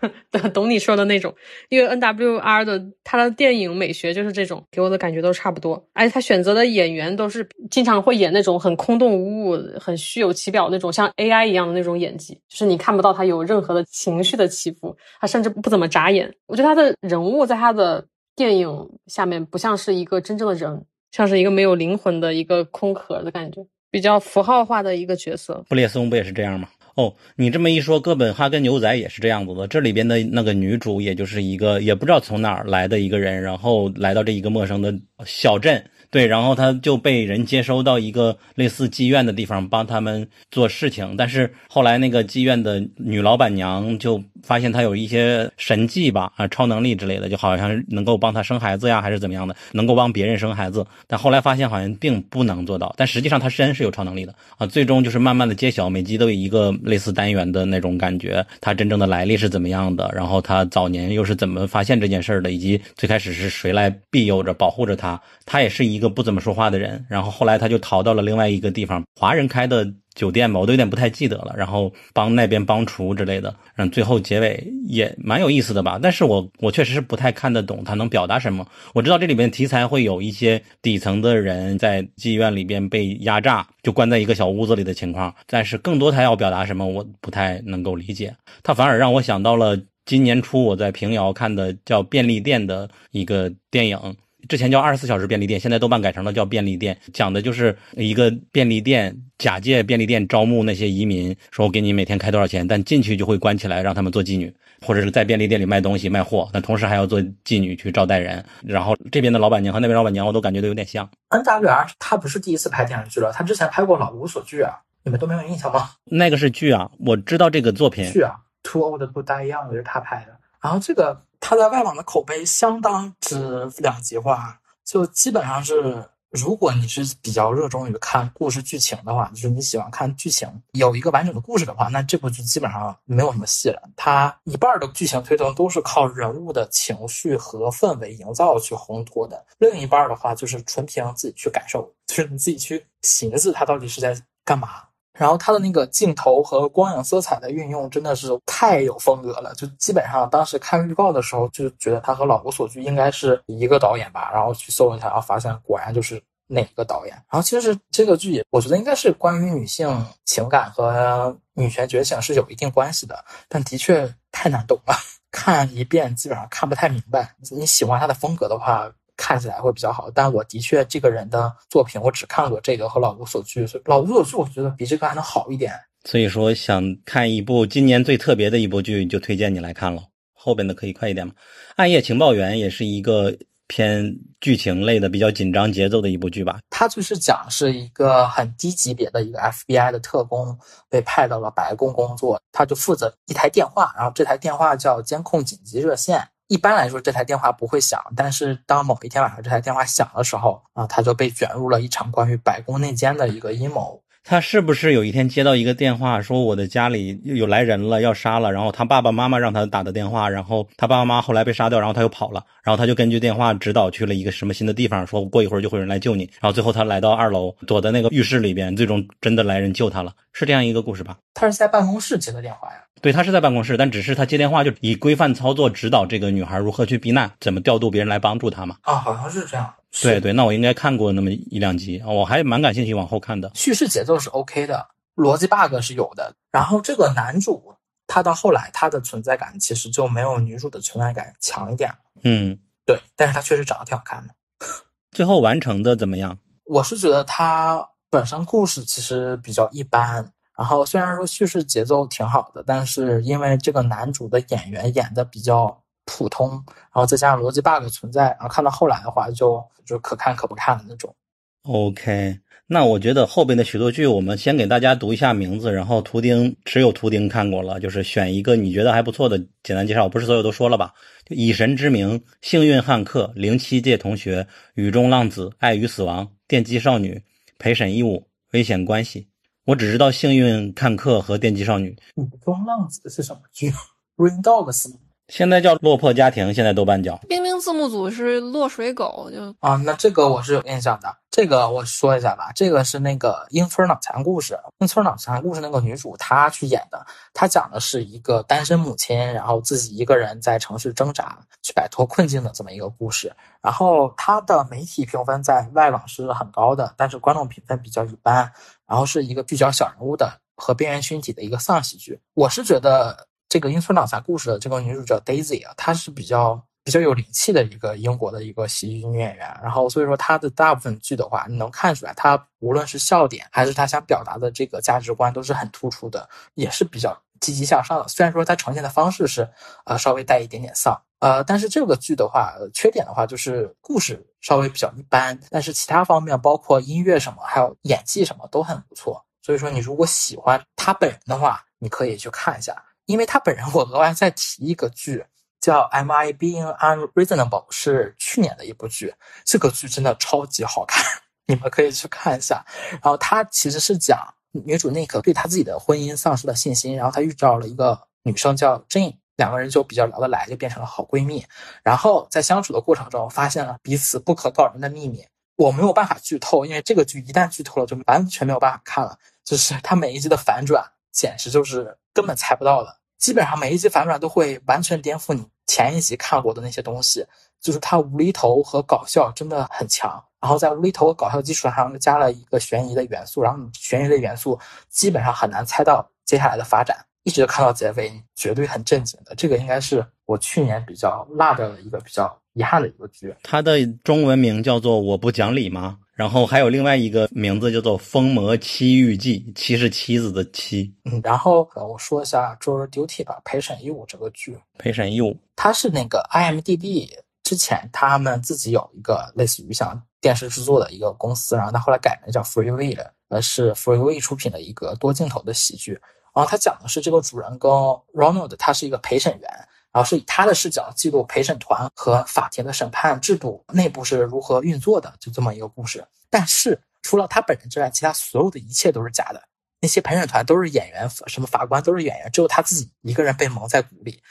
[0.54, 1.34] 懂你说的那种，
[1.68, 5.82] 因为 N W R 的他的电影美学就是这种，给我的感觉都差不多。
[5.92, 16.32] 而且他选择的演员都是经常会演那种很空洞无物、很虚有其表那种，像 A I 一样的那种演技，就是你看不到他有任何的情绪的起伏，他甚至不怎么眨眼。
[16.46, 18.04] 我觉得他的人物在他的
[18.34, 25.62] 电影下面不像是一个真正的人，像是一个没有灵魂的一个空壳的感觉，比较符号化的一个角色。
[25.68, 26.68] 布列松不也是这样吗？
[27.00, 29.66] 哦，你这么一说，哥本哈根牛仔也是这样子的。
[29.66, 34.94] 这里边的那个女主，也就是一个也不知道从哪儿来的一个人，然后来到这一个陌生的
[35.24, 35.82] 小镇。
[36.10, 41.14] 对，然后他就被人接收到一个类似妓院的地方，帮他们做事情。
[41.16, 50.84] 但是后来那个妓院的女老板娘就发现他有一些神迹吧，啊，超能力之类的，就好像能够帮他生孩子呀，还是怎么样的，能够帮别人生孩子。
[51.06, 54.66] 但后来发现好像并不能做到，但实际上他身是有超能力的啊。
[54.66, 65.99] 最终就是慢慢的揭晓，每集都有一个类似单元的那种感觉，他真正的来历是怎么样的，然后他早年又是怎么发现这件事的，以及最开始是谁来庇佑着、保护着他，他也是一。
[66.00, 71.52] 一个不怎么说话的人，然后后来他就逃到了另外一个地方，华人开的酒店吧，我都有点不太记得了。
[71.58, 75.98] 然后帮那边帮厨之类的，然后最后结尾也蛮有意思的吧。
[76.02, 78.66] 但是我我确实是不太看得懂他能表达什么。
[78.94, 88.34] 我知道这里边题材会有一些底层的人在妓院里边被压榨，就关在一个小屋子里的情况，但是更多他要表达什么，我不太能够理解。
[88.62, 94.16] 他反而让我想到了今年初我在平遥看的叫《便利店》的一个电影。
[94.48, 108.44] 之前叫二十四小时便利店，现在豆瓣改成了叫便利店，讲的就是一个便利店假借便利店招募那些移民，说我给你每天开多少钱，但进去就会关起来，让他们做妓女，或者是在便利店里卖东西卖货，但同时还要做妓女去招待人。
[108.64, 111.08] 然后这边的老板娘和那边老板娘，我都感觉都有点像。
[111.28, 115.90] N W R 他不是第一次拍电视剧了，他之前拍过《老无所惧》啊，你们都没有印象吗？
[116.04, 118.10] 那个是剧啊，我知道这个作品。
[118.12, 121.22] 剧啊，Too Old to Die Young 是他拍的，然后这个。
[121.40, 133.82] 他在外网的口碑相当之两极化，就基本上是，如果你是比较热衷于看故事剧情的话，就是你喜欢看剧情，有一个完整的故事的话，那这部剧基本上没有什么戏了。
[133.96, 144.82] 它一半的剧情推动都是靠人物的情绪和氛围营造去烘托的，另一半的话就是纯凭自己去感受，就是你自己去寻思他到底是在干嘛。
[145.20, 157.14] 然后他的那个镜头和光影色彩的运用真的是太有风格了，就基本上当时看预告的时候就觉得他和《老无所惧》应该是一个导演吧，然后去搜一下，然后发现果然就是那个导演。
[157.30, 164.94] 然后其实这个剧也我觉得应该是关于女性情感和女权觉醒是有一定关系的，但的确太难懂了，
[165.30, 167.34] 看一遍基本上看不太明白。
[167.50, 168.90] 你喜欢他的风格的话。
[169.20, 175.72] 看起来会比较好，但我的确这个人的作品我只看过这个和《老无所惧》，所以《老无所惧》我觉得比这个还能好一点。
[176.06, 180.02] 所以说，想看一部今年最特别的一部剧，就推荐你来看了。
[180.32, 181.34] 后边的可以快一点吗？
[181.76, 183.36] 《暗夜情报员》也是一个
[183.66, 186.58] 偏剧情类的、比较紧张节奏的一部剧吧。
[186.70, 196.26] 它就是讲是一个很低级别的一个 FBI 的特工被派到了白宫工作，他就负责一台电话，然后这台电话叫监控紧急热线。
[196.50, 204.02] 一般来说，这台电话不会响，但是当某一天晚上这台电话响的时候，啊，他就被卷入了一场关于白宫内奸的一个阴谋。
[204.24, 221.16] 他是不是有一天接到一个电话，说我的家里有来人了，要杀了，然后他爸爸妈妈让他打的电话，然后他爸爸妈妈后来被杀掉，然后他又跑了，然后他就根据电话指导去了一个什么新的地方，说过一会儿就会有人来救你，然后最后他来到二楼，躲在那个浴室里边，最终真的来人救他了，是这样一个故事吧？
[221.32, 222.82] 他是在办公室接的电话呀？
[223.00, 228.76] 对他是在办公室，但只是他接电话就以规范操作指导这个女孩如何去避难，怎么调度别人来帮助她嘛？
[228.82, 229.72] 啊，好像是这样。
[230.02, 233.50] 对对，那我应该看过那么一两集，我还蛮感兴趣往后看的。
[233.54, 234.86] 叙事节奏是 OK 的，
[235.16, 236.34] 逻辑 bug 是有的。
[236.52, 237.74] 然后这个男主
[238.06, 241.92] 他到后来他的存在感其实就没有女主的存在感强一点。
[242.22, 244.34] 嗯，对，但是他确实长得挺好看的。
[245.10, 246.38] 最后完成的怎么样？
[246.64, 255.74] 我是觉得他本身故事其实比较一般，然后虽然说叙事节奏挺好的，但是因为这个男主的演员演的比较
[256.04, 261.14] 普通，然后再加上逻辑 bug 存在，然后看到后来的话就就可看可不看的那种。
[261.62, 270.92] OK，那我觉得后边的许多剧，我们先给大家读一下名字，然后图钉只有图钉看过了，就是选一个你觉得还不错的简单介绍，不是所有都说了吧？
[271.24, 277.22] 就以神之名、幸运汉克、零七届同学、雨中浪子、爱与死亡、电击少女、
[277.58, 279.29] 陪审义务、危险关系。
[279.70, 283.72] 我只知道幸运看客和电击少女，雨中浪子是什么剧
[284.16, 284.96] ？Rain Dogs 吗？
[285.28, 287.16] 现在叫落魄家庭，现在豆瓣叫。
[287.28, 291.16] 冰冰字幕组是落水狗，就啊，那这个我是有印象的。
[291.30, 294.58] 这个我说一下吧，这个是那个英村脑残故事。
[294.80, 303.32] 英村脑残故事那个女主她去演的，她讲的是一个单身母亲，然后自己一个人在城市挣扎，去摆脱困境的这么一个故事。
[303.62, 308.50] 然后她的媒体评分在外网是很高的，但是观众评分比较一般。
[308.90, 312.20] 然后是一个聚焦小人物的和边缘群体的一个丧喜剧。
[312.34, 316.60] 我是觉得这个英村脑残故事的这个女主叫 Daisy 啊，她是比较。
[316.82, 328.06] 比较有灵气的一个英国的一个喜剧女演员，然后所以说她的大部分剧的话，你能看出来，她无论是笑点还是她想表达的这个价值观都是很突出的，也是比较积极向上的。
[328.08, 329.48] 虽然说它呈现的方式是
[329.84, 339.24] 呃稍微带一点点丧，呃，但是这个剧的话，缺点的话就是故事稍微比较一般，但是其他方面包括音乐什么，还有演技什么都很不错。
[339.42, 342.76] 所以说你如果喜欢他本人的话，你可以去看一下，
[343.06, 345.24] 因为他本人我额外再提一个剧。
[345.60, 349.14] 叫《Am I Being Unreasonable》是去年的一部剧，
[349.44, 351.04] 这个剧真的超级好看，
[351.46, 352.64] 你们可以去看一下。
[352.92, 361.44] 然后它其实是讲女主妮可对她自己的婚姻丧失了信心，然后她遇到了一个女生叫 Jane，两个人就比较聊得来，就变成了好闺蜜。
[361.82, 365.24] 然后在相处的过程中，发现了彼此不可告人的秘密。
[365.56, 369.18] 我没有办法剧透，因为这个剧一旦剧透了，就完全没有办法看了。
[369.44, 372.96] 就是它每一集的反转，简直就是根本猜不到的。
[373.18, 377.26] 基本上每一集反转都会完全颠覆你前一集看过的那些东西，
[377.60, 380.24] 就是它无厘头和搞笑真的很强。
[380.40, 384.58] 然后在无厘头搞笑基础上加了一个悬疑的元素，然后你悬疑的元素
[384.88, 389.34] 基本上很难猜到接下来的发展，一直看到结尾，你绝对很震惊的。
[389.34, 393.34] 这个应该是我去年比较落的一个比较遗憾的一个剧。
[393.42, 395.98] 它的中文名叫做《我不讲理吗》？
[396.14, 400.94] 然后还有另外一个名字叫做《疯魔妻遇记》，妻是妻子的妻。
[401.04, 407.08] 嗯，然后呃，我说一下《Jury Duty》吧，陪审义务这个剧，陪审义务，它是那个 IMDB
[407.50, 416.00] 之前他们自己有一个类似于像电视制作的一个公司，然后他后来改名叫 Freeway 的，呃，是 Freeway 出品的一个多镜头的喜剧。
[416.32, 419.50] 然后他讲的是这个主人公 Ronald，他是一个陪审员。
[419.92, 426.06] 然后是以他的视角记录陪审团和法庭的审判制度内部是如何运作的，就这么一个故事。
[426.30, 429.42] 但是除了他本人之外，其他所有的一切都是假的。
[429.80, 434.22] 那些陪审团都是演员，什么法官都是演员，只有他自己一个人被蒙在鼓里。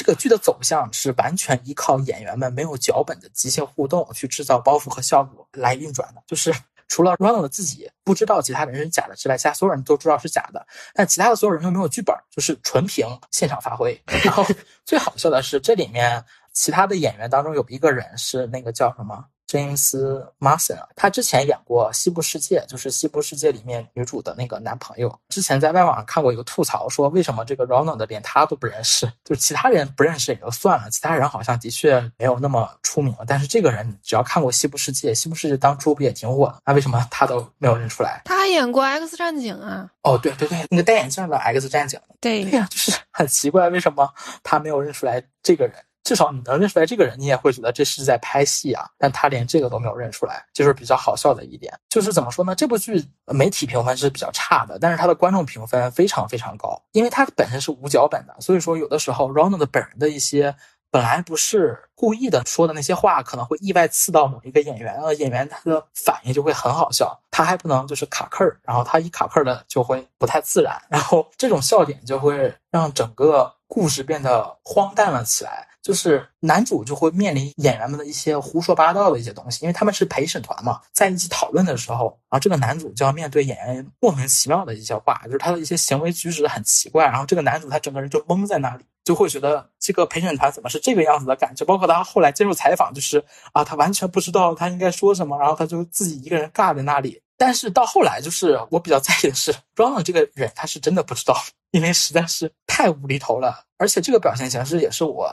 [0.00, 6.50] 这个剧的走向是完全依靠演员们没有脚本的即兴互动去制造包袱和效果来运转的，就是。
[6.88, 10.66] 除了 Ronald 自己不知道其他人是假的之外，其他所有人都知道是假的。
[10.92, 13.96] 但其他的所有人又没有剧本，就是纯凭现场发挥。
[14.24, 14.44] 然后
[14.84, 25.12] 最好笑的是，这里面其他的演员当中有一个人是那个叫什么詹姆斯·马森啊，他之前演过《西部世界》，就是《西部世界》里面女主的那个男朋友。
[25.28, 33.12] 之前在外网上看过一个吐槽，说为什么这个 Ronald 连他都不认识，就是其他人不认识也就算了，其他人好像的确没有那么出名。
[33.26, 36.62] 但是这个人只要看过《西部世界》，《西部世界》当初不也挺火的？
[36.64, 38.22] 那为什么他都没有认出来？
[38.26, 39.90] 他还演过《X 战警》啊。
[40.02, 41.98] 哦，对对对，那个戴眼镜的 X 战警。
[42.20, 44.08] 对对呀，就是很奇怪，为什么
[44.44, 45.74] 他没有认出来这个人？
[46.02, 48.88] 至少你能认出来这个人，你也会觉得这是在拍戏啊。
[48.98, 51.72] 但他连这个都没有认出来，就是比较好笑的一点。
[51.88, 52.54] 就是怎么说呢？
[52.54, 60.54] 这部剧媒体评分是比较差的，但是它的观众评分非常非常高，因为它本身是无脚本的，所以说有的时候 Ronald 本人的一些
[60.90, 67.16] 本来不是故意的说的那些话，可能会意外刺到某一个演员，呃，演员他的反应就会很好笑。
[67.30, 75.68] 他还不能就是卡克儿，然后他一卡克儿的就会不太自然，然后这种笑点就会让整个故事变得荒诞了起来。
[75.82, 91.64] 就是男主就会面临演员们的一些胡说八道的一些东西，因为他们是陪审团嘛，在一起讨论的时候，然后这个男主就要面对演员莫名其妙的一些话，就是他的一些行为举止很奇怪，然后这个男主他整个人就懵在那里，就会觉得这个陪审团怎么是这个样子的感觉。
[91.64, 97.22] 包括他后来接受采访，就是啊，他完全不知道他应该说什么，然后他就自己一个人尬在那里。
[97.40, 101.34] 但是到后来，就是我比较在意的是，Brown 这个人他是真的不知道，
[101.70, 103.64] 因为实在是太无厘头了。
[103.78, 105.26] 而且这个表现形式也是我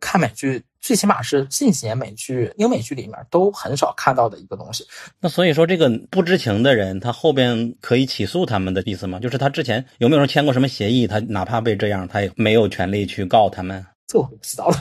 [0.00, 4.84] 看美剧，最起码是近几年美剧、英美剧里面都很少看到的一个东西。
[5.20, 9.20] 那所以说，这个不知情的人，他后边可以起诉他们的意思吗？
[9.20, 11.06] 就是他之前有没有说签过什么协议？
[11.06, 13.86] 他哪怕被这样，他也没有权利去告他们。
[14.08, 14.74] 这我不知道了。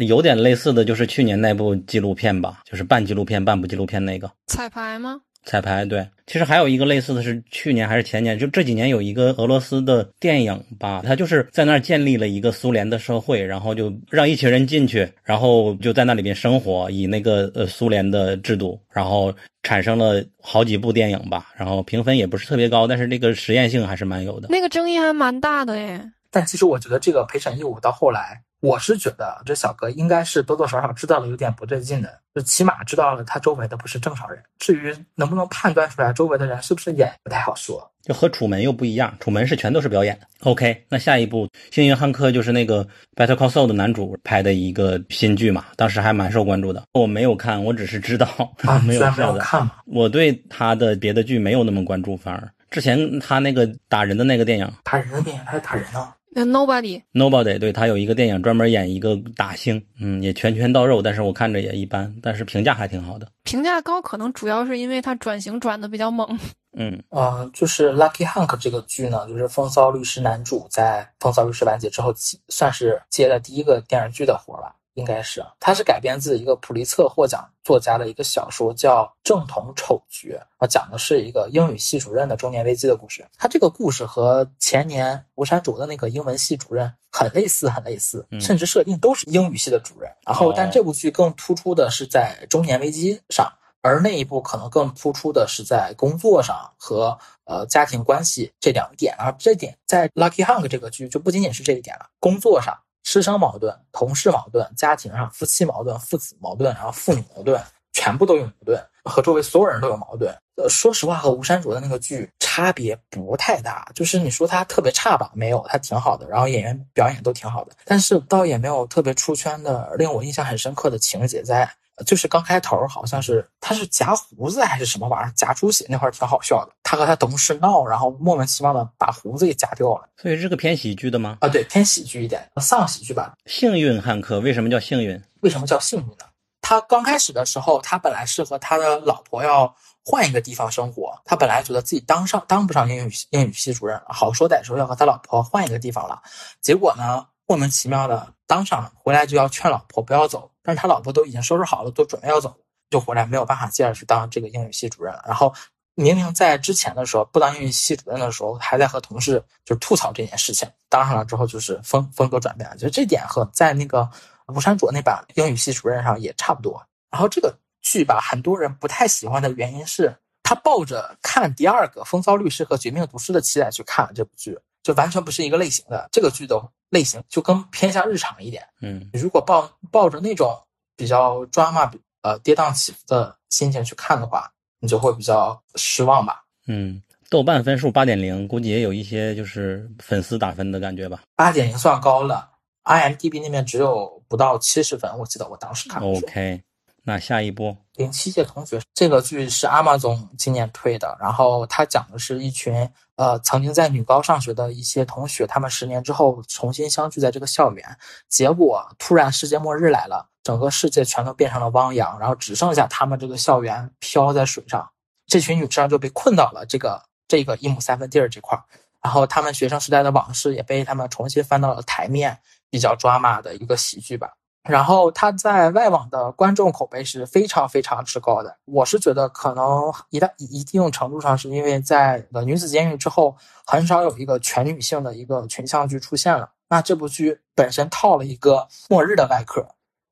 [0.00, 5.20] 有点类似的就是去年那部纪录片吧，就是半纪录片、半部纪录片那个彩排吗？
[5.46, 5.86] 彩排。
[5.86, 19.32] 对，其实还有一个类似的是去年还是前年，就这几年有一个俄罗斯的电影吧，他就是在那儿建立了一个苏联的社会，然后就让一群人进去，然后就在那里边生活，以那个呃苏联的制度，然后
[19.62, 24.48] 产生了好几部电影吧，然后评分也不是特别高，但是这个实验性还是蛮有的。
[24.50, 26.00] 那个争议还蛮大的耶。
[26.30, 28.42] 但其实我觉得这个陪审义务到后来。
[28.60, 34.42] 我是觉得这小哥应该是多多少少知道了有点不对劲的，就起码知道了他周围的不是正常人。
[34.58, 37.90] 至于能不能判断出来周围的人是不是演，不太好说。
[38.02, 40.18] 就和楚门又不一样，楚门是全都是表演。
[40.40, 42.84] OK，那下一部《幸运汉克》就是那个
[43.16, 46.82] 《Better Call Saul》的男主拍的一个新剧嘛，当时还蛮受关注的。
[46.92, 48.26] 我没有看，我只是知道
[48.62, 49.72] 啊， 没有没有看嘛。
[49.86, 56.08] 我对他的别的剧没有那么关注，反而之前他那个打人的那个电影，打人的电影他是打人呢。
[56.38, 63.26] 那 Nobody Nobody 对他有一个电影专门演一个打星，嗯，也拳拳到肉，但是我看着也一般，但是评价还挺好的。
[63.44, 66.38] 评价高可能主要是因为他转型转的比较猛。
[66.76, 72.12] 嗯啊，就是 Lucky Hank 这个剧呢，就是《风骚律师》男主在《风骚律师》完结之后，
[72.50, 74.75] 算是接了第一个电视剧的活吧。
[74.96, 83.22] 应该是，它是改编自一个普利策获奖作家的一个小说，叫《正统丑角》啊，讲的是一个英语系主任的中年危机的故事。
[83.36, 90.10] 它这个故事和前年吴山竹的那个英文系主任很类似，很类似，甚至设定都是英语系的主任。
[90.26, 93.52] 然后，但这部剧更突出的是在中年危机上，
[93.82, 99.14] 而那一部可能更突出的是在工作上和呃家庭关系这两点。
[99.18, 102.74] 啊这点在《Lucky Hunk》这个剧就不仅仅是这一点了，工作上。
[103.08, 107.62] 师生矛盾、同事矛盾、家庭上夫妻矛盾、父子矛盾，然后父女矛盾，
[107.92, 110.36] 全部都有矛盾，和周围所有人都有矛盾。
[110.56, 113.88] 呃，说实话，和吴山卓的那个剧差别不太大。
[113.94, 121.72] 就是你说他特别差吧，没有，他挺好的，然后演员表演都挺好的，但是倒也没有特别出圈的、令我印象很深刻的情节在。
[122.04, 130.08] 就是刚开头好像是他是夹胡子还是什么玩意儿夹出血那块儿挺好笑的，他和他同事闹，然后莫名其妙的把胡子给夹掉了。
[130.16, 131.38] 所以是个偏喜剧的吗？
[131.40, 133.34] 啊，对，偏喜剧一点，丧喜剧吧。
[133.46, 135.22] 幸运汉克为什么叫幸运？
[135.40, 136.26] 为什么叫幸运呢？
[136.60, 139.72] 他刚开始的时候，他本来是和他的老婆要
[140.04, 146.20] 换一个地方生活，他本来觉得自己当上当不上英语英语系主任，好说歹说要和他老婆换一个地方了，
[146.60, 150.50] 结果呢，莫名其妙的当上了，回来就要劝老婆不要走。
[150.66, 152.54] 但是他老婆都已经收拾好了，都准备要走，
[152.90, 155.14] 就回来没有办法接着去当这个英语系主任。
[155.24, 155.54] 然后
[155.94, 160.68] 明明在之前的时候不当英语系主任的时候，还在和同事就吐槽这件事情。
[160.88, 162.76] 当上了之后，就是风风格转变了。
[162.76, 164.10] 就这点和在那个
[164.48, 166.84] 吴山卓那版英语系主任上也差不多。
[167.10, 176.08] 然后这个剧吧，很多人不太喜欢的原因是他抱着看第二个《风骚律师》和《绝命毒师》的期待去看了这部剧，就完全不是一个类型的。
[176.12, 176.56] 这个剧的
[176.90, 178.64] 类型就更偏向日常一点。
[178.82, 180.56] 嗯，如果抱抱着那种
[180.94, 181.90] 比较 drama
[182.22, 184.48] 呃跌宕起伏的心情去看的话，
[184.78, 186.44] 你就会比较失望吧。
[186.68, 191.20] 嗯，豆瓣分数八点零，估计也有一些就是粉丝打分的感觉吧。
[191.34, 192.48] 八点零算高了
[192.84, 196.00] ，IMDB 那边只有不到七十分，我记得我当时看。
[196.00, 196.62] OK，
[197.08, 207.96] 那下一部零七届同学这个剧是阿玛总今年推的，然后他讲的是一群呃曾经在女高上学的一些同学，他们十年之后重新相聚在这个校园，
[208.28, 210.28] 结果突然世界末日来了。
[210.42, 214.88] 整个世界全都变成了汪洋，然后只剩下他们这个校园飘在水上，
[215.26, 218.62] 这群女生就被困到了这个这个一亩三分地儿这块儿，
[219.02, 222.38] 然后他们学生时代的往事也被他们重新翻到了台面，
[222.70, 224.34] 比较抓马的一个喜剧吧。
[224.68, 239.66] 然后他在外网的观众口碑是非常非常之高的，我是觉得可能一旦一定程度上是因为在呃女子监狱之后，很少有一个全女性的一个群像剧出现了，那这部剧本身套了一个末日的外壳。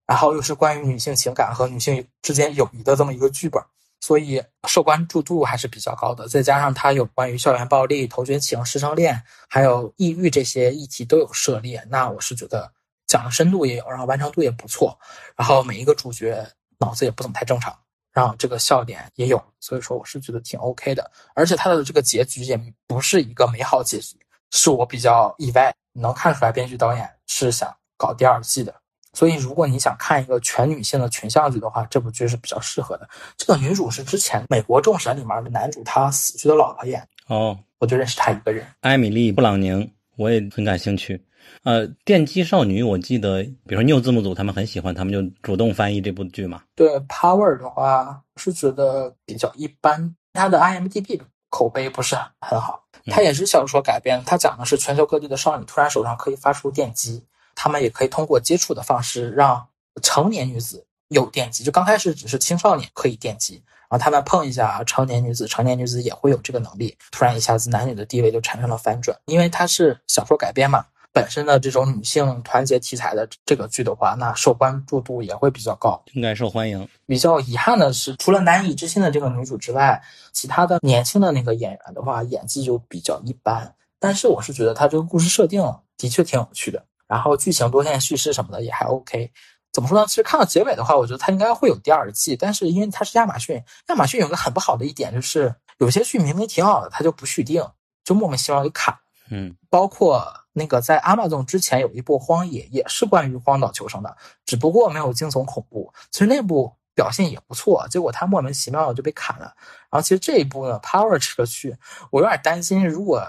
[0.07, 3.63] 然后又是关于女性情感和女性之间友谊的这么一个剧本，
[4.03, 6.29] 所以受关注度还是比较高的。
[6.29, 12.71] 再加上它有关于校园暴力、同学情、师生恋，还有抑郁这些议题都有涉猎，那我是觉得
[13.07, 14.99] 讲的深度也有，然后完成度也不错，
[15.37, 16.47] 然后每一个主角
[16.79, 17.77] 脑子也不怎么太正常，
[18.13, 21.11] 然后这个笑点也有，所以说我是觉得挺 OK 的。
[21.35, 24.17] 而且它的这个结局也不是一个美好结局，
[24.51, 28.75] 是我比较意外，能看出来编剧导演是想搞第二季的。
[29.13, 33.09] 所以如果你想看一个全女性的群像剧的话，这部剧是比较适合的。
[33.37, 38.67] 这个女主是之前《美国众神》里面的男主他死去的老婆演，哦，我就认识他一个人。
[38.81, 41.25] 艾米丽·布朗宁，我也很感兴趣。
[41.65, 46.63] 呃，电击少女，我记得，比如说 New 字幕组他们很喜欢，他们就主动翻译这部剧嘛。
[46.75, 52.85] 对 Power 的话，是觉得比较一般，它的 IMDB 口碑不是很好。
[53.07, 57.25] 它也是小说改编，它讲的是全球各地的少女突然手上可以发出电击，
[57.55, 59.67] 她们也可以通过接触的方式让
[60.03, 61.65] 成年女子有电击。
[61.65, 66.95] 就刚开始只是青少年可以电击，然后他们碰一下成年女子，成年女子也会有这个能力。
[67.11, 70.85] 突然一下子男女的地位就产生了反转，因为它是小说改编嘛。
[71.15, 76.87] 本身的这种女性团结题材的这个剧的话，那受关注度也会比较高，应该受欢迎。
[77.07, 83.73] 比较遗憾的是，除了难以置信的这个女主之外，其他的年轻的那个演员的话，演技就比较一般。
[84.01, 85.63] 但是我是觉得他这个故事设定
[85.97, 89.31] 的确挺有趣的，然后剧情多线叙事什么的也还 OK。
[89.73, 90.07] 怎么说呢？
[90.09, 97.65] 其实看到结尾的话，我觉得它应该会有第二季，但是因为它是亚马逊，亚马逊有个很不好的一点就是，有些剧明明挺好的，它就不续订，
[98.05, 98.97] 就莫名其妙就砍。
[99.31, 104.17] 嗯，包括那个在阿 o 总之前有一部《荒野》，也是关于荒岛求生的，
[104.47, 105.93] 只不过没有惊悚恐怖。
[106.11, 109.53] 其实那部表现也不错，结果他莫名其妙的就被砍了。
[109.91, 111.77] 然后其实这一部呢，《Power》这个剧，
[112.11, 113.21] 我有点担心，如果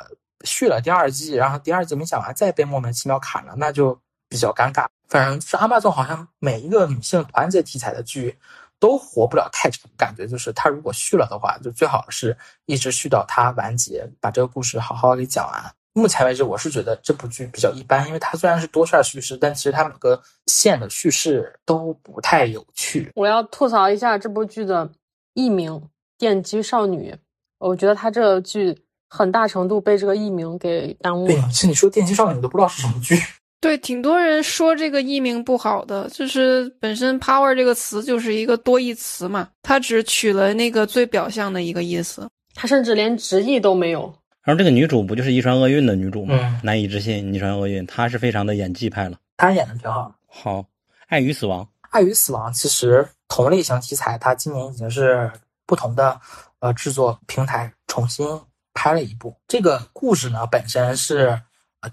[0.44, 4.00] 续了第二季，然后第二季没讲完再被莫名其妙砍了，那就
[4.30, 4.86] 比较尴尬。
[5.10, 8.38] 反正是阿 o 总好像每一个女性团结题材的剧
[8.80, 12.38] 都活不了太长，感觉就是他如果续了的话，就最好是
[12.68, 15.74] 一直续到它完结，把这个故事好好给讲完。
[15.98, 23.10] 目前为止，我是觉得这部剧比较一般，因为它虽然是多线叙事，但其实它每个线的叙事都不太有趣。
[23.16, 24.90] 我要吐槽一下这部剧的
[25.36, 25.72] 艺名
[26.18, 27.12] 《电击少女》，
[27.60, 28.78] 我觉得它这个剧
[29.10, 31.34] 很大程度被这个艺名给耽误了。
[31.34, 33.16] 对，其实你说《电击少女》，我都不知道是什么剧。
[33.62, 44.14] 对，挺多人说这个译名不好的，就是本身 “power” 这个词就是一个多义词嘛，它只取了那个最表象的一个意思，它甚至连直译都没有。
[44.46, 46.38] 然后这个女主不就是遗传厄运的女主吗？
[46.40, 49.18] 嗯，难以置信，遗传厄运，她是非常的演技派了。
[49.38, 50.14] 她演的挺好。
[50.28, 50.64] 好，
[51.08, 51.68] 爱与死亡。
[51.90, 55.32] 爱与死亡其实同类型题材，它今年已经是
[55.66, 56.22] 不同的
[56.60, 58.40] 呃制作平台重新
[58.76, 59.36] 拍了一部。
[59.48, 61.42] 这个故事呢，本身是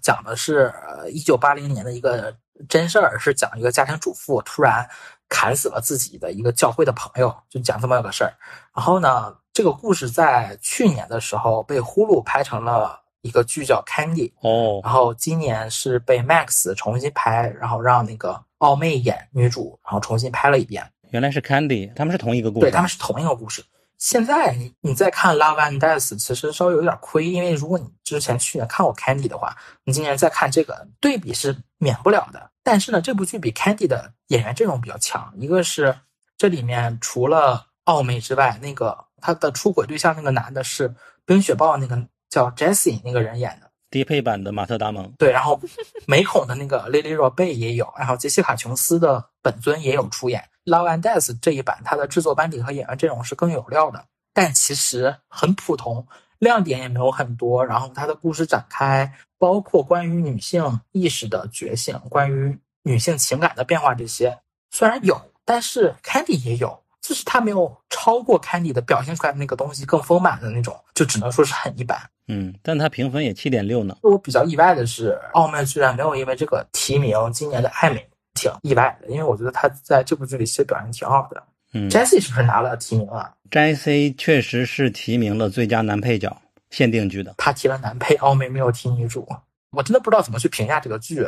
[0.02, 0.70] 讲的是
[1.10, 2.36] 一九八零年的一个
[2.68, 4.86] 真事儿，是讲一个家庭主妇突然
[5.30, 8.34] 砍死了自己的一个教会的朋友，就讲这么个事儿。
[8.76, 9.34] 然后呢？
[9.54, 20.90] 这个故事在去年的时候被呼噜拍成了一个剧叫《Candy》哦，然后今年是被 Max 重新拍，然后让那个奥妹演女主，然后重新拍了一遍。
[21.10, 22.62] 原来是 Candy，他们是同一个故事。
[22.62, 23.62] 对，他们是同一个故事。
[23.98, 29.54] 现在你你再看《Love and Death》，其实稍微有点亏，因为如果你之前去年看过《Candy》的话，
[29.84, 32.50] 你今年再看这个，对比是免不了的。
[32.62, 35.94] 但是呢，这部剧比《Candy》的演员阵容比较强，一个是
[36.38, 39.04] 这里面除了奥妹之外，那个。
[39.22, 40.88] 他的出轨对象那个男的是
[41.24, 45.10] 《冰雪暴》那个叫 Jesse 那个人演的低配版的马特·达蒙。
[45.16, 45.60] 对，然后
[46.06, 50.42] 美恐的那个 Lily Robe 也有，然后杰西卡·琼斯的本尊也有出演。
[50.64, 56.06] Love and Death 这一版，它的制作班底和演员阵容是更有料的，但其实很普通，
[56.38, 57.64] 亮点也没有很多。
[57.64, 64.38] 然后它的故事展开，包括关于女性意识的觉醒，关于女性情感的变化，这些
[64.70, 66.81] 虽然有，但是 Candy 也有。
[67.02, 72.00] 就是他没有超过 Candy 的表现出来的那个东西更丰满的那种，就只能说是很一般。
[72.28, 73.96] 嗯，但他评分也七点六呢。
[74.02, 81.42] 我比较意外的是，奥麦居然没有因为这个提名今年的艾美，挺意外的，因为我觉得他在这部剧里其实表现挺好的。
[81.74, 86.34] 嗯，Jesse 是不是拿了提名啊？Jesse 确实是提名了最佳男配角，
[86.70, 87.34] 限定剧的。
[87.36, 89.26] 他提了男配，奥美没有提女主，
[89.72, 91.26] 我真的不知道怎么去评价这个剧。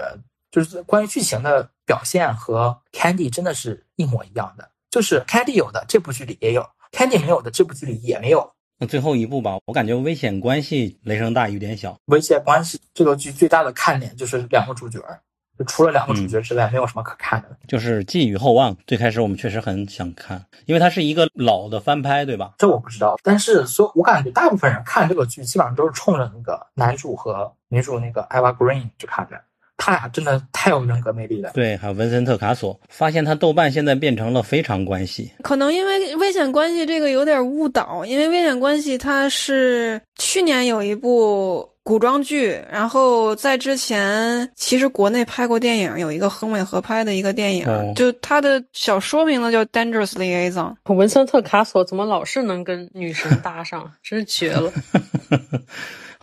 [0.52, 4.70] 就是关于剧情的表现和 Candy 真的是一模一样的。
[4.94, 8.48] 就是 Candy 有的这部剧里也有，Candy 没有的这部剧里也没有。
[8.78, 11.96] 那最后一部吧，我感觉危险关系雷声大雨点小。
[12.04, 15.00] 危险关系这个剧最大的看点就是两个主角，
[15.58, 17.48] 就除了两个主角之外，没有什么可看的。
[17.66, 22.54] 就是寄予厚望，最开始我们确实很想看，因为它是一个老的翻拍，对吧？
[22.58, 29.40] 这我不知道，但是所我感觉大部分人看这个剧，基本上都是冲着那个男主和女主那个 Eva Green 去看的。
[29.76, 31.50] 他俩真的太有人格魅力了。
[31.54, 35.30] 对，还有文森特·卡索，发现他豆瓣现在变成了非常关系。
[35.42, 50.74] 可能因为危险关系这个有点误导，因为危险关系它是去年有一部古装剧，然后在之前其实国内拍过电影，有一个横尾合拍的一个电影，就他的小说名字叫《Dangerous Liaison》。
[50.94, 54.72] 文森特·卡索怎么老是能跟女神搭上， 真是绝了。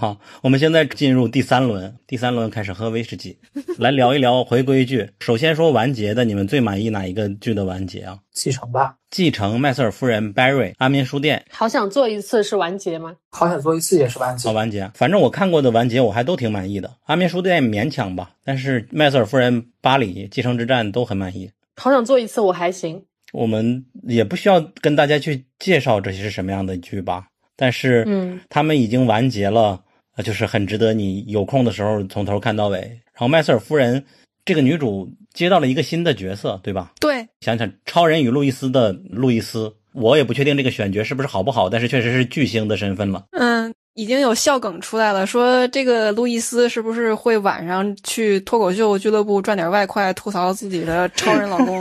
[0.01, 3.37] 好，我们现在进入第三轮，第三轮开始喝威士忌，
[3.77, 5.07] 来聊一聊回归剧。
[5.19, 8.17] 首先说完结的，你们最满意哪一个剧的完结啊？
[8.31, 13.15] 继承吧，继承麦瑟尔夫人 Barry 阿眠书店好想做一次是完结吗？
[13.29, 14.55] 好想做一次也是完结好。
[14.55, 16.91] 完结，反正我看过的完结我还都挺满意的。
[17.03, 21.51] 阿眠书店勉强吧，但是麦瑟尔夫人巴黎继承之战都很满意。
[21.75, 22.99] 好想做一次我还行。
[23.33, 29.79] 我们也不需要跟大家去介绍这些是什么样的剧吧，但是嗯，他们已经完结了，
[30.21, 32.77] 呃就是很值得你有空的时候从头看到尾。
[32.77, 34.05] 然后麦瑟尔夫人
[34.45, 36.91] 这个女主接到了一个新的角色，对吧？
[36.99, 43.25] 对，想想《超人与路易斯》的路易斯，我也不确定这个选角是不是好不好，但是确实是巨星的身份了。
[43.31, 51.79] 嗯，已经有笑梗出来了，说这个路易斯是不是会晚上去脱口秀俱乐部赚点外快，吐槽自己的超人老公？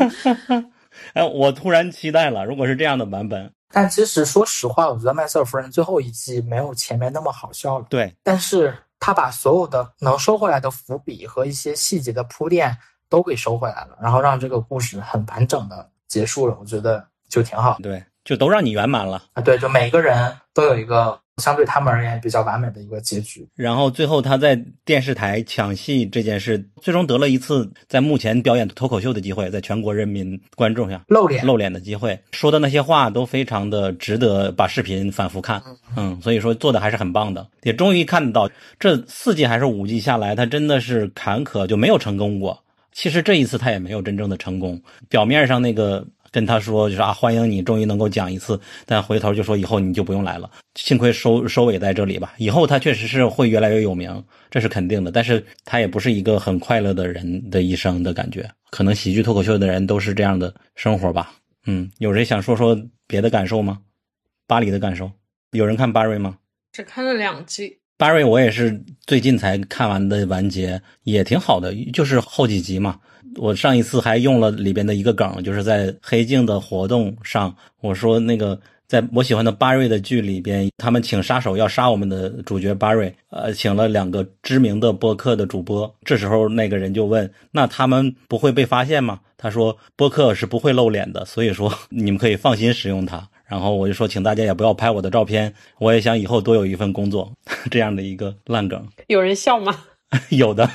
[1.14, 7.86] 哎，我突然期待了，如果是这样的版本，但其实说实话，我觉得麦瑟尔夫人最后一季没有前面那么好笑了。
[7.88, 12.76] 对，但是他把所有的能收回来的伏笔和一些细节的铺垫
[13.08, 19.22] 都给收回来了，然后让这个故事很完整的结束了，我觉得就挺好对，就都让你圆满了。
[19.34, 19.42] 啊。
[19.42, 23.48] 对，就每个人都有一个相对他们而言比较完美的一个结局。
[23.56, 24.54] 然后最后他在
[24.84, 35.62] 电视台抢戏这件事，最终得了一次在目前表演脱口秀的机会，在全国人民观众下露脸，露脸的机会，说的那些话都非常的值得把视频反复看。
[35.96, 38.48] 嗯，所以说做的还是很棒的，也终于看到
[38.78, 42.62] 这四季还是五季下来，他真的是坎坷，就没有成功过。
[42.92, 50.50] 其实这一次他也没有真正的成功，表面上那个跟他说就是啊欢迎你，终于能够讲一次，但回头就说以后你就不用来了。
[50.76, 55.10] 幸亏收收尾在这里吧，以后他确实是会越来越有名，这是肯定的。
[55.10, 61.32] 但是他也不是一个很快乐的人的一生的感觉，可能喜剧脱口秀的人都是这样的生活吧。
[61.66, 63.78] 嗯，有谁想说说别的感受吗？
[64.46, 65.10] 巴黎的感受？
[65.52, 66.36] 有人看巴瑞吗？
[66.72, 72.98] 只看了两季，巴瑞我也是最近才看完的完结，也挺好的，就是后几集嘛。
[73.36, 85.92] 我上一次还用了里边的一个梗，就是在黑镜的活动上，我说那个在我喜欢的巴瑞的剧里边，他们请杀手要杀我们的主角巴瑞，呃，请了两个知名的播客的主播。
[86.04, 97.32] 这时候那个人就问：“那他们不会被发现吗？”他说：“播客是不会露脸的，所以说你们可以放心使用它。”然后我就说，请大家也不要拍我的照片，我也想以后多有一份工作，
[97.70, 98.86] 这样的一个烂梗。
[99.08, 99.74] 有人笑吗？
[100.30, 100.68] 有的。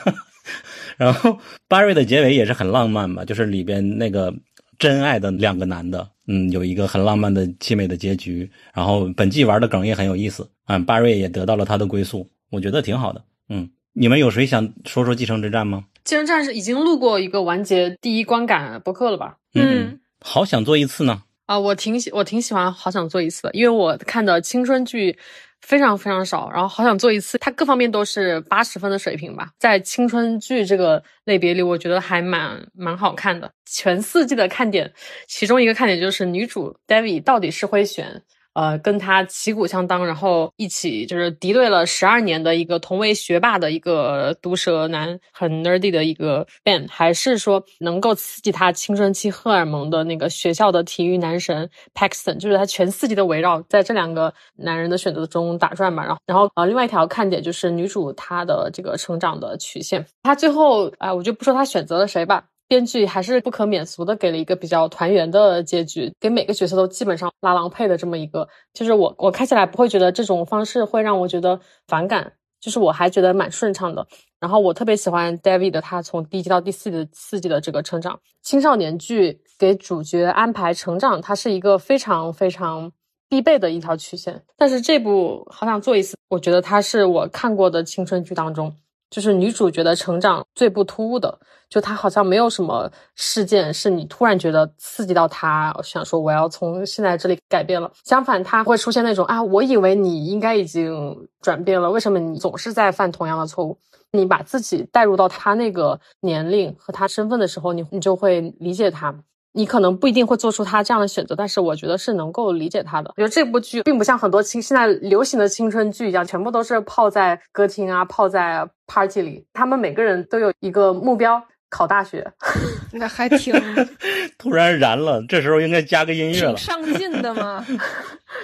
[0.98, 4.34] 然后巴瑞的结尾也是很浪漫嘛，就是里边那个
[4.78, 8.50] 真爱的两个男的，嗯，有一个很浪漫的凄美的结局。
[8.74, 13.24] 然后本季玩的梗也很有意思，嗯，巴瑞也得到了他的归宿，我觉得挺好的。
[13.50, 15.86] 嗯，你们有谁想说说继承之战吗？
[16.04, 19.38] 继承战士已经录过一个完结第一观感播客了吧？
[19.54, 21.24] 嗯，好想做一次呢。
[21.46, 25.18] 啊，我挺喜我挺喜欢，好想做一次的，因为我看的青春剧
[25.66, 33.52] 非常非常少，然后好想做一次，它各方面都是八十分的水平吧，在青春剧这个类别里，我觉得还蛮蛮好看的。
[33.66, 34.94] 全四季的看点，
[35.28, 38.22] 其中一个看点就是女主 David 到底是会选。
[38.56, 56.04] 呃，跟他旗鼓相当，然后一起就是敌对了十二年的一个同为学霸的一个毒舌男，很 nerdy 的一个 Ben，还是说能够刺激他青春期荷尔蒙的那个学校的体育男神 Paxton，就是他全四季的围绕在这两个男人的选择中打转嘛。
[56.06, 62.46] 然后，然后呃，另外一条看点就是女主她的这个成长的曲线，她最后啊、我就不说她选择了谁吧。
[62.68, 74.08] 编剧还是不可免俗的给了一个比较团圆的结局，给每个角色都基本上拉郎配的这么一个，就是我我看起来不会觉得这种方式会让我觉得反感，就是我还觉得蛮顺畅的。
[74.40, 82.92] 然后我特别喜欢 David 的他从第一季到第四季的四季的这个成长，青少年剧给主角安排成长，它是一个非常非常
[83.28, 84.44] 必备的一条曲线。
[84.58, 88.76] 但是这部好想做一次，我觉得它是我看过的青春剧当中。
[89.10, 97.92] 就是女主角的成长最不突兀的，就她好像没有什么事件是你突然觉得刺激到她，想说我要从现在这里改变了。
[98.04, 103.78] 相反，她会出现那种啊，我以为你应该已经转变了，为什么你总是在犯同样的错误？
[104.12, 109.14] 你把自己带入到她那个年龄和她身份的时候，你你就会理解她。
[109.56, 113.10] 你可能不一定会做出他这样的选择，但是我觉得是能够理解他的。
[113.16, 119.46] 我觉得这部剧并不像很多青现在流行的青春剧一样，全部都是泡在歌厅啊、泡在 party 里。
[119.54, 122.30] 他们每个人都有一个目标，考大学。
[122.92, 123.54] 那还挺
[124.38, 126.58] 突然燃了，这时候应该加个音乐挺了。
[126.58, 127.66] 上进的嘛。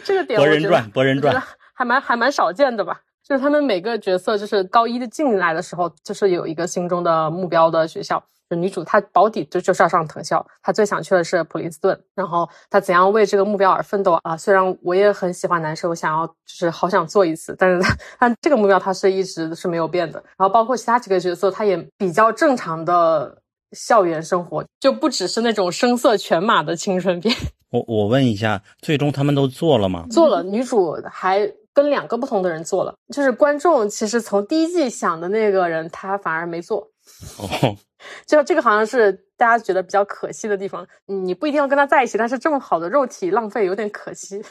[0.03, 3.01] 这个点博人传，博人传觉得，还蛮还蛮少见的吧。
[3.27, 8.23] 就是他们每个角色，就是高一的进来的时候，就是有一个心中的目标的学校。
[8.51, 11.97] 就女主她保底就就是要上藤校，她最想去的是普林斯顿。
[12.13, 14.35] 然后她怎样为这个目标而奋斗啊？
[14.35, 20.21] 虽然我也很喜欢男生，我想要就是好想做一次，但是但这个目标她是一直是没有变的。
[20.37, 23.37] 然后包括其他几个角色，她也比较正常的
[23.71, 27.33] 校园生活，就不只是那种声色犬马的青春片。
[27.71, 30.05] 我我问一下，最终他们都做了吗？
[30.11, 36.89] 做了，女主还跟两个不同的人做了，就是观众其实从第一季想的那个人，他反而没做。
[37.37, 37.77] 哦，
[38.25, 40.87] 就这个好像是大家觉得比较可惜的地方。
[41.05, 44.41] 你不一定要跟他在一起，但是这么好的肉体浪费有点可惜。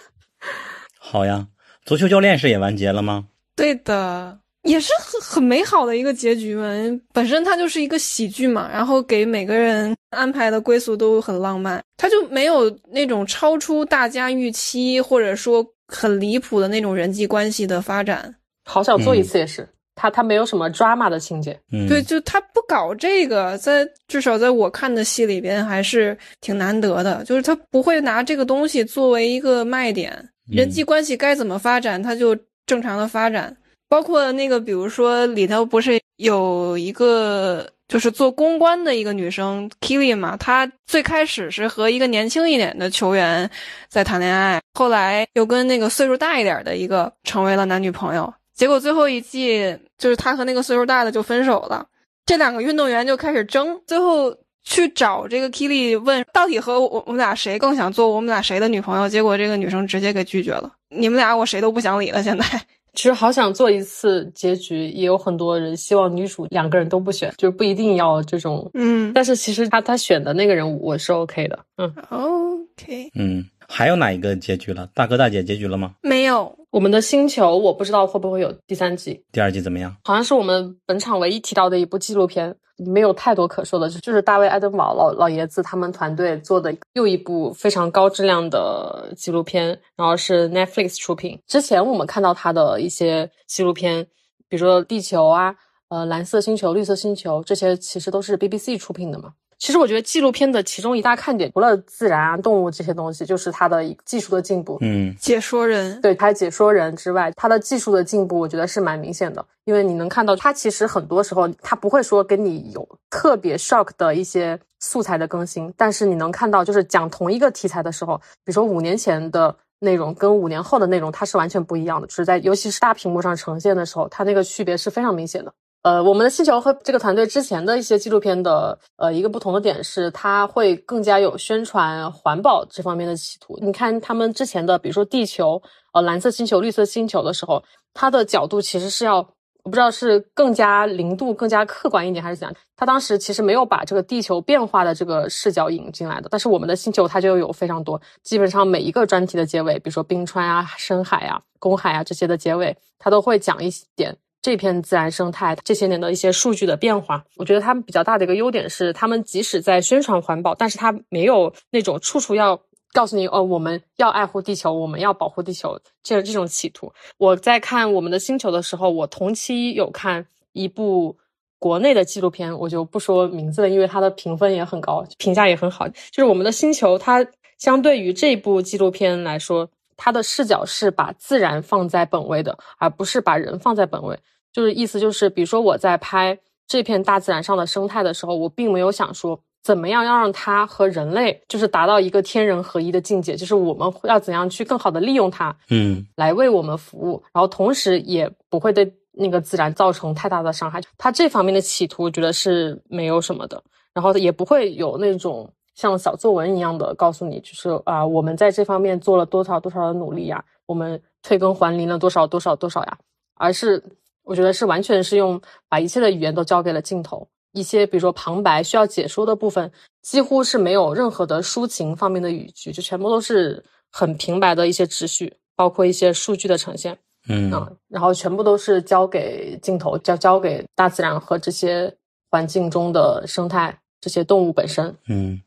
[0.99, 1.47] 好呀，
[1.85, 3.27] 足球教练是也完结了吗？
[3.57, 6.65] 对的，也是很很美好的一个结局嘛。
[7.13, 18.35] 本身它就是一个喜剧嘛，然后给每个人安排的归宿都很浪漫，它就没有那种超出大家预期或者说很离谱的那种人际关系的发展。
[18.65, 19.69] 好想做一次也是，
[20.01, 21.55] 他他没有什么 drama 的情节。
[21.71, 30.11] 嗯，对，就他不搞这个，在至少在我看的戏里边还是挺难得的，就是他不会拿这个东西作为一个卖点，
[30.51, 33.55] 人际关系该怎么发展，他就正常的发展。
[33.91, 43.51] 包括那个，比如说里头不是有一个就是做公关的一个女生 Kili 嘛，她最开始是和一个年轻一点的球员
[43.91, 48.33] 在谈恋爱，后来又跟那个岁数大一点的一个成为了男女朋友。
[48.61, 51.87] 结果最后一季就是他和那个岁数大的就分手了，
[52.27, 62.45] 这两个运动员就开始争，最后去找这个 Kili 问到底和我我们俩谁更想做我们俩谁的女朋友，结果这个女生直接给拒绝了，你们俩我谁都不想理了，现在。
[62.93, 68.71] 其实好想做一次结局，也有很多人希望女主两个人都不选，就不一定要这种。
[68.75, 69.11] 嗯。
[69.15, 74.87] 但是其实他他选的那个人我是 OK 的，嗯，，OK，嗯，还有哪一个结局了？
[74.93, 75.93] 大哥大姐结局了吗？
[76.03, 79.97] 没有，我们的星球我不知道会不会有第三季，第二季怎么样？
[80.05, 89.67] 好像是我们本场唯一提到的一部纪录片，没有太多可说的，就就是大卫·爱登堡老老爷子他们团队做的又一部非常高质量的纪录片，
[89.97, 91.41] 然后是 Netflix 出品。
[91.49, 94.07] 之前我们看到他的一些纪录片，
[94.49, 95.53] 比如说《地球》啊，
[95.89, 99.33] 呃，《蓝色星球》《绿色星球》这些，其实都是 BBC 出品的嘛。
[99.61, 104.79] 其实我觉得纪录片的其中一大看点，除了自然啊、动物这些东西，就是它的技术的进步。
[104.81, 109.45] 嗯解说人，对他解说人之外，它的技术的进步，我觉得是蛮明显的。
[109.65, 125.53] 因为你能看到，它其实很多时候它不会说跟你有特别 shock 的一些素材的更新，但是你能看到，就是讲同一个题材的时候，比如说五年前的内容跟五年后的内容，它是完全不一样的，就是在尤其是大屏幕上呈现的时候，它那个区别是非常明显的。
[125.83, 133.59] 呃，我们的星球和这个团队之前的一些纪录片的呃一个不同的点是，它会更加有宣传环保这方面的企图。
[133.63, 135.63] 你看他们之前的，比如说地球、
[135.95, 137.63] 呃蓝色星球、绿色星球的时候，
[137.95, 139.27] 它的角度其实是要
[139.63, 142.55] 我不知道是更加零度、更加客观一点，还是怎样。
[142.77, 154.15] 他当时其实没有把这个地球变化的这个视角引进来的，但是我们的星球它就有非常多，基本上每一个专题的结尾，比如说冰川啊、深海啊、公海啊这些的结尾，它都会讲一点。
[154.43, 162.61] 这片自然生态这些年的一些数据的变化，我觉得他们比较大的一个优点是，他们即使在宣传环保，但是他没有那种处处要
[162.93, 166.93] 告诉你哦，我们要爱护地球，我们要保护地球这这种企图。
[167.19, 171.17] 我在看我们的星球的时候，我同期有看一部
[171.59, 175.87] 国内的纪录片，我就不说名字了，因为它的评分也很高，评价也很好。
[175.87, 177.25] 就是我们的星球，它
[177.59, 179.69] 相对于这部纪录片来说，
[180.03, 184.19] 它的视角是把自然放在本位的，而不是把人放在本位。
[184.51, 200.81] 就是意思就是，比如说我在拍这片大自然上的生态的时候，我并没有想说怎么样要让它和人类就是达到一个天人合一的境界，就是我们要怎样去更好的利用它，嗯来为我们服务，然后同时也不会对那个自然造成太大的伤害。
[200.97, 203.63] 他这方面的企图，我觉得是没有什么的，
[203.93, 212.99] 然后也不会有那种像小作文一样的告诉你，就是啊，我们在这方面做了多少多少的努力呀，我们退耕还林了多少多少多少呀，
[213.35, 213.83] 而是
[214.23, 217.27] 我觉得是完全是用把一切的语言都交给了镜头。
[217.53, 219.73] 一些比如说旁白需要解说的部分，
[220.03, 226.97] 几乎是没有任何的抒情方面的语句，就全部都是很平白的一些秩序，包括一些数据的呈现。
[227.29, 231.93] 嗯啊，然后全部都是交给镜头，交交给大自然和这些
[232.31, 234.97] 环境中的生态，这些动物本身。
[235.09, 235.39] 嗯，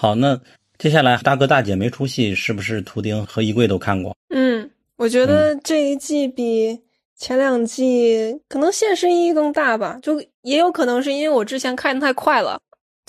[0.00, 0.40] 好，那
[0.78, 4.16] 接下来大哥大姐没出戏，是不是图钉和衣柜都看过？
[4.32, 6.80] 嗯，我觉得这一季比
[7.16, 12.60] 前两季可能现实意义更大吧，就也有可能是因为我之前看的太快了。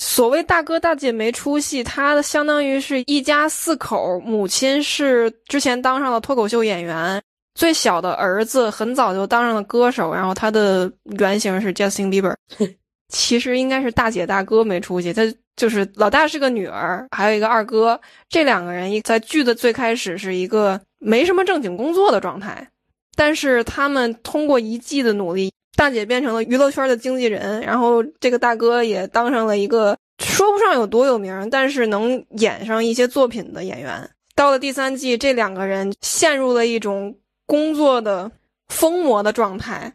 [0.02, 7.22] 所谓大哥大姐没出息，他相当于是一家四口，母亲是之前当上了脱口秀演员，
[7.54, 12.34] 最小的儿子很早就当上了歌手，然后他的原型是 Justin Bieber。
[13.10, 15.24] 其实应该是大姐大哥没出息，他
[15.56, 18.00] 就是老大是个女儿，还有一个二哥，
[18.30, 22.70] 这两个人一在剧的最开始是一个没什么正经工作的状态，
[23.16, 34.10] 但是他们通过一季的努力，大姐变成了娱乐圈的经纪人，然后这个大哥也当上了一个说不上有多有名，但是能演上一些作品的演员。
[34.36, 38.32] 到了第三季，这两个人陷入了一种工作的
[38.68, 39.92] 疯魔的状态。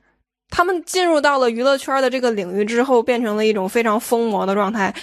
[0.56, 4.94] 他们进入到了娱乐圈的这个领域之后，变成了一种非常疯魔的状态。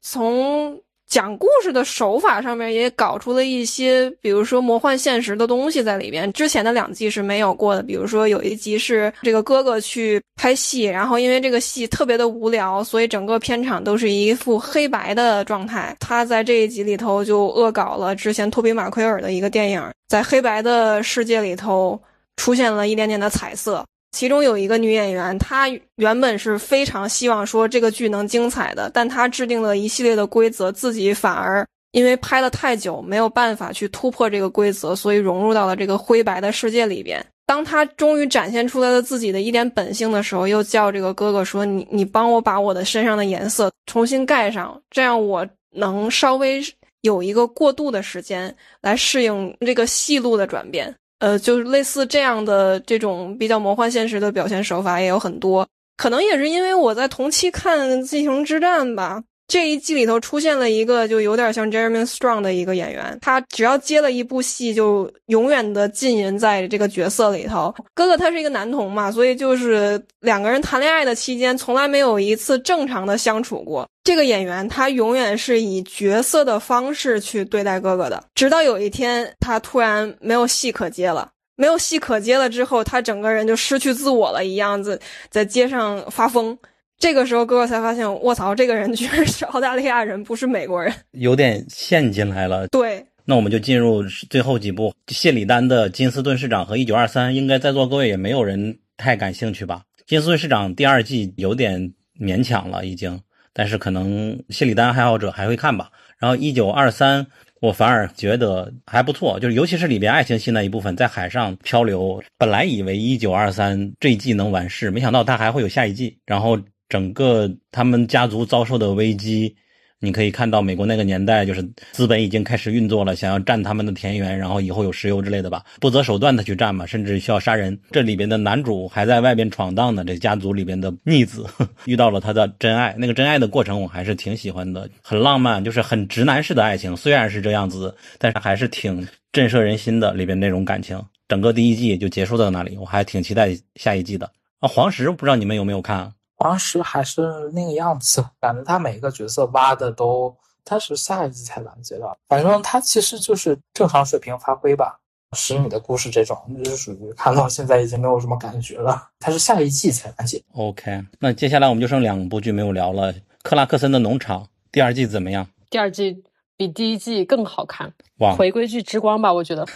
[0.00, 6.32] 从讲故事的手法上面也搞出了一些，比如说魔幻现实的东西在里边。
[6.32, 7.82] 之前的两季是没有过的。
[7.82, 15.94] 比如说有一集是这个哥哥去拍戏，然后因为这个戏特别的无聊，所以整个片场都是一副黑白的状态。
[16.00, 22.00] 他在这一集里头就恶搞了之前托比马奎尔的一个电影，在黑白的世界里头
[22.38, 23.84] 出现了一点点的彩色。
[24.16, 31.62] 其中有一个女演员，她原本是非常希望说这个剧能精彩的，但她制定了一系列的规则，自己反而
[31.92, 37.22] 因为拍了太久，没有办法去突破这个规则，所以融入到了这个灰白的世界里边。
[37.44, 46.62] 当她终于展现出来了自己的一点本性的时候，又叫这个哥哥说：“你你帮我把我的身上的颜色重新盖上，这样我能稍微
[47.02, 55.66] 有一个过渡的时间来适应这个戏路的转变。”呃，就是类似这样的这种比较魔幻现实的表现手法也有很多，
[55.96, 59.22] 可能也是因为我在同期看《进行之战》吧。
[59.48, 67.72] 这一季里头出现了一个就有点像 Jeremy Strong 的一个演员，他只要接了一部戏，就永远的浸淫在这个角色里头。
[67.94, 73.88] 哥哥他是一个男同嘛，所以就是两个人谈恋爱的期间，从来没有一次正常的相处过。
[74.02, 85.00] 这个演员他永远是以角色的方式去对待哥哥的，直到有一天他突然没有戏可接了，没有戏可接了之后，他整个人就失去自我了一样子，
[85.30, 86.58] 在街上发疯。
[86.98, 92.66] 这个时候，哥哥才发现，卧槽，这个人居然是澳大利亚人，不是美国人，有点陷进来了。
[92.68, 94.94] 对，那我们就进入最后几部。
[95.08, 99.82] 谢里丹的《金斯顿市长》和《一九二三》，应该在座各位也没有人太感兴趣吧？
[100.06, 103.20] 《金斯顿市长》第二季有点勉强了，已经，
[103.52, 105.90] 但是可能谢里丹爱好者还会看吧。
[106.18, 107.22] 然后《一九二三》，
[107.60, 112.22] 我反而觉得还不错，就是尤其是里边爱情戏那一部分，在海上漂流。
[112.38, 116.16] 本来以为《一九二三》这一季能完事，没想到它还会有下一季。
[116.24, 116.58] 然后。
[116.88, 119.54] 整个他们家族遭受的危机，
[119.98, 127.76] 你可以看到美国那个年代，就是资本已经开始运作了，想要占他们的田园，然后以后有石油之类的吧，不择手段的去占嘛，甚至需要杀人。
[127.90, 131.46] 这里边的男主还在外边闯荡呢，这家族里边的逆子
[131.86, 141.02] 遇到了他的真爱，那个真爱的过程我还是挺喜欢的，很浪漫，就是很直男式的爱情，虽然是这样子，但是还是挺震慑人心的里边那种感情。
[141.26, 144.30] 整个第一季就结束到那里，我还挺期待下一季的
[144.60, 144.68] 啊。
[144.68, 146.12] 黄石不知道你们有没有看？
[146.36, 152.16] 黄石还是那个样子，感觉他每一个角色挖的都，他是下一季才完结的。
[152.28, 155.00] 反正他其实就是正常水平发挥吧。
[155.32, 159.08] 十米的故事这种，就是属于看到现在已经没有什么感觉了。
[159.18, 160.40] 他是下一季才完结。
[160.54, 163.12] OK，那接下来我们就剩两部剧没有聊了。
[163.42, 165.48] 克拉克森的农场第二季怎么样？
[165.68, 166.22] 第二季
[166.56, 167.92] 比第一季更好看。
[168.18, 169.66] 哇，回归剧之光吧，我觉得。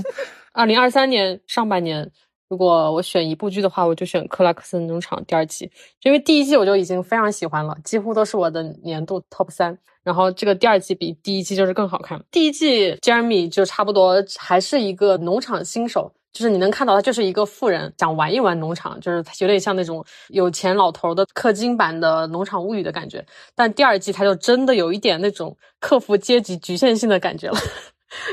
[0.52, 2.10] 二零二三年上半年。
[2.50, 5.70] 如果我选一部剧的话，我就选《克拉克森农场》第二季，
[6.02, 9.78] 因为第一季我就已经非常喜欢了，几乎都是我的年度 top 三。
[10.02, 12.20] 然后这个第二季比第一季就是更好看。
[12.28, 23.24] 第一季 Jeremy 就差不多还是一个农场新手，就是你能看到他就是一个富人，想玩一玩农场，就是有点像那种有钱老头的氪金版的《农场物语》的感觉。
[23.54, 27.58] 但第二季他就真的有一点那种克服阶级局限性的感觉了。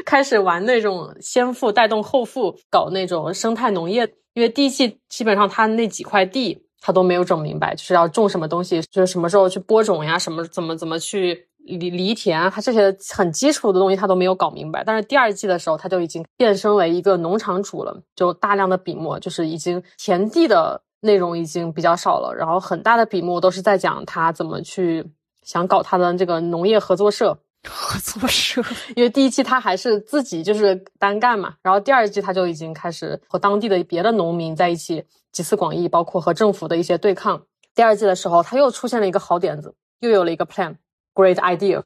[0.05, 4.07] 开始玩那种先富带动后富，搞那种生态农业。
[4.33, 14.83] 因为第一季基本上他那几块地他都没有整明白，就是要种什么东西，就是什么时候去播种呀，什么怎么怎么去犁犁田，他这些很基础的东西他都没有搞明白。
[14.83, 25.03] 但是第二季的时候，他就已经变身为一个农场主了，就大量的笔墨，就是已经田地的内容已经比较少了，然后很大的笔墨都是在讲他怎么去
[25.41, 27.39] 想搞他的这个农业合作社。
[27.69, 28.61] 合作社，
[28.95, 37.41] 因为第一季他还是自己就是单干嘛，然后第二季他就已经开始和当地的别的农民在一起集思广益，包括和政府的一些对抗。
[37.75, 41.83] 第二季的时候，他又出现了一个好点子，又有了一个 plan，great idea。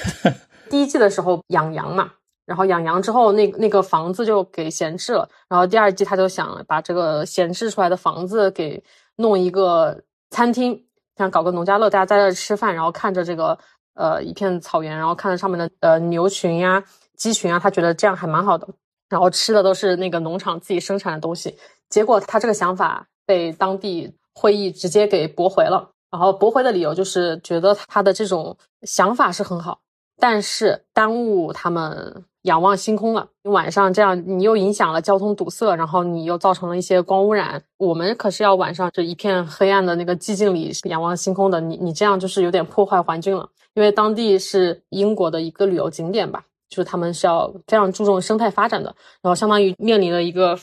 [0.70, 2.12] 第一季的时候养羊嘛，
[2.44, 8.82] 然后养羊之后，那那个房子就给闲置了，然后第二季他就想把这个闲置出来的房子给
[9.16, 10.84] 弄一个餐厅，
[11.16, 13.58] 想搞个农家乐，大家在这吃饭，然后看着这个。
[13.96, 16.84] 呃，一片草原，然后看着上面的呃牛群呀、
[17.16, 18.68] 鸡群啊，他觉得这样还蛮好的。
[19.08, 21.56] 然后吃的都是那个农场自己生产的东西。
[21.88, 25.90] 结果他这个想法被当地会议直接给驳回了。
[26.10, 29.80] 然后驳回的理由就是觉得他的这种想法是很好，
[30.18, 33.28] 但是耽误他们仰望星空了。
[33.42, 37.62] 晚上这样你又影响了交通堵塞，然后你又造成了一些光污染。
[37.78, 43.48] 我们可是要晚上这一片黑暗的那个寂静里仰望星空的，你你这样就是有点破坏环境了。
[43.76, 48.88] 因为当地是英国的一个旅游景点吧，就是他们是要非常注重生态发展的，
[49.20, 50.58] 然后相当于面临了一个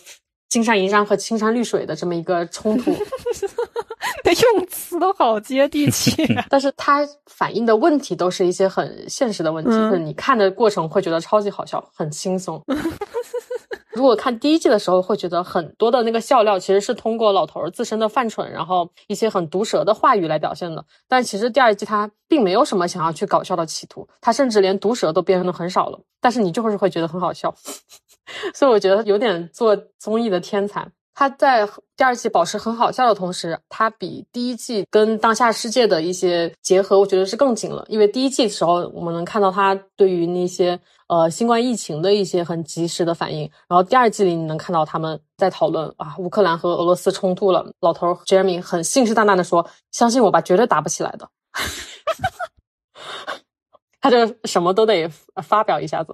[0.49, 2.91] 金山银山和青山绿水的这么一个冲突。
[4.23, 6.45] 的用词都好接地气、啊。
[6.49, 12.61] 但是它反映的问题都是一些很现实的问题，嗯就是你看的过程会觉得超级好笑，很轻松。
[13.95, 20.83] 如果看第一季的时候，会觉得很多的那个笑料其实是通过老头儿自身的犯蠢，然后一些很毒舌的话语来表现的。
[21.07, 25.99] 但其实第二季他并没有什么想要去搞笑的企图，他甚至连毒舌都变得很少了。
[26.19, 27.53] 但是你就是会觉得很好笑，
[28.55, 30.87] 所以我觉得有点做综艺的天才。
[31.15, 37.85] 他在第二季保持很好笑的同时，他比第一季跟当下世界的一些结合，我觉得是更紧了。
[37.87, 40.79] 因为第一季的时候，我们能看到他对于那些
[41.13, 49.63] 呃新冠疫情的一些很及时的反应，然后第二季里你能看到他们在讨论啊乌克兰和俄罗斯冲突了，老头 Jeremy 很信誓旦旦的说
[49.93, 51.29] ：“相信我吧，绝对打不起来的。
[54.01, 55.07] ”他就什么都得
[55.41, 56.13] 发表一下子，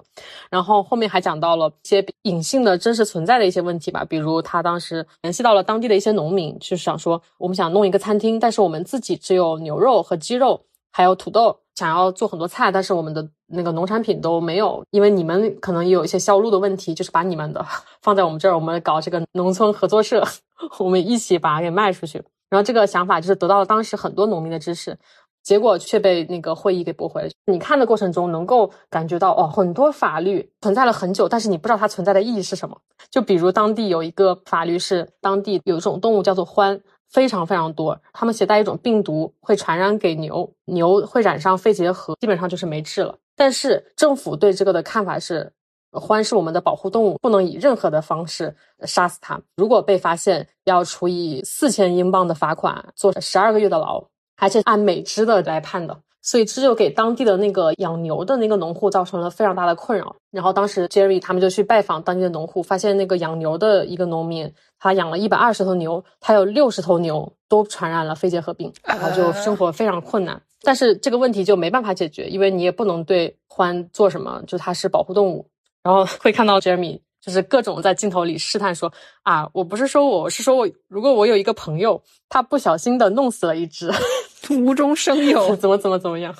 [0.50, 17.64] 然后后面还讲到了一些隐性的真实存在的一些问题吧，比如他当时联系到了当地的一些农民，就是想说我们想弄一个餐厅，但是我们自己只有牛肉和鸡肉，还有土豆，想要做很多菜，但是我们的那个农产品都没有，因为你们可能也有一些销路的问题，就是把你们的
[18.02, 20.24] 放在我们这儿，我们搞这个农村合作社，
[20.78, 22.22] 我们一起把它给卖出去。
[22.48, 24.98] 然后这个想法就是得到了当时很多农民的支持。
[25.42, 27.30] 结果却被那个会议给驳回了。
[27.46, 32.76] 你看的过程中，能够感觉到哦，很多法律存在了很久，但是你不知道它存在的意义是什么。
[33.10, 36.78] 就比如当地有一个法律是，当地有一种动物叫做獾，
[37.10, 43.14] 非常非常多，他们携带一种病毒，会传染给牛，牛会染上肺结核，基本上就是没治了。
[43.36, 45.52] 但是政府对这个的看法是，
[45.92, 48.54] 獾是我们的保护动物，不能以任何的方式
[48.84, 49.40] 杀死它。
[49.56, 54.04] 如果被发现，要处以四千英镑的罚款，坐十二个月的牢。
[54.42, 60.16] 而且按每只的来判的，所以这就给当地的那个养牛的那个农户造成了非常大的困扰。
[60.30, 64.50] 然后当时 Jerry 他们就去拜访当地的农户，发现那个养牛的一个农民，
[64.80, 70.40] 他养了一百二十头牛，他有六十头牛都传染了肺结核病，然后就生活非常困难。
[70.62, 75.46] 但是这个问题就没办法解决，因为你也不能对獾做什么，就它是保护动物。
[75.82, 78.92] 然后会看到 Jeremy 就是各种在镜头里试探说
[79.22, 83.90] 啊，我不是说我，我是说我，如果我有一个朋友，他不小心的弄死了一只。
[84.50, 86.34] 无中生有， 怎么怎么怎么样？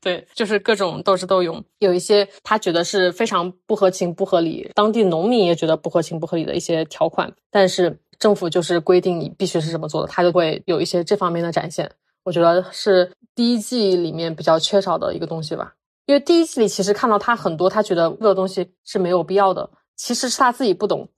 [0.00, 11.90] 对，就是各种斗智斗勇，有一些他觉得是非常不合情不合理，当地农民也觉得不合情不合理的一些条款，但是政府就是规定你必须是这么做的，他就会有一些这方面的展现。
[12.22, 15.74] 我觉得是第一季里面比较缺少的一个东西吧，
[16.06, 21.08] 因为第一季里其实看到他很多他觉得这个东西是没有必要的，其实是他自己不懂，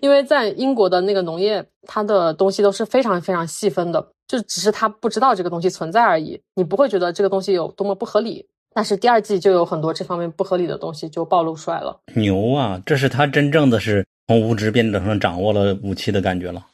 [0.00, 4.12] 因为在英国的那个农业，它的东西都是非常非常细分的。
[4.28, 8.46] 就只是他不知道这个东西存在而已，你不会觉得这个东西有多么不合理。
[8.72, 12.00] 但是第二季就有很多这方面不合理的东西就暴露出来了。
[12.14, 16.64] 牛啊，这是他真正的是从无知变成掌握了武器的感觉了，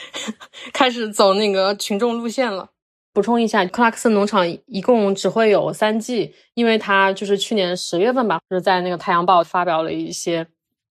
[0.72, 2.70] 开始走那个群众路线了。
[3.12, 10.46] 补充一下，克拉克森农场一共只会有三季，因为他就是去年十月份吧，就是在那个《太阳报》发表了一些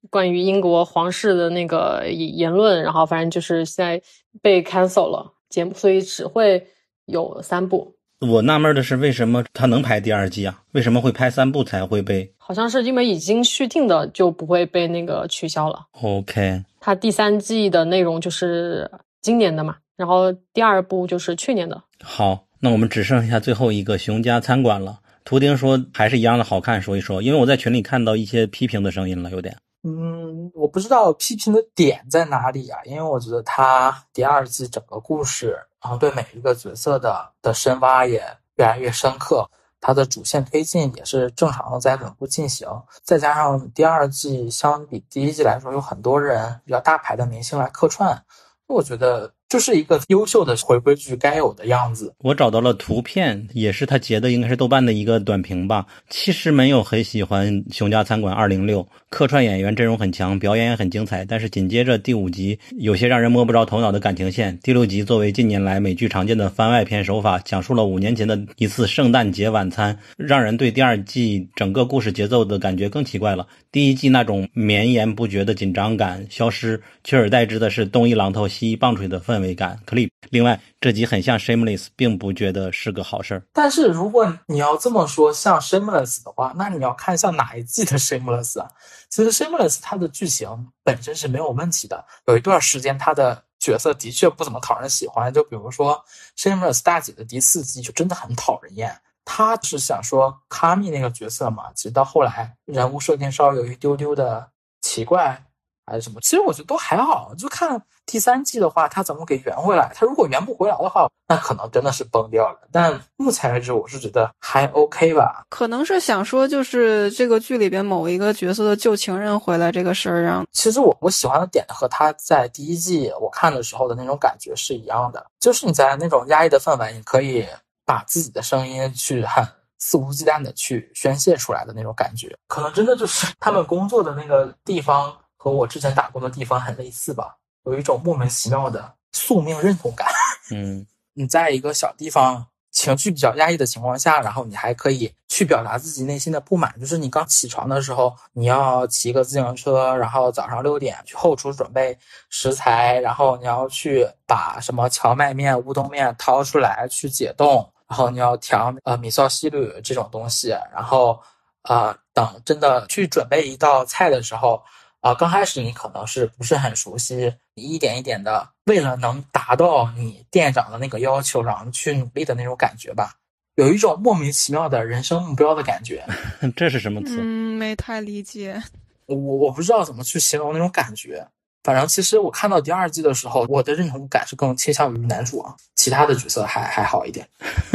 [0.09, 4.01] 关于英国皇室的那个言论，然后反正就是现在
[4.41, 5.33] 被 cancel 了。
[5.47, 6.65] 节目，所以只会
[7.05, 7.95] 有三部。
[8.19, 10.63] 我纳闷的是，为什么他能拍第二季啊？
[10.71, 12.33] 为什么会拍三部才会被？
[12.37, 15.85] 好像是因为已经续订的就不会被那个取消了。
[16.01, 18.89] OK，他第三季的内容就是
[19.21, 21.81] 今年的嘛，然后第二部就是去年的。
[22.01, 24.99] 好，那我们只剩下最后一个熊家餐馆了。
[25.23, 29.55] 图钉说还是一样的好看，说一说，因为我在群里看到一些批评的声音了，有点。
[29.87, 38.19] 嗯，我不知道批评的点在哪里啊，因为我觉得他第二季整个故事，然后对每一个角色的的深挖也
[38.55, 39.47] 越来越深刻，
[39.79, 42.67] 它的主线推进也是正常的在稳步进行。
[43.03, 48.19] 再加上第二季相比第一季来说，有很多人比较大牌的明星来客串，
[48.65, 52.11] 我觉得就是一个优秀的回归剧该有的样子。
[52.19, 55.85] 我找到了图片，也是他截的，应该是豆瓣的一个短评吧。
[56.09, 58.83] 其实没有很喜欢《熊家餐馆二零六》，
[59.15, 61.23] 客串演员阵容很强，表演也很精彩。
[61.23, 64.59] 但是紧接着第五集有些让人摸不着头脑的感情线。
[64.61, 73.47] 第六集作为近年来美剧常见的番外篇手法，讲述了五年前的一次圣诞节晚餐，让人对第二季整个故事节奏的感觉更奇怪了。
[73.71, 79.79] 第一季那种绵延不绝的紧张感消失，取而代之的是东一榔头西一棒槌的氛围感。
[79.87, 80.09] clip。
[80.29, 83.43] 另外，这集很像 Shameless，并不觉得是个好事儿。
[83.53, 88.67] 但是如果你要这么说像 Shameless 的话，那你要看像哪一季的 Shameless 啊？
[89.09, 96.03] 其实 Shameless 它的剧情本身是没有问题的，有一段时间它的角色的确不怎么讨人喜欢，就比如说
[96.37, 99.01] Shameless 大姐的第四季就真的很讨人厌。
[99.27, 104.51] 他是想说卡米那个角色嘛，其实到后来人物设定稍微有一丢丢的
[104.81, 105.43] 奇怪
[105.83, 109.91] 还是什么，其实我觉得都还好，就看第三季的话他怎么给圆回来。
[109.95, 112.59] 他如果圆不回来的话，那可能真的是崩掉了。
[112.71, 115.43] 但目前为止，我是觉得还 OK 吧。
[115.49, 127.45] 可能是想说，就是这个剧里边某一个角色的旧情人回来这个事儿，让其实我我喜欢的点和他在第一季我看的时候的那种感觉是一样的，就是你在那种压抑的氛围，你可以。
[127.87, 140.07] 把自己的声音去很肆无忌惮的去宣泄出来的那种感觉，可能真的就是他们工作的那个地方和我之前打工的地方很类似吧，有一种莫名其妙的宿命认同感。
[140.51, 151.97] 嗯， 你在一个小地方情绪比较压抑的情况下，然后你还可以去表达自己内心的不满，就是你刚起床的时候，你要骑个自行车，然后早上六点去后厨准备
[152.29, 157.71] 食材，然后你要去把什么荞麦面、乌冬面掏出来去解冻。
[157.87, 161.21] 然后你要调呃米烧西吕这种东西，然后
[161.61, 164.59] 呃等真的去准备一道菜的时候，
[165.01, 173.13] 啊刚开始你可能是不是很熟悉，你一点一点的为了能达到你店长的那个要求，然后去努力的那种感觉吧，
[173.55, 176.05] 有一种莫名其妙的人生目标的感觉。
[176.55, 177.17] 这是什么词？
[177.19, 178.61] 嗯，没太理解。
[179.05, 181.25] 我我不知道怎么去形容那种感觉。
[181.63, 187.27] 反正其实我看到第二季的时候，我的认同感是更倾向于男主啊，其他的角色还还好一点。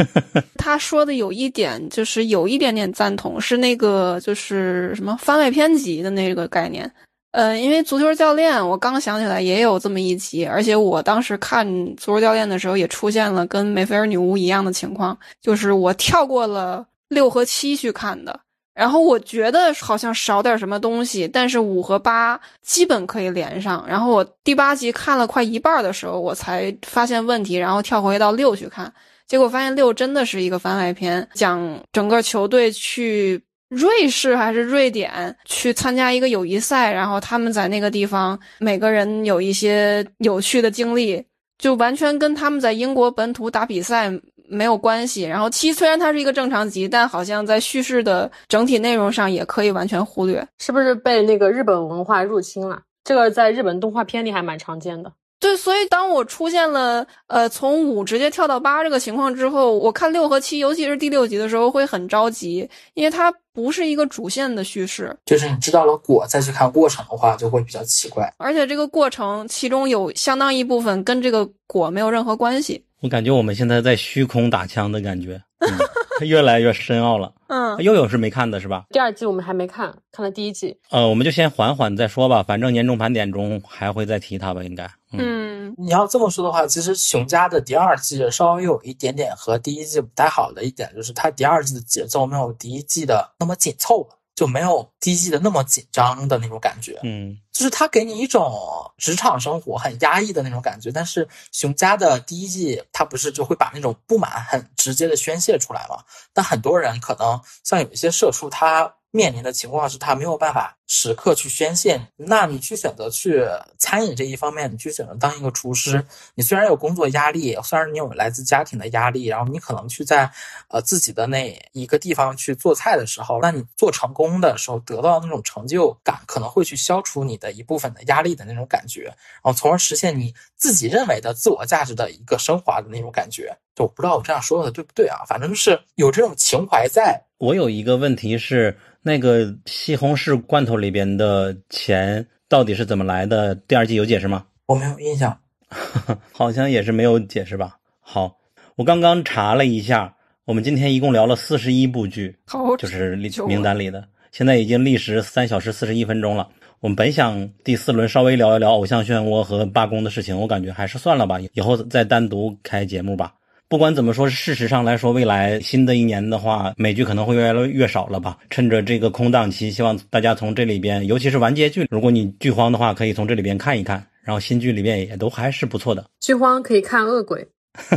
[0.57, 6.89] 他说的有一点就是有一点点赞同，是那个就是什么番外篇集的那个概念。
[7.31, 18.37] 呃，因为足球教练，我刚想起来也有这么一集，而且我当时看足球教练的时候也出现了跟梅菲尔女巫一样的情况，就是我跳过了六和七去看的。
[18.73, 23.85] 然后我觉得好像少点什么东西，但是五和八基本可以连上。
[23.87, 28.91] 然后我第八集看了快一半的时候，我才发现问题，然后跳回到六去看，
[29.27, 33.41] 结果发现六真的是一个番外篇，讲整个球队去
[33.71, 41.25] 瑞士还是瑞典去参加一个友谊赛，然后他们在那个地方每个人有一些有趣的经历，
[41.57, 44.11] 就完全跟他们在英国本土打比赛。
[44.53, 45.23] 没有关系。
[45.23, 50.45] 然后七虽然它是一个正常集，但好像在叙事的整体内容上也可以完全忽略。
[50.59, 52.81] 是不是被那个日本文化入侵了？
[53.05, 55.13] 这个在日本动画片里还蛮常见的。
[55.41, 65.17] 对，所以当我出现了呃从五直接跳到八这个情况之后，我看六和七，尤其是第六集的时候会很着急，因为它不是一个主线的叙事。
[65.25, 68.31] 就是你知道了果再去看过程的话，就会比较奇怪。
[68.37, 72.85] 而且这个过程其中有相当一部分跟这个果没有任何关系。
[73.01, 75.69] 我感觉我们现在在虚空打枪的感觉，嗯、
[76.27, 77.33] 越来越深奥了。
[77.47, 78.85] 嗯，又有是没看的是吧？
[78.91, 80.77] 第二季我们还没看，看了第一季。
[80.91, 84.89] 呃，我们就先缓缓再说吧，反正年终盘点中还会再提它吧，应该。
[85.13, 94.07] 嗯，你要这么说的话，其实熊家的第二季稍微有一点点和第一季不太好的一点，就是它第二季的节奏没有第一季的那么紧凑。
[94.41, 98.51] 就没有第一季的那么紧张的那种感觉，嗯，就是他给你一种
[98.97, 100.91] 职场生活很压抑的那种感觉。
[100.91, 106.03] 但是熊家的第一季，他不是就会把那种不满很直接的宣泄出来嘛？
[106.33, 108.91] 但很多人可能像有一些社畜，他。
[109.13, 113.45] 面临的情况是他没有办法时刻去宣泄，那你去选择去
[113.77, 116.05] 餐饮这一方面，你去选择当一个厨师，
[116.35, 120.29] 你虽然有工作压力，虽然你有来自家庭的压力，然后你可能去在
[120.67, 133.57] 呃自己的那一个地方去做菜的时候，那你做成功的时候得到那种成就感，可能会去消除你的一部分的压力的那种感觉，然后从而实现你自己认为的自我价值的一个升华的那种感觉。
[133.73, 135.23] 就我不知道我这样说的对不对啊？
[135.25, 137.23] 反正就是有这种情怀在。
[137.37, 138.77] 我有一个问题是。
[139.03, 143.55] 那个西红柿罐头里边的钱到底是怎么来的？
[143.55, 144.45] 第二季有解释吗？
[144.65, 145.37] 我没有印象，
[146.33, 147.77] 好像也是没有解释吧。
[147.99, 148.37] 好，
[148.75, 152.35] 我刚刚查了一下，我们今天一共聊了四十一部剧，
[152.77, 153.15] 就是
[153.47, 156.49] 名单里的，现在已经历时三小时四十一分钟了。
[156.79, 163.35] 我们本想第四轮稍微聊一聊偶像漩涡和罢工的事情，我感觉还是算了吧，以后再单独开节目吧。
[163.71, 168.37] 不管怎么说，事实上来说，未来新的一年的话，美剧可能会越来越少了吧。
[168.49, 174.05] 趁着这个空档期，希望大家从这里边，尤其是完结剧，如果你剧荒的话，可以从这里边看一看。
[174.23, 176.05] 然后新剧里面也都还是不错的。
[176.19, 177.47] 剧荒可以看恶鬼，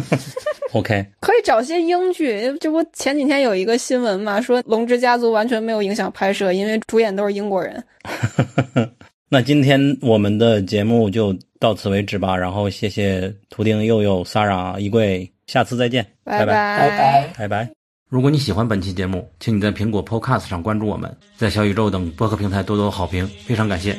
[0.73, 7.83] OK，可以找些英剧，这不前几天有一个新闻嘛，说《龙之家族》完全没有影响拍摄，因为主演都是英国人。
[9.29, 12.37] 那今天我们的节目就到此为止吧。
[12.37, 17.35] 然后谢谢图钉、佑佑、Sara、衣柜，下次再见，拜拜拜拜。
[17.39, 17.71] 拜拜。
[18.09, 23.97] 如果你喜欢本期节目，请你在苹果 Podcast 上关注我们，在小宇宙等播客平台多多好评，非常感谢。